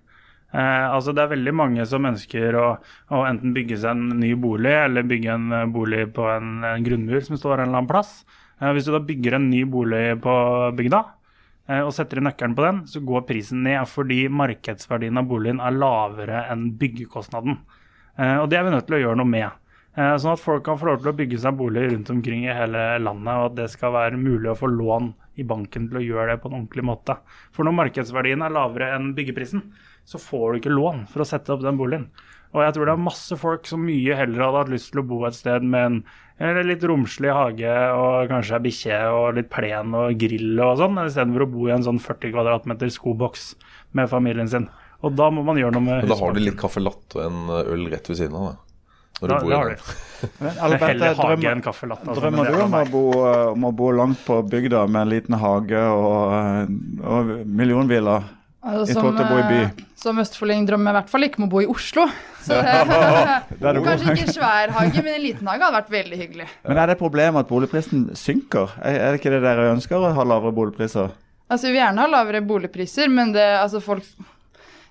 Eh, 0.48 0.86
altså 0.88 1.12
Det 1.12 1.22
er 1.22 1.34
veldig 1.34 1.52
mange 1.52 1.84
som 1.88 2.06
ønsker 2.08 2.56
å, 2.56 2.68
å 3.12 3.20
enten 3.28 3.52
bygge 3.56 3.76
seg 3.82 3.92
en 3.92 4.20
ny 4.20 4.32
bolig, 4.40 4.72
eller 4.72 5.04
bygge 5.08 5.34
en 5.34 5.52
eh, 5.52 5.66
bolig 5.68 6.06
på 6.16 6.24
en, 6.32 6.62
en 6.64 6.86
grunnmur 6.86 7.20
som 7.26 7.36
står 7.36 7.58
en 7.58 7.66
eller 7.66 7.82
annen 7.82 7.90
plass. 7.90 8.22
Eh, 8.60 8.72
hvis 8.72 8.88
du 8.88 8.94
da 8.94 9.02
bygger 9.04 9.36
en 9.36 9.50
ny 9.50 9.66
bolig 9.68 10.16
på 10.24 10.36
bygda, 10.78 11.02
eh, 11.68 11.82
og 11.82 11.92
setter 11.96 12.22
i 12.22 12.24
nøkkelen 12.24 12.56
på 12.56 12.64
den, 12.64 12.80
så 12.88 13.04
går 13.04 13.26
prisen 13.28 13.60
ned 13.66 13.84
fordi 13.92 14.22
markedsverdien 14.32 15.20
av 15.20 15.28
boligen 15.28 15.60
er 15.60 15.76
lavere 15.76 16.46
enn 16.48 16.70
byggekostnaden. 16.80 17.60
Eh, 18.16 18.36
og 18.40 18.48
det 18.48 18.58
er 18.58 18.64
vi 18.64 18.76
nødt 18.78 18.88
til 18.88 18.96
å 18.98 19.04
gjøre 19.04 19.20
noe 19.20 19.32
med. 19.36 19.64
Eh, 19.98 20.14
Sånn 20.16 20.32
at 20.32 20.40
folk 20.40 20.64
kan 20.64 20.80
få 20.80 20.88
lov 20.88 21.02
til 21.04 21.12
å 21.12 21.18
bygge 21.18 21.42
seg 21.44 21.60
bolig 21.60 21.90
rundt 21.92 22.08
omkring 22.14 22.48
i 22.48 22.56
hele 22.56 22.88
landet, 23.04 23.34
og 23.36 23.50
at 23.50 23.60
det 23.60 23.68
skal 23.76 23.92
være 24.00 24.16
mulig 24.16 24.54
å 24.54 24.56
få 24.56 24.72
lån 24.72 25.12
i 25.38 25.46
banken 25.46 25.88
til 25.88 26.00
å 26.00 26.04
gjøre 26.04 26.32
det 26.34 26.42
på 26.42 26.50
en 26.50 26.58
ordentlig 26.60 26.84
måte. 26.86 27.18
For 27.54 27.66
når 27.66 27.78
markedsverdien 27.82 28.42
er 28.44 28.54
lavere 28.54 28.90
enn 28.96 29.12
byggeprisen, 29.16 29.62
så 30.08 30.20
får 30.22 30.50
du 30.50 30.60
ikke 30.60 30.74
lån 30.74 31.06
for 31.12 31.24
å 31.24 31.28
sette 31.28 31.54
opp 31.54 31.64
den 31.64 31.78
boligen. 31.80 32.08
Og 32.56 32.62
jeg 32.64 32.74
tror 32.74 32.88
det 32.88 32.92
er 32.94 33.04
masse 33.04 33.36
folk 33.36 33.66
som 33.68 33.82
mye 33.84 34.16
heller 34.16 34.46
hadde 34.46 34.62
hatt 34.62 34.72
lyst 34.72 34.90
til 34.94 35.02
å 35.02 35.08
bo 35.08 35.20
et 35.28 35.36
sted 35.36 35.64
med 35.68 35.98
en 36.38 36.60
litt 36.64 36.84
romslig 36.86 37.32
hage 37.34 37.72
og 37.92 38.30
kanskje 38.30 38.56
ei 38.56 38.64
bikkje 38.68 39.00
og 39.12 39.26
litt 39.36 39.50
plen 39.52 39.96
og 39.98 40.14
grill 40.20 40.62
og 40.64 40.78
sånn, 40.80 41.00
istedenfor 41.02 41.44
å 41.44 41.50
bo 41.52 41.66
i 41.68 41.74
en 41.74 41.84
sånn 41.84 42.00
40 42.00 42.32
kvadratmeter 42.32 42.92
skoboks 42.94 43.50
med 43.98 44.08
familien 44.08 44.48
sin. 44.48 44.68
Og 45.04 45.12
da 45.18 45.28
må 45.30 45.44
man 45.46 45.60
gjøre 45.60 45.76
noe 45.76 45.84
med 45.84 46.06
Men 46.06 46.14
da 46.14 46.18
har 46.22 46.32
du 46.34 46.40
litt 46.42 46.58
caffè 46.58 46.80
latte 46.82 47.20
og 47.20 47.26
en 47.26 47.52
øl 47.60 47.84
rett 47.92 48.08
ved 48.08 48.18
siden 48.22 48.38
av. 48.38 48.48
Da. 48.48 48.67
Når 49.20 49.32
Da, 49.32 49.38
du 49.38 49.44
bor 49.44 49.50
det 49.50 49.56
i 49.56 49.58
har 49.58 50.32
Men 50.40 50.58
Albert, 50.62 50.98
drømmer, 50.98 51.60
altså, 51.62 52.14
drømmer 52.18 52.50
du 52.50 52.60
om 52.62 52.74
å, 52.74 52.82
bo, 52.90 53.04
om 53.52 53.68
å 53.68 53.70
bo 53.74 53.90
langt 53.94 54.24
på 54.26 54.40
bygda 54.50 54.86
med 54.90 55.04
en 55.04 55.12
liten 55.12 55.38
hage 55.38 55.82
og, 55.94 56.72
og 57.02 57.32
millionbiler? 57.46 58.26
Altså, 58.68 59.00
Som 59.98 60.18
østfolding 60.18 60.66
drømmer 60.66 60.90
jeg 60.90 60.94
i 60.94 60.98
hvert 60.98 61.12
fall 61.12 61.26
ikke 61.28 61.38
om 61.40 61.46
å 61.46 61.50
bo 61.52 61.60
i 61.62 61.68
Oslo. 61.70 62.08
Så 62.42 62.58
det, 62.58 62.74
Der 63.62 63.78
kanskje 63.84 64.16
ikke 64.16 64.34
svær 64.34 64.74
hage, 64.74 65.02
men 65.04 65.14
en 65.14 65.22
liten 65.22 65.50
hage 65.50 65.62
hadde 65.62 65.78
vært 65.78 65.92
veldig 65.94 66.18
hyggelig. 66.18 66.48
Men 66.66 66.82
er 66.82 66.90
det 66.90 66.96
et 66.98 67.02
problem 67.02 67.38
at 67.40 67.50
boligprisen 67.50 68.08
synker? 68.18 68.74
Er, 68.82 68.98
er 68.98 69.14
det 69.14 69.22
ikke 69.22 69.32
det 69.36 69.44
dere 69.46 69.70
ønsker, 69.76 70.02
å 70.02 70.10
ha 70.14 70.26
lavere 70.26 70.54
boligpriser? 70.56 71.14
Altså, 71.48 71.68
Vi 71.68 71.76
vil 71.76 71.80
gjerne 71.80 72.02
ha 72.02 72.10
lavere 72.10 72.42
boligpriser, 72.44 73.08
men 73.12 73.32
det, 73.36 73.46
altså, 73.62 73.80
folk 73.84 74.04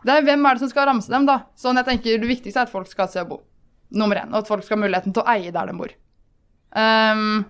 det 0.07 0.13
er 0.13 0.23
Hvem 0.23 0.45
er 0.45 0.55
det 0.55 0.63
som 0.63 0.71
skal 0.71 0.87
ramse 0.87 1.11
dem, 1.11 1.25
da? 1.27 1.41
Sånn, 1.59 1.77
jeg 1.81 1.87
tenker 1.89 2.21
Det 2.21 2.29
viktigste 2.29 2.61
er 2.61 2.69
at 2.69 2.71
folk 2.71 2.87
skal 2.89 3.05
ha 3.05 3.09
et 3.09 3.15
sted 3.17 3.25
å 3.27 3.31
bo. 3.35 3.41
Nummer 3.95 4.19
én. 4.23 4.31
Og 4.33 4.41
at 4.41 4.49
folk 4.49 4.65
skal 4.65 4.77
ha 4.79 4.85
muligheten 4.85 5.15
til 5.15 5.23
å 5.23 5.29
eie 5.31 5.53
der 5.53 5.69
de 5.69 5.77
bor. 5.77 5.93
Um, 6.75 7.45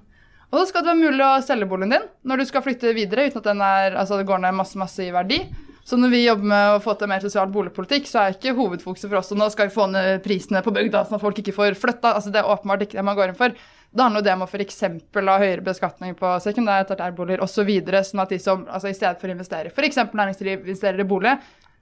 og 0.52 0.60
så 0.62 0.67
skal 0.69 0.84
det 0.84 0.93
være 0.93 1.04
mulig 1.12 1.23
å 1.26 1.32
selge 1.43 1.67
boligen 1.67 1.95
din 1.95 2.04
når 2.30 2.39
du 2.39 2.47
skal 2.47 2.63
flytte 2.63 2.93
videre 2.95 3.26
uten 3.28 3.41
at 3.41 3.47
den 3.50 3.63
er, 3.65 3.95
altså 4.00 4.19
det 4.19 4.28
går 4.30 4.43
ned 4.43 4.56
masse 4.56 4.80
masse 4.80 5.02
i 5.04 5.10
verdi. 5.12 5.41
Så 5.88 5.95
når 5.95 6.12
vi 6.12 6.26
jobber 6.26 6.50
med 6.52 6.69
å 6.76 6.80
få 6.84 6.97
til 7.00 7.08
mer 7.08 7.23
sosial 7.23 7.47
boligpolitikk, 7.52 8.10
så 8.10 8.19
er 8.19 8.34
ikke 8.36 8.52
hovedfokuset 8.58 9.08
for 9.08 9.21
oss 9.21 9.32
at 9.32 9.39
nå 9.39 9.45
skal 9.54 9.69
vi 9.69 9.76
få 9.78 9.86
ned 9.88 10.19
prisene 10.26 10.60
på 10.63 10.73
bygda, 10.76 11.06
sånn 11.08 11.15
at 11.15 11.23
folk 11.23 11.38
ikke 11.39 11.56
får 11.56 11.78
flytta. 11.80 12.12
Altså, 12.17 12.34
det 12.34 12.41
er 12.41 12.50
åpenbart 12.52 12.84
ikke 12.84 12.97
det 13.00 13.06
man 13.08 13.15
går 13.15 13.32
inn 13.32 13.38
for. 13.39 13.56
Det 13.56 14.04
handler 14.04 14.19
jo 14.19 14.26
det 14.28 14.34
om 14.36 14.43
å 14.43 14.50
f.eks. 14.50 14.82
ha 14.84 15.38
høyere 15.39 15.63
beskatning 15.63 16.17
på 16.19 16.34
sekundær- 16.43 16.89
tertiærboliger 16.89 17.43
osv., 17.45 17.71
sånn 18.04 18.23
at 18.26 18.36
de 18.36 18.39
som 18.43 18.65
altså 18.67 18.91
i 18.91 18.97
stedet 18.97 19.15
for 19.21 19.32
å 19.32 19.38
investere 19.38 19.71
f.eks. 19.71 20.02
næringsliv 20.12 20.67
investerer 20.67 21.00
i 21.00 21.08
bolig, 21.08 21.38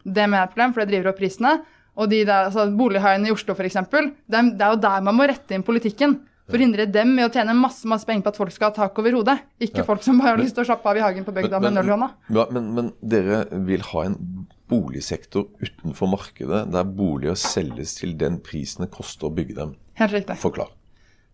det 0.06 0.28
mener 0.30 0.38
jeg 0.38 0.44
er 0.44 0.52
et 0.52 0.54
problem, 0.54 0.76
for 0.76 0.84
det 0.84 0.94
driver 0.94 1.10
opp 1.10 1.20
prisene. 1.24 1.56
Og 1.96 2.10
de 2.12 2.24
der, 2.28 2.50
altså 2.50 2.66
Bolighaiene 2.76 3.30
i 3.30 3.32
Oslo 3.32 3.54
f.eks., 3.56 3.74
det, 3.74 4.40
er- 4.40 4.50
det 4.52 4.62
er 4.66 4.74
jo 4.76 4.80
der 4.84 5.02
man 5.06 5.16
må 5.16 5.28
rette 5.32 5.56
inn 5.56 5.64
politikken. 5.64 6.18
Forhindre 6.46 6.86
dem 6.86 7.16
med 7.18 7.26
å 7.26 7.32
tjene 7.34 7.56
masse 7.58 7.88
masse 7.90 8.06
penger 8.06 8.22
på 8.22 8.30
at 8.30 8.38
folk 8.38 8.52
skal 8.54 8.70
ha 8.70 8.76
tak 8.76 9.00
over 9.02 9.16
hodet. 9.18 9.40
Ikke 9.66 9.82
folk 9.88 10.04
som 10.06 10.20
bare 10.22 10.36
har 10.36 10.38
lyst 10.44 10.54
til 10.54 10.62
å 10.62 10.68
slappe 10.68 10.92
av 10.92 11.00
i 11.00 11.02
hagen 11.02 11.26
på 11.26 11.34
bygda 11.34 11.58
med 11.64 11.74
null 11.74 11.88
i 11.90 11.94
hånda. 11.96 12.10
Ja, 12.38 12.44
men, 12.54 12.68
men 12.76 12.92
dere 13.02 13.40
vil 13.66 13.82
ha 13.94 14.04
en 14.06 14.20
boligsektor 14.70 15.48
utenfor 15.62 16.10
markedet 16.12 16.64
der 16.74 16.86
boliger 16.86 17.38
selges 17.40 17.96
til 17.98 18.14
den 18.22 18.38
prisen 18.46 18.86
det 18.86 18.92
koster 18.94 19.30
å 19.30 19.34
bygge 19.34 19.58
dem. 19.58 19.74
Helt 19.98 20.14
riktig. 20.14 20.38
Forklar. 20.42 20.70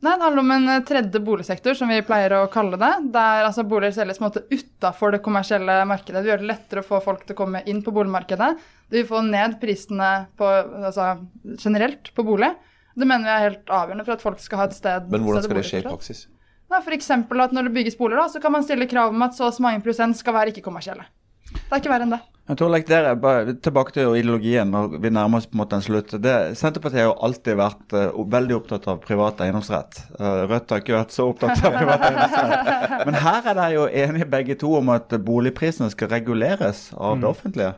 Nei, 0.01 0.15
Det 0.17 0.23
handler 0.25 0.41
om 0.41 0.51
en 0.51 0.69
eh, 0.73 0.83
tredje 0.85 1.19
boligsektor, 1.21 1.75
som 1.77 1.91
vi 1.93 1.99
pleier 2.05 2.33
å 2.39 2.47
kalle 2.49 2.77
det. 2.81 2.91
Der 3.13 3.45
altså, 3.45 3.65
boliger 3.69 3.93
selges 3.99 4.17
på 4.17 4.25
en 4.25 4.31
måte 4.31 4.43
utafor 4.49 5.13
det 5.13 5.21
kommersielle 5.21 5.75
markedet. 5.85 6.23
Det 6.23 6.31
gjør 6.31 6.41
det 6.41 6.49
lettere 6.49 6.81
å 6.81 6.87
få 6.87 7.01
folk 7.05 7.27
til 7.27 7.37
å 7.37 7.41
komme 7.43 7.61
inn 7.69 7.83
på 7.85 7.93
boligmarkedet. 7.93 8.49
Det 8.89 9.01
vil 9.03 9.09
få 9.11 9.21
ned 9.27 9.59
prisene 9.61 10.09
på, 10.41 10.49
altså, 10.81 11.13
generelt 11.61 12.09
på 12.17 12.25
bolig. 12.25 12.49
Det 12.97 13.07
mener 13.07 13.29
vi 13.29 13.35
er 13.35 13.47
helt 13.49 13.71
avgjørende 13.71 14.07
for 14.07 14.17
at 14.17 14.25
folk 14.25 14.41
skal 14.43 14.63
ha 14.63 14.67
et 14.67 14.75
sted 14.75 15.13
Men 15.13 15.23
hvordan 15.23 15.45
skal 15.45 15.59
det 15.61 15.67
skje 15.69 15.83
i 15.83 15.87
praksis? 15.87 16.25
F.eks. 16.71 17.09
at 17.11 17.53
Når 17.53 17.67
det 17.67 17.75
bygges 17.75 17.97
boliger, 17.99 18.23
da, 18.23 18.29
så 18.31 18.41
kan 18.41 18.55
man 18.55 18.65
stille 18.65 18.89
krav 18.89 19.13
om 19.13 19.25
at 19.25 19.37
så 19.37 19.49
og 19.49 19.55
så 19.55 19.63
mange 19.63 19.83
prosent 19.85 20.17
skal 20.17 20.35
være 20.35 20.53
ikke-kommersielle. 20.53 21.05
Det 21.53 21.71
er 21.71 21.81
ikke 21.81 21.93
verre 21.93 22.07
enn 22.07 22.15
det. 22.17 22.21
Jeg 22.51 22.57
tror 22.59 22.71
like 22.73 22.89
dere, 22.89 23.11
bare 23.21 23.53
Tilbake 23.63 23.93
til 23.95 24.15
ideologien 24.17 24.71
når 24.73 24.97
vi 24.99 25.11
nærmer 25.13 25.39
oss 25.39 25.45
på 25.47 25.55
en 25.55 25.61
måte 25.61 25.77
en 25.77 25.85
slutt. 25.85 26.15
Det, 26.23 26.33
Senterpartiet 26.59 27.03
har 27.03 27.11
jo 27.11 27.19
alltid 27.27 27.59
vært 27.59 27.95
uh, 27.95 28.23
veldig 28.33 28.57
opptatt 28.57 28.89
av 28.91 28.99
privat 29.05 29.43
eiendomsrett. 29.45 30.01
Uh, 30.17 30.43
Rødt 30.49 30.73
har 30.73 30.81
ikke 30.83 30.97
vært 30.97 31.15
så 31.15 31.29
opptatt 31.31 31.61
av 31.63 31.77
privat 31.77 32.03
eiendomsrett. 32.09 33.05
Men 33.07 33.19
her 33.23 33.39
er 33.45 33.55
dere 33.61 33.77
jo 33.77 33.85
enige 34.03 34.27
begge 34.33 34.57
to 34.59 34.73
om 34.81 34.91
at 34.91 35.15
boligprisene 35.31 35.87
skal 35.93 36.11
reguleres 36.11 36.89
av 36.97 37.21
det 37.21 37.29
offentlige. 37.29 37.71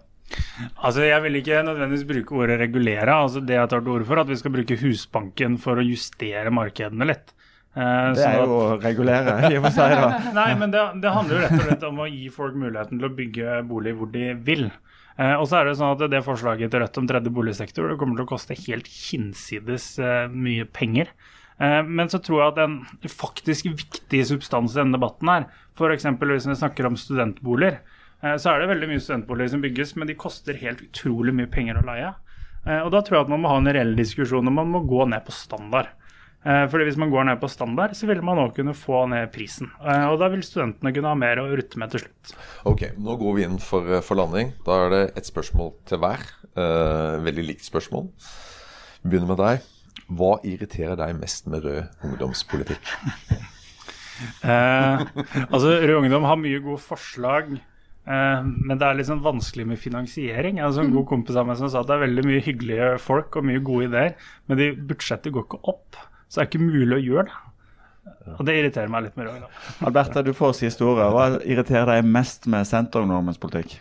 Altså, 0.81 1.03
Jeg 1.05 1.21
vil 1.27 1.37
ikke 1.37 1.61
nødvendigvis 1.67 2.07
bruke 2.09 2.41
ordet 2.41 2.59
regulere. 2.63 3.13
altså 3.13 3.43
Det 3.45 3.59
jeg 3.59 3.69
tar 3.69 3.83
til 3.83 3.93
orde 3.93 4.09
for, 4.09 4.23
at 4.23 4.31
vi 4.31 4.39
skal 4.41 4.55
bruke 4.57 4.79
Husbanken 4.81 5.59
for 5.61 5.77
å 5.77 5.85
justere 5.85 6.49
markedene 6.49 7.11
litt. 7.13 7.35
Eh, 7.75 8.13
Det 8.13 8.21
er 8.25 8.39
at- 8.39 8.47
jo 8.47 8.57
å 8.59 8.81
regulere, 8.81 9.35
i 9.51 9.57
og 9.57 9.63
for 9.65 9.71
seg. 9.73 9.93
da. 9.97 10.09
Nei, 10.39 10.49
men 10.59 10.71
det, 10.71 10.81
det 11.01 11.11
handler 11.13 11.35
jo 11.39 11.41
rett 11.47 11.53
og 11.57 11.67
slett 11.67 11.83
om 11.89 12.01
å 12.03 12.09
gi 12.09 12.27
folk 12.29 12.53
muligheten 12.55 12.99
til 12.99 13.07
å 13.09 13.15
bygge 13.17 13.55
bolig 13.69 13.95
hvor 13.97 14.11
de 14.13 14.33
vil. 14.45 14.67
Eh, 15.17 15.33
og 15.37 15.47
så 15.49 15.59
er 15.61 15.65
det 15.69 15.77
sånn 15.77 15.93
at 15.95 16.03
det 16.09 16.23
forslaget 16.25 16.71
til 16.73 16.81
Rødt 16.81 16.97
om 17.01 17.07
tredje 17.09 17.29
boligsektor 17.33 17.89
det 17.89 17.97
kommer 18.01 18.17
til 18.17 18.25
å 18.25 18.31
koste 18.33 18.57
helt 18.57 18.87
hinsides 18.89 19.87
eh, 20.01 20.27
mye 20.29 20.65
penger. 20.65 21.09
Eh, 21.61 21.81
men 21.85 22.09
så 22.09 22.21
tror 22.21 22.39
jeg 22.43 22.53
at 22.53 22.61
en 22.65 22.79
faktisk 23.09 23.69
viktig 23.73 24.23
substans 24.31 24.73
i 24.73 24.79
denne 24.81 24.97
debatten 24.97 25.29
her, 25.29 25.45
f.eks. 25.77 26.05
hvis 26.17 26.47
vi 26.49 26.55
snakker 26.61 26.85
om 26.89 26.97
studentboliger, 26.97 27.79
så 28.39 28.53
er 28.53 28.61
det 28.61 28.69
veldig 28.69 28.87
mye 28.87 29.01
studentboliger 29.03 29.49
som 29.51 29.61
bygges, 29.65 29.89
men 29.99 30.07
de 30.07 30.13
koster 30.15 30.55
helt 30.55 30.79
utrolig 30.85 31.33
mye 31.35 31.49
penger 31.51 31.81
å 31.81 31.85
leie. 31.89 32.13
Eh, 32.65 32.79
og 32.79 32.93
da 32.93 33.01
tror 33.03 33.17
jeg 33.17 33.25
at 33.25 33.31
man 33.33 33.41
må 33.43 33.49
ha 33.51 33.57
en 33.59 33.67
reell 33.75 33.91
diskusjon, 33.97 34.47
og 34.47 34.55
man 34.55 34.69
må 34.71 34.79
gå 34.87 35.03
ned 35.11 35.25
på 35.27 35.33
standard. 35.35 35.89
Eh, 36.43 36.65
fordi 36.67 36.89
Hvis 36.89 36.99
man 36.99 37.11
går 37.11 37.23
ned 37.29 37.39
på 37.39 37.49
standard, 37.51 37.95
så 37.95 38.07
vil 38.09 38.21
man 38.25 38.41
òg 38.41 38.55
kunne 38.57 38.75
få 38.75 39.05
ned 39.07 39.31
prisen. 39.31 39.69
Eh, 39.79 40.05
og 40.11 40.17
da 40.19 40.27
vil 40.33 40.43
studentene 40.43 40.91
kunne 40.93 41.11
ha 41.13 41.15
mer 41.15 41.39
å 41.39 41.47
rutte 41.55 41.79
med 41.79 41.93
til 41.93 42.03
slutt. 42.03 42.33
Ok, 42.67 42.89
nå 42.99 43.15
går 43.19 43.37
vi 43.37 43.45
inn 43.47 43.59
for, 43.63 43.87
eh, 43.87 44.01
for 44.01 44.19
landing. 44.19 44.51
Da 44.65 44.85
er 44.85 44.89
det 44.89 45.17
ett 45.17 45.29
spørsmål 45.29 45.73
til 45.85 45.99
hver. 45.99 46.19
Eh, 46.55 47.23
veldig 47.23 47.47
likt 47.47 47.63
spørsmål. 47.63 48.09
Vi 49.03 49.09
begynner 49.09 49.31
med 49.31 49.37
deg. 49.37 49.61
Hva 50.11 50.43
irriterer 50.43 50.97
deg 50.97 51.19
mest 51.19 51.47
med 51.47 51.63
rød 51.63 51.87
ungdomspolitikk? 52.03 52.83
Eh, 54.45 54.99
altså, 55.51 55.81
Rød 55.81 56.03
Ungdom 56.05 56.23
har 56.23 56.37
mye 56.37 56.59
gode 56.61 56.79
forslag, 56.79 57.47
men 58.05 58.77
det 58.77 58.85
er 58.85 58.93
litt 58.93 59.07
sånn 59.09 59.23
vanskelig 59.25 59.65
med 59.67 59.79
finansiering. 59.81 60.59
Jeg 60.61 60.63
altså, 60.67 60.83
en 60.85 60.93
god 60.93 61.07
kompis 61.09 61.35
av 61.35 61.47
meg 61.47 61.57
som 61.57 61.67
sa 61.67 61.81
at 61.81 61.89
det 61.89 61.95
er 61.97 62.03
veldig 62.05 62.23
mye 62.29 62.43
hyggelige 62.45 62.99
folk 63.01 63.35
og 63.35 63.43
mye 63.49 63.59
gode 63.59 63.89
ideer, 63.89 64.13
men 64.47 64.61
de, 64.61 64.69
budsjettet 64.77 65.33
går 65.33 65.47
ikke 65.49 65.59
opp. 65.73 65.97
Så 66.33 66.39
det 66.41 66.47
er 66.47 66.49
ikke 66.49 66.65
mulig 66.65 66.95
å 66.97 67.03
gjøre 67.05 67.29
det. 67.29 67.39
Og 68.33 68.45
det 68.47 68.53
irriterer 68.57 68.89
meg 68.89 69.05
litt 69.05 69.17
mer 69.19 69.29
òg, 69.29 69.43
Alberta, 69.85 70.23
du 70.25 70.31
får 70.33 70.55
siste 70.57 70.81
ordet. 70.87 71.05
Hva 71.13 71.25
irriterer 71.45 71.91
deg 71.93 72.07
mest 72.09 72.47
med 72.49 72.65
Senterungdommens 72.65 73.37
politikk? 73.39 73.75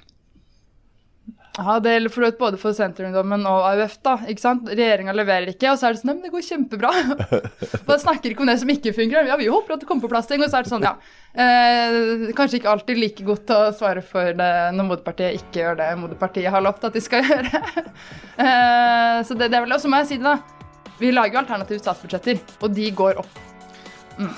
Ja, 1.57 1.79
Det 1.85 1.91
gjelder 1.93 2.13
for 2.13 2.37
både 2.41 2.59
for 2.61 2.77
Senterungdommen 2.77 3.43
og 3.49 3.65
AUF. 3.71 3.99
da, 4.05 4.15
ikke 4.29 4.41
sant? 4.45 4.69
Regjeringa 4.69 5.13
leverer 5.17 5.51
ikke, 5.53 5.73
og 5.73 5.81
så 5.81 5.89
er 5.89 5.97
det 5.97 6.01
sånn 6.03 6.11
Nei, 6.13 6.15
men 6.19 6.25
det 6.29 6.33
går 6.33 6.45
kjempebra. 6.47 6.93
Man 7.89 8.01
snakker 8.05 8.33
ikke 8.33 8.45
om 8.45 8.49
det 8.53 8.59
som 8.63 8.73
ikke 8.73 8.95
fungerer. 8.97 9.29
Ja, 9.33 9.37
vi 9.41 9.51
håper 9.53 9.75
at 9.77 9.83
det 9.85 9.89
kommer 9.91 10.07
på 10.07 10.13
plass 10.15 10.31
ting. 10.31 10.41
Og 10.45 10.49
så 10.53 10.61
er 10.61 10.65
det 10.69 10.73
sånn, 10.73 10.87
ja. 10.87 10.95
Eh, 11.33 12.33
kanskje 12.39 12.61
ikke 12.61 12.73
alltid 12.73 13.01
like 13.03 13.27
godt 13.29 13.53
å 13.57 13.61
svare 13.77 14.05
for 14.05 14.33
det 14.37 14.51
når 14.79 14.89
moderpartiet 14.95 15.41
ikke 15.43 15.61
gjør 15.65 15.79
det 15.81 15.91
moderpartiet 16.01 16.53
har 16.53 16.65
lovt 16.65 16.85
at 16.89 16.97
de 16.97 17.05
skal 17.05 17.25
gjøre. 17.31 17.63
eh, 18.37 19.21
så 19.25 19.37
det, 19.37 19.49
det 19.53 19.61
er 19.61 19.65
vel 19.69 19.77
også 19.77 19.93
må 19.93 20.01
jeg 20.03 20.15
si 20.15 20.21
det, 20.21 20.29
da. 20.33 20.62
Vi 20.99 21.13
lager 21.13 21.37
jo 21.37 21.43
alternative 21.43 21.83
statsbudsjetter, 21.83 22.41
og 22.61 22.75
de 22.77 22.91
går 22.97 23.21
opp. 23.23 23.39
Mm. 24.19 24.35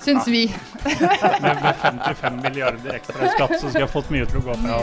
Syns 0.00 0.28
vi. 0.28 0.46
Med, 1.44 1.62
med 1.62 1.74
55 1.82 2.40
milliarder 2.42 2.94
ekstra 2.96 3.26
i 3.26 3.34
skatt, 3.34 3.52
så 3.60 3.66
skulle 3.68 3.84
jeg 3.84 3.92
fått 3.92 4.10
mye 4.14 4.28
til 4.30 4.40
å 4.40 4.46
gå 4.48 4.56
fra. 4.62 4.80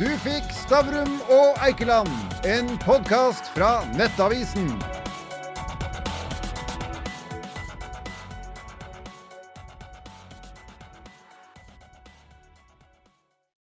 Du 0.00 0.08
fikk 0.24 0.48
Stavrum 0.56 1.18
og 1.28 1.60
Eikeland, 1.66 2.10
en 2.48 2.72
podkast 2.82 3.52
fra 3.52 3.74
Nettavisen. 3.98 4.72